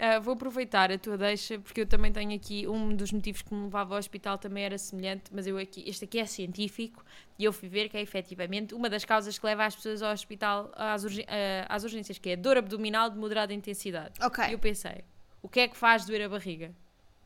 Ah, 0.00 0.20
vou 0.20 0.34
aproveitar 0.34 0.92
a 0.92 0.98
tua 0.98 1.18
deixa, 1.18 1.58
porque 1.58 1.80
eu 1.80 1.86
também 1.86 2.12
tenho 2.12 2.32
aqui 2.32 2.68
um 2.68 2.94
dos 2.94 3.10
motivos 3.10 3.42
que 3.42 3.52
me 3.52 3.64
levava 3.64 3.94
ao 3.94 3.98
hospital 3.98 4.38
também 4.38 4.62
era 4.62 4.78
semelhante, 4.78 5.24
mas 5.32 5.44
eu 5.44 5.58
aqui, 5.58 5.82
este 5.88 6.04
aqui 6.04 6.20
é 6.20 6.24
científico 6.26 7.04
e 7.36 7.42
eu 7.44 7.52
fui 7.52 7.68
ver 7.68 7.88
que 7.88 7.96
é 7.96 8.00
efetivamente 8.00 8.74
uma 8.74 8.88
das 8.88 9.04
causas 9.04 9.36
que 9.36 9.44
leva 9.44 9.64
as 9.64 9.74
pessoas 9.74 10.00
ao 10.00 10.12
hospital 10.12 10.70
às, 10.76 11.02
urgen- 11.02 11.24
ah, 11.26 11.66
às 11.68 11.82
urgências, 11.82 12.16
que 12.16 12.30
é 12.30 12.36
dor 12.36 12.56
abdominal 12.56 13.10
de 13.10 13.18
moderada 13.18 13.52
intensidade. 13.52 14.12
Ok. 14.22 14.44
E 14.48 14.52
eu 14.52 14.58
pensei, 14.60 15.02
o 15.42 15.48
que 15.48 15.58
é 15.58 15.66
que 15.66 15.76
faz 15.76 16.04
doer 16.06 16.22
a 16.26 16.28
barriga? 16.28 16.72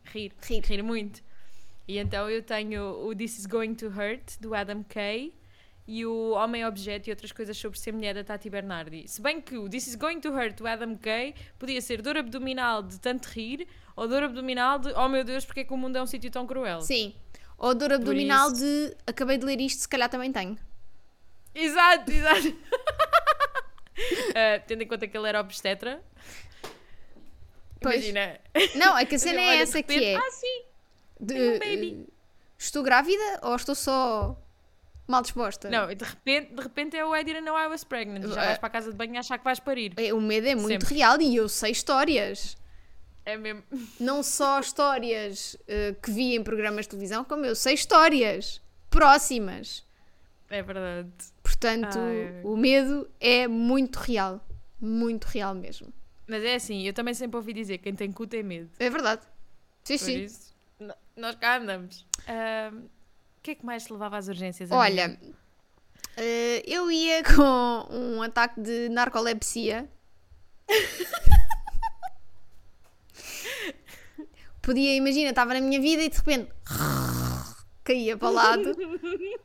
Rir. 0.05 0.33
Rir. 0.41 0.63
Rir 0.65 0.83
muito. 0.83 1.23
E 1.87 1.99
então 1.99 2.31
eu 2.31 2.43
tenho 2.43 3.05
o 3.07 3.15
This 3.15 3.41
Is 3.41 3.45
Going 3.47 3.75
to 3.75 3.89
Hurt, 3.89 4.39
do 4.41 4.55
Adam 4.55 4.83
Kay, 4.89 5.35
e 5.87 6.07
o 6.07 6.31
Homem 6.31 6.65
Objeto 6.65 7.09
e 7.09 7.11
outras 7.11 7.33
coisas 7.33 7.57
sobre 7.57 7.79
ser 7.79 7.93
mulher 7.93 8.15
da 8.15 8.23
Tati 8.23 8.49
Bernardi. 8.49 9.07
Se 9.09 9.21
bem 9.21 9.41
que 9.41 9.57
o 9.57 9.69
This 9.69 9.89
Is 9.89 9.95
Going 9.97 10.21
to 10.21 10.31
Hurt, 10.31 10.57
do 10.57 10.67
Adam 10.67 10.97
Kay, 10.97 11.35
podia 11.59 11.81
ser 11.81 12.01
dor 12.01 12.17
abdominal 12.17 12.83
de 12.83 13.01
tanto 13.01 13.27
rir, 13.27 13.67
ou 13.97 14.07
dor 14.07 14.23
abdominal 14.23 14.79
de, 14.79 14.93
oh 14.93 15.09
meu 15.09 15.25
Deus, 15.25 15.45
porque 15.45 15.61
é 15.61 15.65
que 15.65 15.73
o 15.73 15.77
mundo 15.77 15.97
é 15.97 16.03
um 16.03 16.07
sítio 16.07 16.31
tão 16.31 16.47
cruel. 16.47 16.81
Sim. 16.81 17.15
Ou 17.59 17.75
dor 17.75 17.93
abdominal 17.93 18.53
de 18.53 18.97
acabei 19.07 19.39
de 19.39 19.45
ler 19.45 19.61
isto, 19.61 19.81
se 19.81 19.89
calhar 19.89 20.09
também 20.09 20.33
tenho. 20.33 20.57
Exato, 21.55 22.11
exato. 22.11 22.57
Ah, 24.35 24.61
tendo 24.67 24.83
em 24.83 24.87
conta 24.87 25.07
que 25.07 25.17
ele 25.17 25.29
era 25.29 25.41
obstetra. 25.41 26.03
Pois. 27.81 27.97
Imagina. 27.97 28.41
Não, 28.77 28.97
é 28.97 29.05
que 29.05 29.17
a 29.17 29.19
cena 29.19 29.41
é 29.43 29.57
essa 29.59 29.83
que 29.83 30.05
é. 30.05 30.17
Ah, 30.17 30.31
sim. 30.31 30.63
de, 31.21 31.35
um 31.35 31.59
baby. 31.59 32.07
eh, 32.09 32.13
estou 32.57 32.83
grávida 32.83 33.41
ou 33.43 33.55
estou 33.55 33.75
só 33.75 34.42
mal 35.13 35.23
disposta? 35.23 35.71
Não, 35.71 35.91
e 35.91 35.95
de 35.95 36.05
repente, 36.05 36.55
de 36.55 36.61
repente 36.63 36.97
é 36.97 37.05
o 37.05 37.15
I 37.15 37.23
didn't 37.23 37.45
know 37.45 37.57
I 37.57 37.69
was 37.69 37.85
pregnant. 37.85 38.27
Já 38.33 38.43
É. 38.43 38.47
vais 38.47 38.59
para 38.59 38.67
a 38.67 38.71
casa 38.71 38.91
de 38.91 38.97
banho 38.97 39.15
e 39.15 39.19
achar 39.19 39.39
que 39.39 39.45
vais 39.45 39.61
parir. 39.61 39.93
É, 39.97 40.13
O 40.13 40.21
medo 40.21 40.47
é 40.49 40.55
muito 40.57 40.83
Sempre. 40.85 40.95
real 40.97 41.21
e 41.21 41.37
eu 41.37 41.49
sei 41.49 41.71
histórias. 41.73 42.57
É 43.25 43.37
mesmo. 43.37 43.63
Não 44.01 44.23
só 44.23 44.59
histórias 44.59 45.57
eh, 45.69 45.95
que 46.03 46.11
vi 46.11 46.35
em 46.35 46.43
programas 46.43 46.87
de 46.87 46.91
televisão, 46.91 47.23
como 47.25 47.45
eu 47.47 47.55
sei 47.55 47.75
histórias 47.75 48.61
próximas. 48.91 49.85
É 50.51 50.63
verdade. 50.63 51.09
Portanto, 51.43 51.99
Ai. 51.99 52.41
o 52.45 52.57
medo 52.57 53.09
é 53.21 53.47
muito 53.49 53.97
real. 53.97 54.45
Muito 54.81 55.25
real 55.27 55.55
mesmo. 55.55 55.93
Mas 56.27 56.43
é 56.45 56.55
assim, 56.57 56.83
eu 56.87 56.93
também 56.93 57.15
sempre 57.15 57.37
ouvi 57.37 57.53
dizer 57.53 57.79
que 57.79 57.85
quem 57.85 57.95
tem 57.95 58.11
cu 58.13 58.27
tem 58.27 58.43
medo. 58.43 58.71
É 58.79 58.91
verdade. 58.91 59.23
Sim, 59.85 59.99
Por 59.99 60.05
sim. 60.05 60.23
isso, 60.25 60.55
nós 61.17 61.35
cá 61.37 61.59
andamos. 61.59 62.07
O 62.29 63.02
que 63.43 63.51
é 63.53 63.55
que 63.55 63.65
mais 63.67 63.85
te 63.85 63.93
levava 63.93 64.17
às 64.17 64.29
urgências? 64.29 64.71
Olha, 64.71 65.19
eh, 66.17 66.63
eu 66.67 66.91
ia 66.91 67.23
com 67.35 67.87
um 67.91 68.23
ataque 68.23 68.61
de 68.61 68.89
narcolepsia. 68.89 69.89
Podia, 74.61 74.95
imagina, 74.95 75.31
estava 75.31 75.55
na 75.55 75.61
minha 75.61 75.81
vida 75.81 76.03
e 76.03 76.09
de 76.09 76.17
repente 76.17 76.49
caía 77.83 78.17
para 78.17 78.29
o 78.29 78.33
lado 78.33 78.77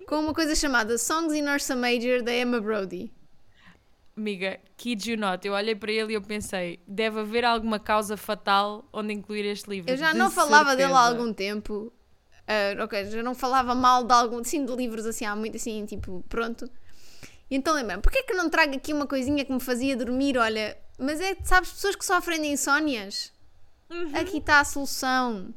com 0.06 0.20
uma 0.20 0.34
coisa 0.34 0.54
chamada 0.56 0.96
Songs 0.98 1.34
in 1.34 1.48
Ursa 1.48 1.76
Major 1.76 2.22
da 2.22 2.34
Emma 2.34 2.62
Brody. 2.62 3.12
Amiga, 4.16 4.60
kid 4.78 5.10
you 5.12 5.18
not. 5.18 5.46
Eu 5.48 5.54
olhei 5.54 5.76
para 5.76 5.92
ele 5.92 6.14
e 6.14 6.16
eu 6.16 6.22
pensei, 6.22 6.80
deve 6.88 7.20
haver 7.20 7.46
alguma 7.46 7.80
causa 7.80 8.16
fatal 8.18 8.88
onde 8.94 9.14
incluir 9.14 9.46
este 9.46 9.70
livro. 9.70 9.92
Eu 9.92 9.98
já 9.98 10.12
De 10.12 10.18
não 10.18 10.30
falava 10.30 10.76
dele 10.76 10.92
há 10.94 10.96
certeza. 10.96 11.10
algum 11.20 11.34
tempo. 11.34 11.94
Ah, 12.48 12.84
ok, 12.84 13.06
já 13.10 13.22
não 13.22 13.36
falava 13.36 13.76
mal 13.76 14.04
de 14.06 14.14
algum, 14.14 14.44
sim, 14.44 14.66
de 14.66 14.74
livros 14.76 15.06
assim, 15.06 15.26
há 15.26 15.36
muito 15.36 15.58
assim, 15.58 15.86
tipo, 15.86 16.24
pronto. 16.30 16.70
E 17.50 17.56
então 17.56 17.74
lembra 17.74 18.00
porquê 18.00 18.20
é 18.20 18.24
que 18.24 18.34
não 18.34 18.50
trago 18.50 18.76
aqui 18.76 18.94
uma 18.94 19.06
coisinha 19.08 19.44
que 19.46 19.52
me 19.52 19.60
fazia 19.60 19.96
dormir? 19.96 20.38
Olha, 20.38 20.78
mas 20.98 21.20
é, 21.22 21.36
sabes, 21.44 21.72
pessoas 21.72 21.96
que 21.96 22.06
sofrem 22.06 22.42
de 22.42 22.48
insónias. 22.48 23.32
Aqui 24.14 24.38
está 24.38 24.60
a 24.60 24.66
solução. 24.66 25.54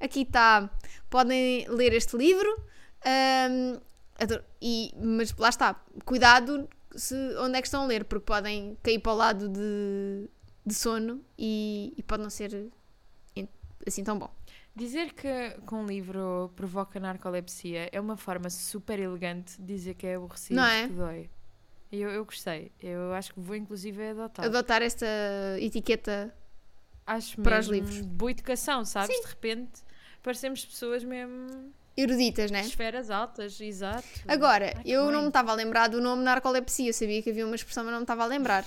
Aqui 0.00 0.22
está. 0.22 0.70
Podem 1.10 1.66
ler 1.68 1.92
este 1.92 2.16
livro. 2.16 2.48
adoro- 4.18 4.44
e, 4.60 4.92
mas 5.00 5.34
lá 5.36 5.48
está. 5.48 5.74
Cuidado 6.04 6.68
se, 6.94 7.14
onde 7.38 7.58
é 7.58 7.60
que 7.60 7.66
estão 7.68 7.82
a 7.82 7.86
ler, 7.86 8.04
porque 8.04 8.24
podem 8.24 8.76
cair 8.82 8.98
para 9.00 9.12
o 9.12 9.16
lado 9.16 9.48
de, 9.48 10.28
de 10.64 10.74
sono 10.74 11.22
e, 11.38 11.92
e 11.96 12.02
pode 12.02 12.22
não 12.22 12.30
ser 12.30 12.70
assim 13.86 14.04
tão 14.04 14.18
bom. 14.18 14.30
Dizer 14.78 15.12
que, 15.12 15.56
que 15.66 15.74
um 15.74 15.84
livro 15.84 16.52
provoca 16.54 17.00
narcolepsia 17.00 17.88
é 17.90 18.00
uma 18.00 18.16
forma 18.16 18.48
super 18.48 18.96
elegante 19.00 19.60
de 19.60 19.66
dizer 19.66 19.94
que 19.94 20.06
é 20.06 20.14
aborrecido 20.14 20.54
Não 20.54 20.64
é? 20.64 20.86
que 20.86 20.92
dói. 20.94 21.30
Eu, 21.90 22.10
eu 22.10 22.24
gostei. 22.24 22.70
Eu 22.80 23.12
acho 23.12 23.34
que 23.34 23.40
vou 23.40 23.56
inclusive 23.56 24.10
adotar. 24.10 24.44
Adotar 24.46 24.80
esta 24.82 25.06
etiqueta. 25.58 26.32
Acho 27.04 27.40
para 27.40 27.58
os 27.58 27.66
livros. 27.66 28.00
boa 28.02 28.30
educação, 28.30 28.84
sabes? 28.84 29.20
De 29.20 29.26
repente 29.26 29.82
parecemos 30.22 30.64
pessoas 30.64 31.02
mesmo 31.02 31.72
Eruditas, 31.96 32.50
né? 32.52 32.60
esferas 32.60 33.10
altas, 33.10 33.60
exato. 33.60 34.06
Agora, 34.28 34.74
Ai, 34.76 34.82
eu 34.84 35.04
bem. 35.04 35.12
não 35.12 35.22
me 35.22 35.28
estava 35.28 35.50
a 35.50 35.54
lembrar 35.54 35.88
do 35.88 36.00
nome 36.00 36.22
narcolepsia, 36.22 36.90
eu 36.90 36.94
sabia 36.94 37.20
que 37.20 37.30
havia 37.30 37.44
uma 37.44 37.56
expressão, 37.56 37.82
mas 37.82 37.92
não 37.92 38.00
me 38.00 38.04
estava 38.04 38.22
a 38.22 38.26
lembrar. 38.26 38.64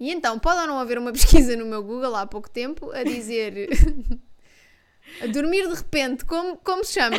E 0.00 0.10
então, 0.10 0.38
pode 0.40 0.60
ou 0.60 0.66
não 0.66 0.80
haver 0.80 0.98
uma 0.98 1.12
pesquisa 1.12 1.56
no 1.56 1.66
meu 1.66 1.84
Google 1.84 2.16
há 2.16 2.26
pouco 2.26 2.50
tempo 2.50 2.90
a 2.90 3.04
dizer 3.04 3.68
a 5.22 5.26
dormir 5.26 5.68
de 5.68 5.74
repente, 5.74 6.24
como, 6.24 6.56
como 6.58 6.84
se 6.84 6.94
chama? 6.94 7.18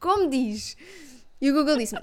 como 0.00 0.28
diz? 0.28 0.76
E 1.40 1.50
o 1.50 1.54
Google 1.54 1.76
disse 1.76 1.96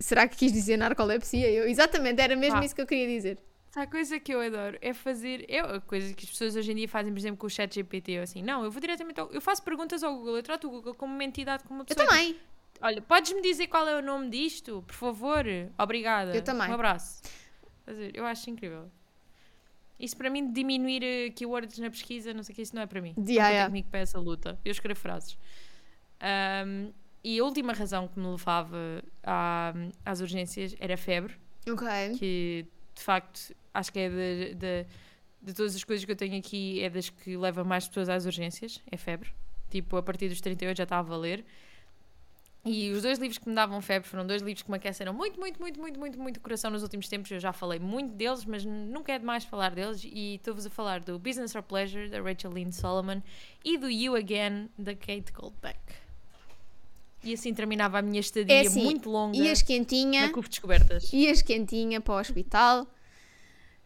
será 0.00 0.26
que 0.26 0.36
quis 0.36 0.52
dizer 0.52 0.76
narcolepsia? 0.76 1.48
Eu, 1.48 1.68
exatamente, 1.68 2.20
era 2.20 2.34
mesmo 2.34 2.58
Pá. 2.58 2.64
isso 2.64 2.74
que 2.74 2.80
eu 2.80 2.86
queria 2.86 3.06
dizer. 3.06 3.38
A 3.76 3.86
coisa 3.86 4.18
que 4.18 4.34
eu 4.34 4.40
adoro 4.40 4.76
é 4.80 4.92
fazer. 4.92 5.44
Eu, 5.48 5.66
a 5.66 5.80
coisa 5.80 6.12
que 6.12 6.24
as 6.24 6.30
pessoas 6.30 6.56
hoje 6.56 6.72
em 6.72 6.74
dia 6.74 6.88
fazem, 6.88 7.12
por 7.12 7.18
exemplo, 7.20 7.36
com 7.36 7.46
o 7.46 7.50
chat 7.50 7.72
GPT, 7.72 8.12
eu 8.12 8.22
assim, 8.22 8.42
não, 8.42 8.64
eu 8.64 8.70
vou 8.70 8.80
diretamente 8.80 9.20
ao, 9.20 9.30
Eu 9.30 9.40
faço 9.40 9.62
perguntas 9.62 10.02
ao 10.02 10.12
Google, 10.16 10.38
eu 10.38 10.42
trato 10.42 10.66
o 10.66 10.70
Google 10.70 10.94
como 10.94 11.14
uma 11.14 11.22
entidade, 11.22 11.62
como 11.62 11.78
uma 11.78 11.82
Eu 11.82 11.94
pessoa. 11.94 12.08
também. 12.08 12.36
Olha, 12.82 13.00
podes-me 13.02 13.42
dizer 13.42 13.68
qual 13.68 13.86
é 13.86 13.94
o 13.94 14.02
nome 14.02 14.30
disto? 14.30 14.82
Por 14.86 14.94
favor. 14.94 15.44
Obrigada. 15.78 16.34
Eu 16.34 16.42
também. 16.42 16.68
Um 16.68 16.74
abraço. 16.74 17.22
Eu 18.14 18.24
acho 18.24 18.50
incrível. 18.50 18.90
Isso 20.00 20.16
para 20.16 20.30
mim, 20.30 20.50
diminuir 20.52 21.02
eh, 21.02 21.30
keywords 21.30 21.78
na 21.78 21.90
pesquisa, 21.90 22.32
não 22.32 22.42
sei 22.42 22.52
o 22.52 22.56
que, 22.56 22.62
isso 22.62 22.74
não 22.74 22.82
é 22.82 22.86
para 22.86 23.00
mim. 23.00 23.12
De- 23.14 23.20
Não 23.20 23.28
yeah, 23.30 23.48
yeah. 23.50 23.64
técnico 23.66 23.90
para 23.90 24.00
essa 24.00 24.18
luta. 24.18 24.58
Eu 24.64 24.70
escrevo 24.72 24.98
frases. 24.98 25.36
Ahm, 26.20 26.90
e 27.22 27.38
a 27.38 27.44
última 27.44 27.72
razão 27.72 28.08
que 28.08 28.18
me 28.18 28.26
levava 28.26 28.76
à- 29.22 29.74
às 30.04 30.20
urgências 30.20 30.74
era 30.80 30.96
febre 30.96 31.34
Ok. 31.68 31.86
que 32.18 32.66
de 32.94 33.02
facto 33.02 33.54
acho 33.74 33.92
que 33.92 33.98
é 33.98 34.08
de, 34.08 34.54
de, 34.54 34.86
de 35.42 35.52
todas 35.54 35.74
as 35.76 35.84
coisas 35.84 36.04
que 36.04 36.12
eu 36.12 36.16
tenho 36.16 36.36
aqui 36.38 36.80
é 36.82 36.88
das 36.90 37.08
que 37.10 37.36
leva 37.36 37.62
mais 37.64 37.86
pessoas 37.88 38.08
às 38.08 38.24
urgências, 38.26 38.80
é 38.90 38.96
febre. 38.96 39.30
Tipo, 39.70 39.96
a 39.96 40.02
partir 40.02 40.28
dos 40.28 40.40
38 40.40 40.76
já 40.78 40.84
está 40.84 40.98
a 40.98 41.02
valer. 41.02 41.44
E 42.64 42.90
os 42.90 43.02
dois 43.02 43.18
livros 43.18 43.38
que 43.38 43.48
me 43.48 43.54
davam 43.54 43.80
febre 43.80 44.06
foram 44.06 44.26
dois 44.26 44.42
livros 44.42 44.62
que 44.62 44.70
me 44.70 44.76
aqueceram 44.76 45.14
muito, 45.14 45.40
muito, 45.40 45.58
muito, 45.58 45.80
muito, 45.80 45.98
muito, 45.98 46.18
muito 46.18 46.36
o 46.36 46.40
coração 46.40 46.70
nos 46.70 46.82
últimos 46.82 47.08
tempos. 47.08 47.30
Eu 47.30 47.40
já 47.40 47.54
falei 47.54 47.78
muito 47.78 48.14
deles, 48.14 48.44
mas 48.44 48.64
nunca 48.64 49.12
é 49.12 49.18
demais 49.18 49.44
falar 49.44 49.70
deles. 49.74 50.02
E 50.04 50.34
estou-vos 50.34 50.66
a 50.66 50.70
falar 50.70 51.00
do 51.00 51.18
Business 51.18 51.54
or 51.54 51.62
Pleasure, 51.62 52.10
da 52.10 52.20
Rachel 52.20 52.52
Lynn 52.52 52.70
Solomon, 52.70 53.22
e 53.64 53.78
do 53.78 53.88
You 53.88 54.14
Again, 54.14 54.68
da 54.78 54.94
Kate 54.94 55.32
Goldbeck. 55.32 55.78
E 57.24 57.32
assim 57.32 57.52
terminava 57.54 57.98
a 57.98 58.02
minha 58.02 58.20
estadia 58.20 58.54
É 58.62 58.66
assim, 58.66 58.82
muito 58.82 59.10
longa 59.10 59.36
Ias 59.36 59.62
quentinha. 59.62 60.26
na 60.26 60.32
CUF 60.32 60.48
Descobertas. 60.48 61.12
Ias 61.12 61.42
quentinha 61.42 62.00
para 62.00 62.14
o 62.14 62.18
hospital, 62.18 62.86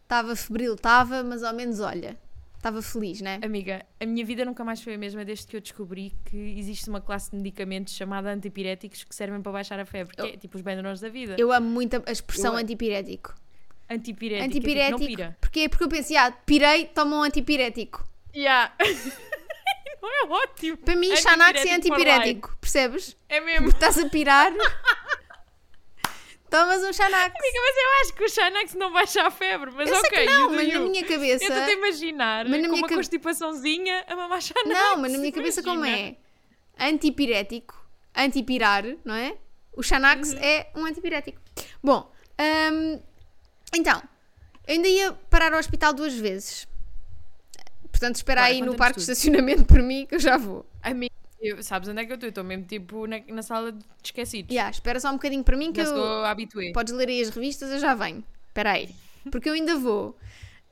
estava 0.03 0.35
febril, 0.35 0.75
estava, 0.75 1.23
mas 1.23 1.43
ao 1.43 1.53
menos 1.53 1.79
olha, 1.79 2.17
estava 2.65 2.81
feliz, 2.81 3.21
né? 3.21 3.39
Amiga, 3.43 3.85
a 3.99 4.05
minha 4.07 4.25
vida 4.25 4.43
nunca 4.43 4.63
mais 4.63 4.81
foi 4.81 4.95
a 4.95 4.97
mesma 4.97 5.23
desde 5.23 5.45
que 5.45 5.55
eu 5.55 5.61
descobri 5.61 6.13
que 6.25 6.35
existe 6.57 6.89
uma 6.89 6.99
classe 6.99 7.29
de 7.29 7.37
medicamentos 7.37 7.93
chamada 7.93 8.31
antipiréticos 8.31 9.03
que 9.03 9.13
servem 9.13 9.39
para 9.41 9.51
baixar 9.51 9.79
a 9.79 9.85
febre, 9.85 10.15
que 10.15 10.21
é 10.21 10.37
tipo 10.37 10.57
os 10.57 10.63
bendanós 10.63 10.99
da 10.99 11.07
vida. 11.07 11.35
Eu 11.37 11.51
amo 11.51 11.69
muito 11.69 11.95
a 11.97 12.03
a 12.07 12.11
expressão 12.11 12.53
Eu- 12.53 12.59
antipirético. 12.59 13.35
Antipirético, 13.87 14.45
Antipirético. 14.47 14.95
É 14.95 15.07
tipo, 15.07 15.11
não 15.11 15.17
pira. 15.17 15.37
Porquê? 15.39 15.69
Porque 15.69 15.83
eu 15.83 15.89
pensei, 15.89 16.17
ah, 16.17 16.31
pirei, 16.31 16.85
toma 16.85 17.17
um 17.17 17.21
antipirético. 17.21 18.03
Yeah. 18.35 18.73
não 20.01 20.09
é 20.09 20.41
ótimo. 20.41 20.77
Para 20.77 20.95
mim, 20.95 21.15
Xanax 21.15 21.63
é 21.65 21.75
antipirético, 21.75 22.57
percebes? 22.59 23.15
É 23.29 23.39
mesmo. 23.39 23.69
Porque 23.69 23.85
estás 23.85 24.03
a 24.03 24.09
pirar. 24.09 24.51
Tomas 26.57 26.83
um 26.83 26.93
Xanax. 26.93 27.35
Amiga, 27.37 27.59
mas 27.61 27.75
eu 27.77 27.89
acho 28.01 28.13
que 28.13 28.23
o 28.23 28.29
Xanax 28.29 28.73
não 28.75 28.91
baixa 28.91 29.21
a 29.23 29.31
febre, 29.31 29.71
mas 29.71 29.89
Eu 29.89 29.95
ok. 29.97 30.25
não, 30.25 30.51
mas 30.51 30.67
na 30.73 30.79
minha 30.79 31.03
cabeça. 31.05 31.43
Eu 31.43 31.49
estou 31.49 31.63
a 31.63 31.71
imaginar 31.71 32.45
Mas 32.45 32.51
na 32.61 32.67
com 32.67 32.73
minha 32.73 32.81
uma 32.81 32.87
cabe- 32.87 32.95
constipaçãozinha 32.95 34.05
a 34.07 34.15
mamar 34.15 34.41
Xanax. 34.41 34.67
Não, 34.67 34.97
mas 34.97 35.11
na 35.11 35.17
minha 35.17 35.31
cabeça 35.31 35.61
como 35.63 35.85
imagina. 35.85 36.15
é 36.77 36.87
antipirético, 36.87 37.75
antipirar, 38.15 38.83
não 39.03 39.15
é? 39.15 39.35
O 39.75 39.83
Xanax 39.83 40.31
Uhum. 40.33 40.39
é 40.39 40.67
um 40.75 40.85
antipirético. 40.85 41.41
Bom, 41.83 42.09
hum, 42.71 43.01
então, 43.75 44.01
eu 44.67 44.75
ainda 44.75 44.87
ia 44.87 45.11
parar 45.29 45.51
ao 45.53 45.59
hospital 45.59 45.93
duas 45.93 46.13
vezes. 46.13 46.67
Portanto, 47.91 48.15
espera 48.15 48.43
aí 48.43 48.61
no 48.61 48.75
parque 48.75 48.95
de 48.95 49.01
estacionamento 49.01 49.63
por 49.65 49.81
mim 49.81 50.05
que 50.05 50.15
eu 50.15 50.19
já 50.19 50.37
vou. 50.37 50.65
Amiga, 50.81 51.13
eu- 51.41 51.61
sabes 51.63 51.87
onde 51.89 52.01
é 52.01 52.05
que 52.05 52.11
eu 52.11 52.15
estou? 52.15 52.29
Estou 52.29 52.43
mesmo 52.43 52.65
tipo 52.65 53.05
na, 53.07 53.19
na 53.27 53.41
sala 53.41 53.71
de 53.71 53.83
esquecidos. 54.03 54.51
Yeah, 54.51 54.69
espera 54.71 54.99
só 54.99 55.09
um 55.09 55.13
bocadinho 55.13 55.43
para 55.43 55.57
mim 55.57 55.71
que 55.71 55.81
eu... 55.81 55.85
sou 55.85 56.25
habitué. 56.25 56.71
Podes 56.73 56.93
ler 56.93 57.09
aí 57.09 57.21
as 57.21 57.29
revistas, 57.29 57.69
eu 57.71 57.79
já 57.79 57.93
venho. 57.93 58.23
Espera 58.47 58.71
aí. 58.71 58.89
Porque 59.31 59.49
eu 59.49 59.53
ainda 59.53 59.75
vou 59.77 60.17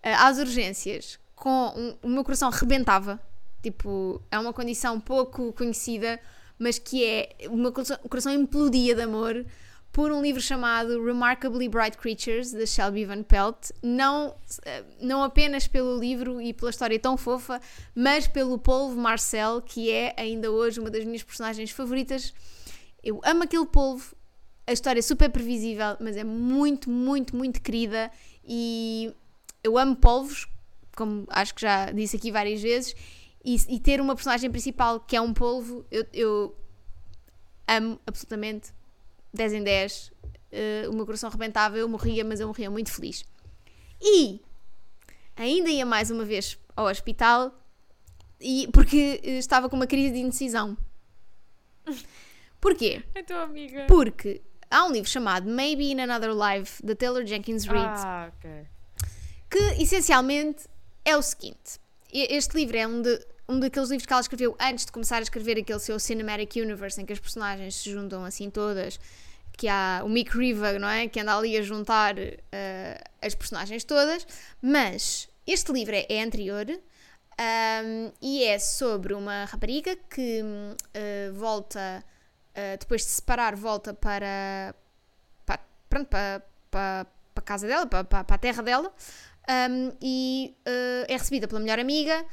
eh, 0.02 0.14
às 0.14 0.38
urgências 0.38 1.20
com... 1.36 1.50
um- 1.76 1.98
o 2.04 2.08
meu 2.10 2.24
coração 2.24 2.50
rebentava. 2.50 3.20
Tipo, 3.62 4.22
é 4.30 4.38
uma 4.38 4.52
condição 4.54 5.00
pouco 5.00 5.54
conhecida, 5.54 6.20
mas 6.60 6.78
que 6.78 7.04
é... 7.06 7.30
O 7.50 7.56
meu 7.56 7.72
coração, 7.72 7.98
o 8.04 8.10
coração 8.10 8.34
implodia 8.34 8.94
de 8.96 9.02
amor 9.02 9.46
por 9.94 10.12
um 10.12 10.24
livro 10.24 10.42
chamado 10.42 11.06
Remarkably 11.06 11.70
Bright 11.70 12.00
Creatures, 12.00 12.52
de 12.52 12.66
Shelby 12.66 13.06
Van 13.06 13.22
Pelt. 13.22 13.70
Não, 13.82 14.36
eh, 14.66 14.84
não 15.00 15.24
apenas 15.24 15.68
pelo 15.68 16.00
livro 16.00 16.42
e 16.42 16.52
pela 16.52 16.72
história 16.72 16.98
tão 16.98 17.16
fofa, 17.16 17.62
mas 17.94 18.28
pelo 18.28 18.58
polvo 18.58 19.00
Marcel, 19.00 19.62
que 19.62 19.92
é 19.92 20.16
ainda 20.18 20.50
hoje 20.52 20.80
uma 20.80 20.90
das 20.90 21.06
minhas 21.06 21.22
personagens 21.22 21.70
favoritas. 21.70 22.34
Eu 23.04 23.22
amo 23.24 23.44
aquele 23.44 23.68
polvo, 23.68 24.16
a 24.66 24.74
história 24.74 24.98
é 24.98 25.04
super 25.04 25.30
previsível, 25.30 25.96
mas 26.00 26.18
é 26.18 26.24
muito, 26.24 26.90
muito, 26.90 27.36
muito 27.36 27.62
querida 27.62 28.12
e 28.44 29.14
eu 29.64 29.78
amo 29.78 29.96
polvos, 29.96 30.48
como 30.96 31.28
acho 31.30 31.54
que 31.54 31.62
já 31.62 31.92
disse 31.92 32.18
aqui 32.18 32.32
várias 32.32 32.60
vezes, 32.60 32.96
e, 33.46 33.58
e 33.70 33.80
ter 33.80 34.02
uma 34.02 34.16
personagem 34.16 34.50
principal 34.50 35.00
que 35.00 35.16
é 35.16 35.22
um 35.22 35.36
polvo, 35.36 35.86
eu, 35.92 36.04
eu 36.12 36.56
amo 37.68 38.00
absolutamente 38.08 38.74
10 39.34 39.54
em 39.54 39.64
10. 39.64 40.12
eh, 40.52 40.86
o 40.88 40.94
meu 40.94 41.06
coração 41.06 41.30
rebentava, 41.30 41.78
eu 41.78 41.88
morria, 41.90 42.24
mas 42.24 42.40
eu 42.40 42.48
morria 42.48 42.70
muito 42.70 42.92
feliz. 42.92 43.26
E 44.02 44.40
ainda 45.36 45.70
ia 45.70 45.86
mais 45.86 46.12
uma 46.12 46.24
vez 46.24 46.58
ao 46.76 46.86
hospital 46.88 47.52
e, 48.40 48.68
porque 48.72 49.20
eh, 49.24 49.38
estava 49.38 49.68
com 49.70 49.76
uma 49.76 49.88
crise 49.88 50.14
de 50.14 50.20
indecisão. 50.20 50.78
Porquê? 52.62 53.04
Então, 53.16 53.42
amiga. 53.42 53.86
Porque 53.88 54.42
há 54.70 54.86
um 54.86 54.92
livro 54.92 55.10
chamado 55.10 55.50
Maybe 55.50 55.92
in 55.92 56.00
Another 56.00 56.32
Life, 56.32 56.86
da 56.86 56.96
Taylor 56.96 57.26
Jenkins 57.26 57.66
Reid, 57.66 57.84
Ah, 58.06 58.32
ok. 58.38 58.66
que 59.50 59.82
essencialmente 59.82 60.66
é 61.04 61.18
o 61.18 61.22
seguinte: 61.22 61.80
este 62.12 62.56
livro 62.56 62.78
é 62.78 62.88
um, 62.88 63.02
de, 63.02 63.20
um 63.54 63.60
daqueles 63.60 63.90
livros 63.90 64.06
que 64.06 64.14
ela 64.14 64.22
escreveu 64.22 64.56
antes 64.60 64.86
de 64.86 64.92
começar 64.92 65.18
a 65.18 65.22
escrever 65.22 65.58
aquele 65.60 65.80
seu 65.80 66.00
Cinematic 66.00 66.56
Universe 66.56 67.00
em 67.00 67.06
que 67.06 67.14
as 67.14 67.20
personagens 67.20 67.76
se 67.76 67.92
juntam 67.92 68.26
assim 68.26 68.50
todas. 68.50 69.00
Que 69.56 69.68
há 69.68 70.02
o 70.04 70.10
Mick 70.10 70.36
Riva, 70.36 70.80
não 70.80 70.88
é? 70.88 71.08
Que 71.08 71.20
anda 71.20 71.38
ali 71.38 71.56
a 71.56 71.62
juntar 71.62 72.16
eh, 72.18 73.04
as 73.22 73.36
personagens 73.36 73.84
todas. 73.84 74.26
Mas 74.60 75.30
este 75.46 75.72
livro 75.72 75.96
é, 75.96 76.08
é 76.10 76.24
anterior 76.24 76.66
ahm, 77.38 78.12
e 78.20 78.44
é 78.44 78.58
sobre 78.58 79.14
uma 79.14 79.46
rapariga 79.46 79.96
que 80.10 80.42
eh, 80.94 81.32
volta, 81.36 82.04
eh, 82.56 82.78
depois 82.78 83.02
de 83.02 83.08
se 83.10 83.16
separar, 83.16 83.56
volta 83.56 83.94
para, 83.94 84.74
para, 85.46 85.60
pronto, 85.88 86.08
para, 86.08 86.42
para, 86.72 87.06
para 87.36 87.42
a 87.44 87.46
casa 87.46 87.68
dela, 87.68 87.86
para, 87.86 88.04
para, 88.04 88.36
a 88.36 88.38
terra 88.40 88.64
dela, 88.64 88.92
um, 89.70 89.92
e 90.02 90.56
uh, 90.66 91.06
é 91.08 91.18
recebida 91.18 91.50
pela 91.50 91.60
melhor 91.60 91.78
amiga 91.78 92.26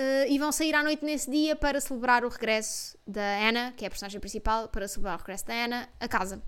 uh, 0.00 0.26
e 0.28 0.38
vão 0.38 0.50
sair 0.50 0.74
à 0.74 0.82
noite 0.82 1.04
nesse 1.04 1.30
dia 1.30 1.54
para 1.54 1.80
celebrar 1.80 2.24
o 2.24 2.28
regresso 2.28 2.96
da 3.06 3.48
Anna, 3.48 3.74
que 3.76 3.84
é 3.84 3.88
a 3.88 3.90
personagem 3.90 4.18
principal, 4.18 4.68
para 4.68 4.88
celebrar 4.88 5.16
o 5.16 5.18
regresso 5.18 5.46
da 5.46 5.54
Anna 5.54 5.88
a 6.00 6.08
casa. 6.08 6.42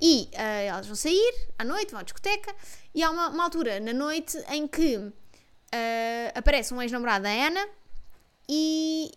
E 0.00 0.30
uh, 0.32 0.68
elas 0.68 0.86
vão 0.86 0.96
sair 0.96 1.34
à 1.58 1.64
noite, 1.64 1.90
vão 1.90 2.00
à 2.00 2.02
discoteca, 2.02 2.54
e 2.94 3.02
há 3.02 3.10
uma, 3.10 3.28
uma 3.28 3.44
altura 3.44 3.80
na 3.80 3.92
noite 3.92 4.38
em 4.48 4.66
que 4.66 4.96
uh, 4.96 5.12
aparece 6.34 6.72
um 6.72 6.80
ex-namorado 6.80 7.24
da 7.24 7.30
Anna 7.30 7.68
e 8.48 9.12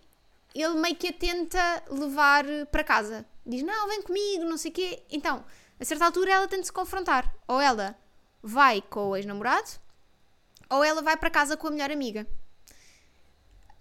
ele 0.54 0.76
meio 0.76 0.96
que 0.96 1.08
a 1.08 1.14
tenta 1.14 1.84
levar 1.90 2.44
para 2.72 2.84
casa. 2.84 3.26
Diz: 3.46 3.64
Não, 3.64 3.88
vem 3.88 4.02
comigo, 4.02 4.44
não 4.46 4.58
sei 4.58 4.72
o 4.72 4.74
quê. 4.74 5.04
Então, 5.10 5.44
a 5.80 5.86
certa 5.86 6.06
altura, 6.06 6.34
ela 6.34 6.48
tenta 6.48 6.64
se 6.64 6.72
confrontar. 6.72 7.34
Ou 7.48 7.60
ela 7.60 7.98
vai 8.42 8.82
com 8.82 9.10
o 9.10 9.16
ex-namorado, 9.16 9.70
ou 10.70 10.84
ela 10.84 11.02
vai 11.02 11.18
para 11.18 11.30
casa 11.30 11.58
com 11.58 11.68
a 11.68 11.72
melhor 11.72 11.92
amiga. 11.92 12.28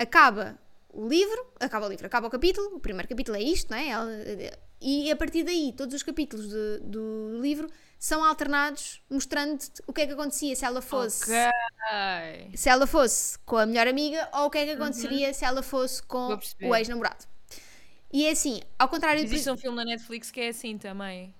Acaba 0.02 0.58
o 0.92 1.08
livro, 1.08 1.46
acaba 1.60 1.86
o 1.86 1.88
livro, 1.88 2.06
acaba 2.06 2.26
o 2.26 2.30
capítulo. 2.30 2.76
O 2.76 2.80
primeiro 2.80 3.08
capítulo 3.08 3.36
é 3.36 3.42
isto, 3.42 3.70
não 3.70 3.78
é? 3.78 3.88
Ela- 3.88 4.10
e 4.80 5.10
a 5.10 5.16
partir 5.16 5.42
daí, 5.44 5.72
todos 5.76 5.94
os 5.94 6.02
capítulos 6.02 6.48
de- 6.48 6.78
do 6.82 7.38
livro 7.40 7.68
são 7.98 8.24
alternados, 8.24 9.00
mostrando-te 9.08 9.80
o 9.86 9.92
que 9.92 10.00
é 10.02 10.06
que 10.06 10.12
acontecia 10.12 10.54
se 10.56 10.64
ela 10.64 10.82
fosse 10.82 11.22
Ok. 11.32 12.50
se 12.56 12.68
ela 12.68 12.86
fosse 12.86 13.38
com 13.46 13.56
a 13.56 13.64
melhor 13.64 13.86
amiga 13.86 14.28
ou 14.34 14.46
o 14.46 14.50
que 14.50 14.58
é 14.58 14.64
que 14.64 14.72
aconteceria 14.72 15.32
se 15.32 15.44
ela 15.44 15.62
fosse 15.62 16.02
com 16.02 16.32
Uhum. 16.32 16.68
O 16.68 16.74
ex-namorado. 16.76 17.24
E 18.12 18.26
é 18.26 18.30
assim, 18.32 18.60
ao 18.78 18.88
contrário 18.88 19.20
de. 19.24 19.26
Existe 19.32 19.48
um 19.50 19.56
filme 19.56 19.76
na 19.76 19.84
Netflix 19.84 20.30
que 20.30 20.40
é 20.40 20.48
assim 20.48 20.76
também. 20.76 21.32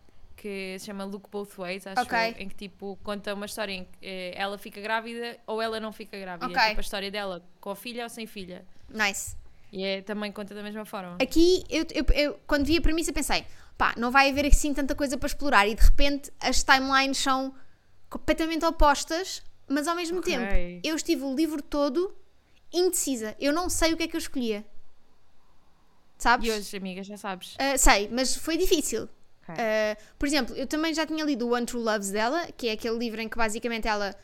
Que 0.42 0.76
se 0.80 0.86
chama 0.86 1.04
Look 1.04 1.28
Both 1.30 1.54
Ways, 1.56 1.86
acho 1.86 2.00
Ok. 2.02 2.18
eu, 2.18 2.42
em 2.42 2.48
que 2.48 2.54
tipo 2.56 2.98
conta 3.04 3.32
uma 3.32 3.46
história 3.46 3.72
em 3.74 3.84
que 3.84 3.90
eh, 4.02 4.32
ela 4.34 4.58
fica 4.58 4.80
grávida 4.80 5.38
ou 5.46 5.62
ela 5.62 5.78
não 5.78 5.92
fica 5.92 6.18
grávida. 6.18 6.46
Ok. 6.46 6.60
É 6.60 6.68
tipo 6.70 6.80
a 6.80 6.80
história 6.80 7.10
dela 7.12 7.40
com 7.60 7.70
a 7.70 7.76
filha 7.76 8.02
ou 8.02 8.08
sem 8.10 8.26
filha. 8.26 8.66
Nice. 8.88 9.36
E 9.70 9.84
é, 9.84 10.02
também 10.02 10.32
conta 10.32 10.52
da 10.52 10.60
mesma 10.64 10.84
forma. 10.84 11.16
Aqui, 11.22 11.62
eu, 11.70 11.86
eu- 11.94 12.06
eu- 12.12 12.40
quando 12.44 12.66
vi 12.66 12.76
a 12.76 12.80
premissa, 12.80 13.12
pensei: 13.12 13.46
pá, 13.78 13.94
não 13.96 14.10
vai 14.10 14.30
haver 14.30 14.44
assim 14.46 14.74
tanta 14.74 14.96
coisa 14.96 15.16
para 15.16 15.28
explorar. 15.28 15.68
E 15.68 15.76
de 15.76 15.82
repente 15.82 16.32
as 16.40 16.64
timelines 16.64 17.18
são 17.18 17.54
completamente 18.10 18.64
opostas, 18.64 19.44
mas 19.68 19.86
ao 19.86 19.94
mesmo 19.94 20.18
Ok. 20.18 20.32
tempo 20.34 20.80
eu 20.82 20.96
estive 20.96 21.22
o 21.22 21.32
livro 21.36 21.62
todo 21.62 22.12
indecisa. 22.72 23.36
Eu 23.38 23.52
não 23.52 23.70
sei 23.70 23.92
o 23.92 23.96
que 23.96 24.02
é 24.02 24.08
que 24.08 24.16
eu 24.16 24.18
escolhia. 24.18 24.66
Sabes? 26.18 26.48
E 26.48 26.50
hoje, 26.52 26.76
amiga, 26.76 27.02
já 27.04 27.16
sabes. 27.16 27.54
Ah, 27.60 27.78
sei, 27.78 28.08
mas 28.10 28.34
foi 28.34 28.56
difícil. 28.56 29.08
Ok. 29.48 29.54
Uh, 29.54 29.96
por 30.18 30.26
exemplo, 30.26 30.54
eu 30.56 30.66
também 30.66 30.94
já 30.94 31.04
tinha 31.04 31.24
lido 31.24 31.50
One 31.50 31.66
True 31.66 31.82
Loves 31.82 32.10
dela, 32.10 32.46
que 32.56 32.68
é 32.68 32.72
aquele 32.72 32.96
livro 32.98 33.20
em 33.20 33.28
que 33.28 33.36
basicamente 33.36 33.88
ela 33.88 34.14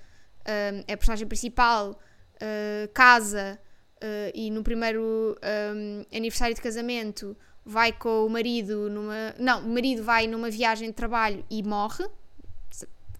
um, 0.48 0.84
é 0.86 0.92
a 0.92 0.96
personagem 0.96 1.26
principal, 1.26 1.90
uh, 1.90 2.88
casa 2.94 3.58
uh, 3.96 4.30
e 4.34 4.50
no 4.50 4.62
primeiro 4.62 5.36
um, 5.74 6.04
aniversário 6.16 6.54
de 6.54 6.60
casamento 6.60 7.36
vai 7.64 7.92
com 7.92 8.24
o 8.24 8.30
marido 8.30 8.88
numa. 8.88 9.34
Não, 9.38 9.60
o 9.60 9.68
marido 9.68 10.02
vai 10.02 10.26
numa 10.26 10.50
viagem 10.50 10.88
de 10.88 10.94
trabalho 10.94 11.44
e 11.50 11.62
morre, 11.62 12.06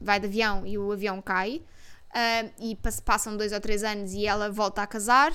vai 0.00 0.18
de 0.18 0.26
avião 0.26 0.66
e 0.66 0.78
o 0.78 0.90
avião 0.90 1.20
cai, 1.20 1.62
uh, 2.10 2.52
e 2.60 2.76
pass- 2.76 3.00
passam 3.00 3.36
dois 3.36 3.52
ou 3.52 3.60
três 3.60 3.82
anos 3.84 4.14
e 4.14 4.26
ela 4.26 4.50
volta 4.50 4.82
a 4.82 4.86
casar. 4.86 5.32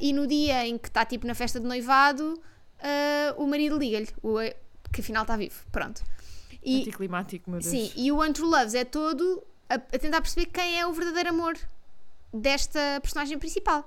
e 0.00 0.12
no 0.12 0.26
dia 0.26 0.66
em 0.66 0.76
que 0.76 0.88
está 0.88 1.04
tipo 1.04 1.26
na 1.26 1.34
festa 1.34 1.60
de 1.60 1.66
noivado, 1.66 2.42
o 3.36 3.46
marido 3.46 3.78
liga-lhe, 3.78 4.08
que 4.92 5.00
afinal 5.00 5.22
está 5.22 5.36
vivo. 5.36 5.54
Pronto. 5.70 6.02
E, 6.62 6.80
Anticlimático, 6.80 7.50
meu 7.50 7.60
Deus. 7.60 7.70
sim, 7.70 7.90
e 7.96 8.12
o 8.12 8.16
One 8.18 8.32
True 8.34 8.48
Loves 8.50 8.74
é 8.74 8.84
todo 8.84 9.42
a, 9.68 9.74
a 9.74 9.78
tentar 9.98 10.20
perceber 10.20 10.46
quem 10.46 10.78
é 10.78 10.86
o 10.86 10.92
verdadeiro 10.92 11.30
amor 11.30 11.56
desta 12.32 12.78
personagem 13.02 13.38
principal. 13.38 13.84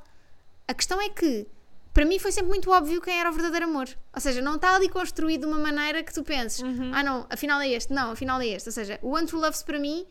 A 0.68 0.74
questão 0.74 1.00
é 1.02 1.10
que, 1.10 1.46
para 1.94 2.06
mim, 2.06 2.18
foi 2.20 2.32
sempre 2.32 2.50
muito 2.50 2.72
óbvio 2.72 3.00
quem 3.02 3.20
era 3.20 3.30
o 3.30 3.34
verdadeiro 3.34 3.66
amor. 3.66 3.88
Ou 4.14 4.20
seja, 4.22 4.42
não 4.42 4.56
está 4.56 4.76
ali 4.76 4.90
construído 4.90 5.42
de 5.42 5.48
uma 5.48 5.60
maneira 5.60 6.04
que 6.04 6.14
tu 6.14 6.24
penses, 6.24 6.62
Uhum. 6.62 6.92
ah 6.94 7.04
não, 7.04 7.28
afinal 7.30 7.62
é 7.62 7.70
este, 7.70 7.94
não, 7.94 8.12
afinal 8.12 8.42
é 8.42 8.48
este. 8.48 8.70
Ou 8.70 8.74
seja, 8.74 8.98
o 9.02 9.10
One 9.16 9.28
True 9.28 9.42
Loves 9.42 9.62
para 9.62 9.80
mim 9.80 10.06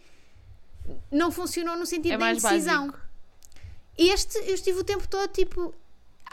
não 1.11 1.31
funcionou 1.31 1.77
no 1.77 1.87
sentido 1.87 2.13
É 2.15 2.19
da 2.19 2.31
indecisão. 2.33 2.87
básico. 2.89 3.07
Este, 3.99 4.39
eu 4.39 4.55
estive 4.55 4.79
o 4.79 4.85
tempo 4.85 5.07
todo 5.09 5.29
tipo. 5.29 5.75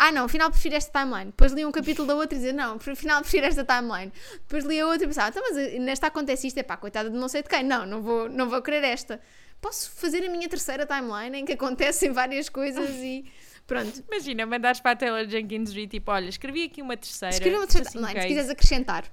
Ah, 0.01 0.13
não, 0.13 0.23
afinal 0.23 0.49
prefiro 0.49 0.75
esta 0.75 0.97
timeline. 0.97 1.25
Depois 1.25 1.51
li 1.51 1.65
um 1.65 1.73
capítulo 1.73 2.07
da 2.07 2.15
outra 2.15 2.33
e 2.33 2.39
dizer, 2.39 2.53
não, 2.53 2.75
afinal 2.75 3.19
prefiro 3.21 3.45
esta 3.45 3.65
timeline. 3.65 4.13
Depois 4.31 4.63
li 4.63 4.79
a 4.79 4.87
outra 4.87 5.03
e 5.03 5.07
pensava, 5.07 5.27
então, 5.27 5.43
mas 5.43 5.79
nesta 5.81 6.07
acontece 6.07 6.47
isto, 6.47 6.57
é 6.57 6.63
pá, 6.63 6.77
coitada 6.77 7.09
de 7.09 7.17
não 7.17 7.27
sei 7.27 7.43
de 7.43 7.49
quem. 7.49 7.63
Não, 7.63 7.85
não 7.85 8.01
vou, 8.01 8.29
não 8.29 8.49
vou 8.49 8.61
querer 8.61 8.81
esta. 8.85 9.19
Posso 9.59 9.91
fazer 9.91 10.25
a 10.25 10.29
minha 10.29 10.47
terceira 10.47 10.85
timeline 10.85 11.39
em 11.39 11.45
que 11.45 11.51
acontecem 11.51 12.13
várias 12.13 12.47
coisas 12.47 12.89
e 12.91 13.25
pronto. 13.67 14.01
Imagina, 14.09 14.45
mandares 14.45 14.79
para 14.79 14.91
a 14.91 14.95
Taylor 14.95 15.27
Jenkins 15.27 15.73
Reid 15.73 15.91
tipo, 15.91 16.09
olha, 16.11 16.29
escrevi 16.29 16.63
aqui 16.63 16.81
uma 16.81 16.95
terceira. 16.95 17.35
Escreva 17.35 17.57
uma 17.57 17.67
terceira 17.67 17.89
in 17.89 17.91
timeline, 17.91 18.09
se 18.09 18.15
case. 18.15 18.27
quiseres 18.29 18.49
acrescentar. 18.49 19.03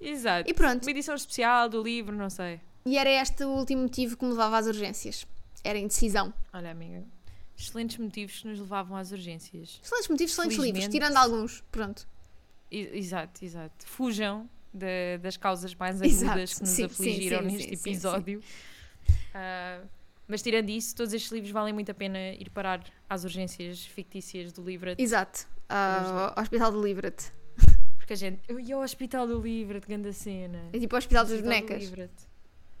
Exato. 0.00 0.50
E 0.50 0.54
pronto. 0.54 0.82
Uma 0.82 0.90
edição 0.90 1.14
especial 1.14 1.68
do 1.68 1.82
livro, 1.82 2.16
não 2.16 2.30
sei. 2.30 2.58
E 2.86 2.96
era 2.96 3.10
este 3.10 3.44
o 3.44 3.50
último 3.50 3.82
motivo 3.82 4.16
que 4.16 4.24
me 4.24 4.30
levava 4.30 4.56
às 4.56 4.66
urgências. 4.66 5.26
Era 5.62 5.76
a 5.76 5.80
indecisão. 5.80 6.32
Olha, 6.54 6.70
amiga, 6.70 7.04
excelentes 7.58 7.98
motivos 7.98 8.40
que 8.40 8.48
nos 8.48 8.58
levavam 8.60 8.96
às 8.96 9.10
urgências. 9.12 9.80
Excelentes 9.82 10.08
motivos, 10.08 10.32
excelentes 10.32 10.58
livros, 10.58 10.88
tirando 10.88 11.16
alguns. 11.16 11.64
Pronto. 11.70 12.06
E- 12.70 12.90
Exato, 12.98 13.44
exato. 13.44 13.86
Fujam 13.86 14.48
da- 14.74 15.16
das 15.22 15.36
causas 15.36 15.74
mais 15.74 16.00
Exato, 16.02 16.32
agudas 16.32 16.54
que 16.54 16.60
nos 16.60 16.70
sim, 16.70 16.84
afligiram 16.84 17.38
sim, 17.40 17.46
neste 17.46 17.68
sim, 17.70 17.76
sim, 17.76 17.90
episódio. 17.90 18.42
Ah, 19.34 19.80
mas 20.28 20.42
tirando 20.42 20.68
isso, 20.70 20.94
todos 20.94 21.12
estes 21.12 21.30
livros 21.30 21.50
valem 21.52 21.72
muito 21.72 21.90
a 21.90 21.94
pena 21.94 22.18
ir 22.32 22.50
parar 22.50 22.82
às 23.08 23.24
urgências 23.24 23.84
fictícias 23.86 24.52
do 24.52 24.62
livro. 24.62 24.94
Exato. 24.98 25.46
Ah, 25.68 26.34
o 26.36 26.40
Hospital 26.40 26.72
do 26.72 26.82
Livret. 26.84 27.32
Porque 27.96 28.12
a 28.12 28.16
gente. 28.16 28.40
Ia 28.52 28.74
ao 28.76 28.82
Hospital 28.82 29.26
do 29.26 29.40
Livro 29.40 29.80
de 29.80 29.86
grande 29.86 30.12
cena. 30.12 30.68
É 30.72 30.78
tipo 30.78 30.94
o 30.94 30.98
Hospital 30.98 31.24
das 31.24 31.32
Hospital 31.32 31.52
do 31.52 31.60
Bonecas. 31.62 31.82
Livret. 31.82 32.12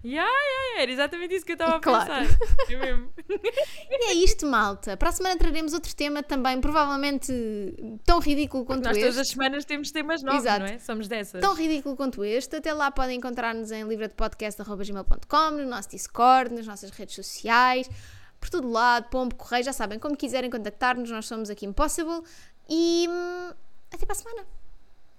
Ya, 0.04 0.22
ya, 0.22 0.76
ya, 0.76 0.82
era 0.82 0.92
exatamente 0.92 1.34
isso 1.34 1.44
que 1.44 1.52
eu 1.52 1.54
estava 1.56 1.76
a 1.76 1.80
Claro. 1.80 2.06
pensar. 2.06 2.38
É 2.70 2.76
mesmo. 2.76 3.10
E 3.90 4.10
é 4.10 4.14
isto, 4.14 4.46
malta. 4.46 4.96
Para 4.96 5.08
a 5.08 5.12
semana 5.12 5.36
traremos 5.36 5.72
outro 5.72 5.94
tema 5.96 6.22
também, 6.22 6.60
provavelmente 6.60 7.32
tão 8.04 8.20
ridículo 8.20 8.64
quanto 8.64 8.84
Nós 8.84 8.96
todas 8.96 9.10
este. 9.16 9.20
as 9.20 9.28
semanas 9.28 9.64
temos 9.64 9.90
temas 9.90 10.22
novos, 10.22 10.40
Exato. 10.42 10.60
não 10.60 10.66
é? 10.66 10.78
Somos 10.78 11.08
dessas. 11.08 11.40
Tão 11.40 11.54
ridículo 11.54 11.96
quanto 11.96 12.24
este. 12.24 12.56
Até 12.56 12.72
lá 12.72 12.90
podem 12.90 13.16
encontrar-nos 13.18 13.72
em 13.72 13.82
livradepodcast.gmail.com, 13.84 15.50
no 15.50 15.66
nosso 15.66 15.88
Discord, 15.90 16.54
nas 16.54 16.66
nossas 16.66 16.90
redes 16.90 17.14
sociais, 17.14 17.88
por 18.38 18.48
todo 18.50 18.68
lado, 18.70 19.08
pombo, 19.08 19.34
correio, 19.34 19.64
já 19.64 19.72
sabem, 19.72 19.98
como 19.98 20.16
quiserem 20.16 20.50
contactar-nos, 20.50 21.10
nós 21.10 21.26
somos 21.26 21.50
aqui 21.50 21.66
Impossible. 21.66 22.22
E 22.68 23.06
hum, 23.08 23.52
até 23.92 24.04
para 24.06 24.12
a 24.12 24.16
semana. 24.16 24.46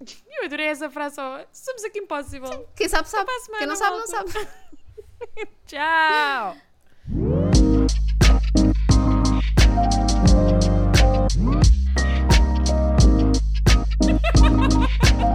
Eu 0.38 0.44
adorei 0.44 0.66
essa 0.66 0.90
frase. 0.90 1.16
Somos 1.52 1.84
aqui 1.84 1.98
impossível. 1.98 2.52
Sim, 2.52 2.64
quem 2.76 2.88
sabe, 2.88 3.08
sabe. 3.08 3.30
Quem 3.58 3.66
não 3.66 3.76
sabe, 3.76 3.98
não 3.98 4.06
sabe. 4.06 4.30
Tchau. 5.66 6.56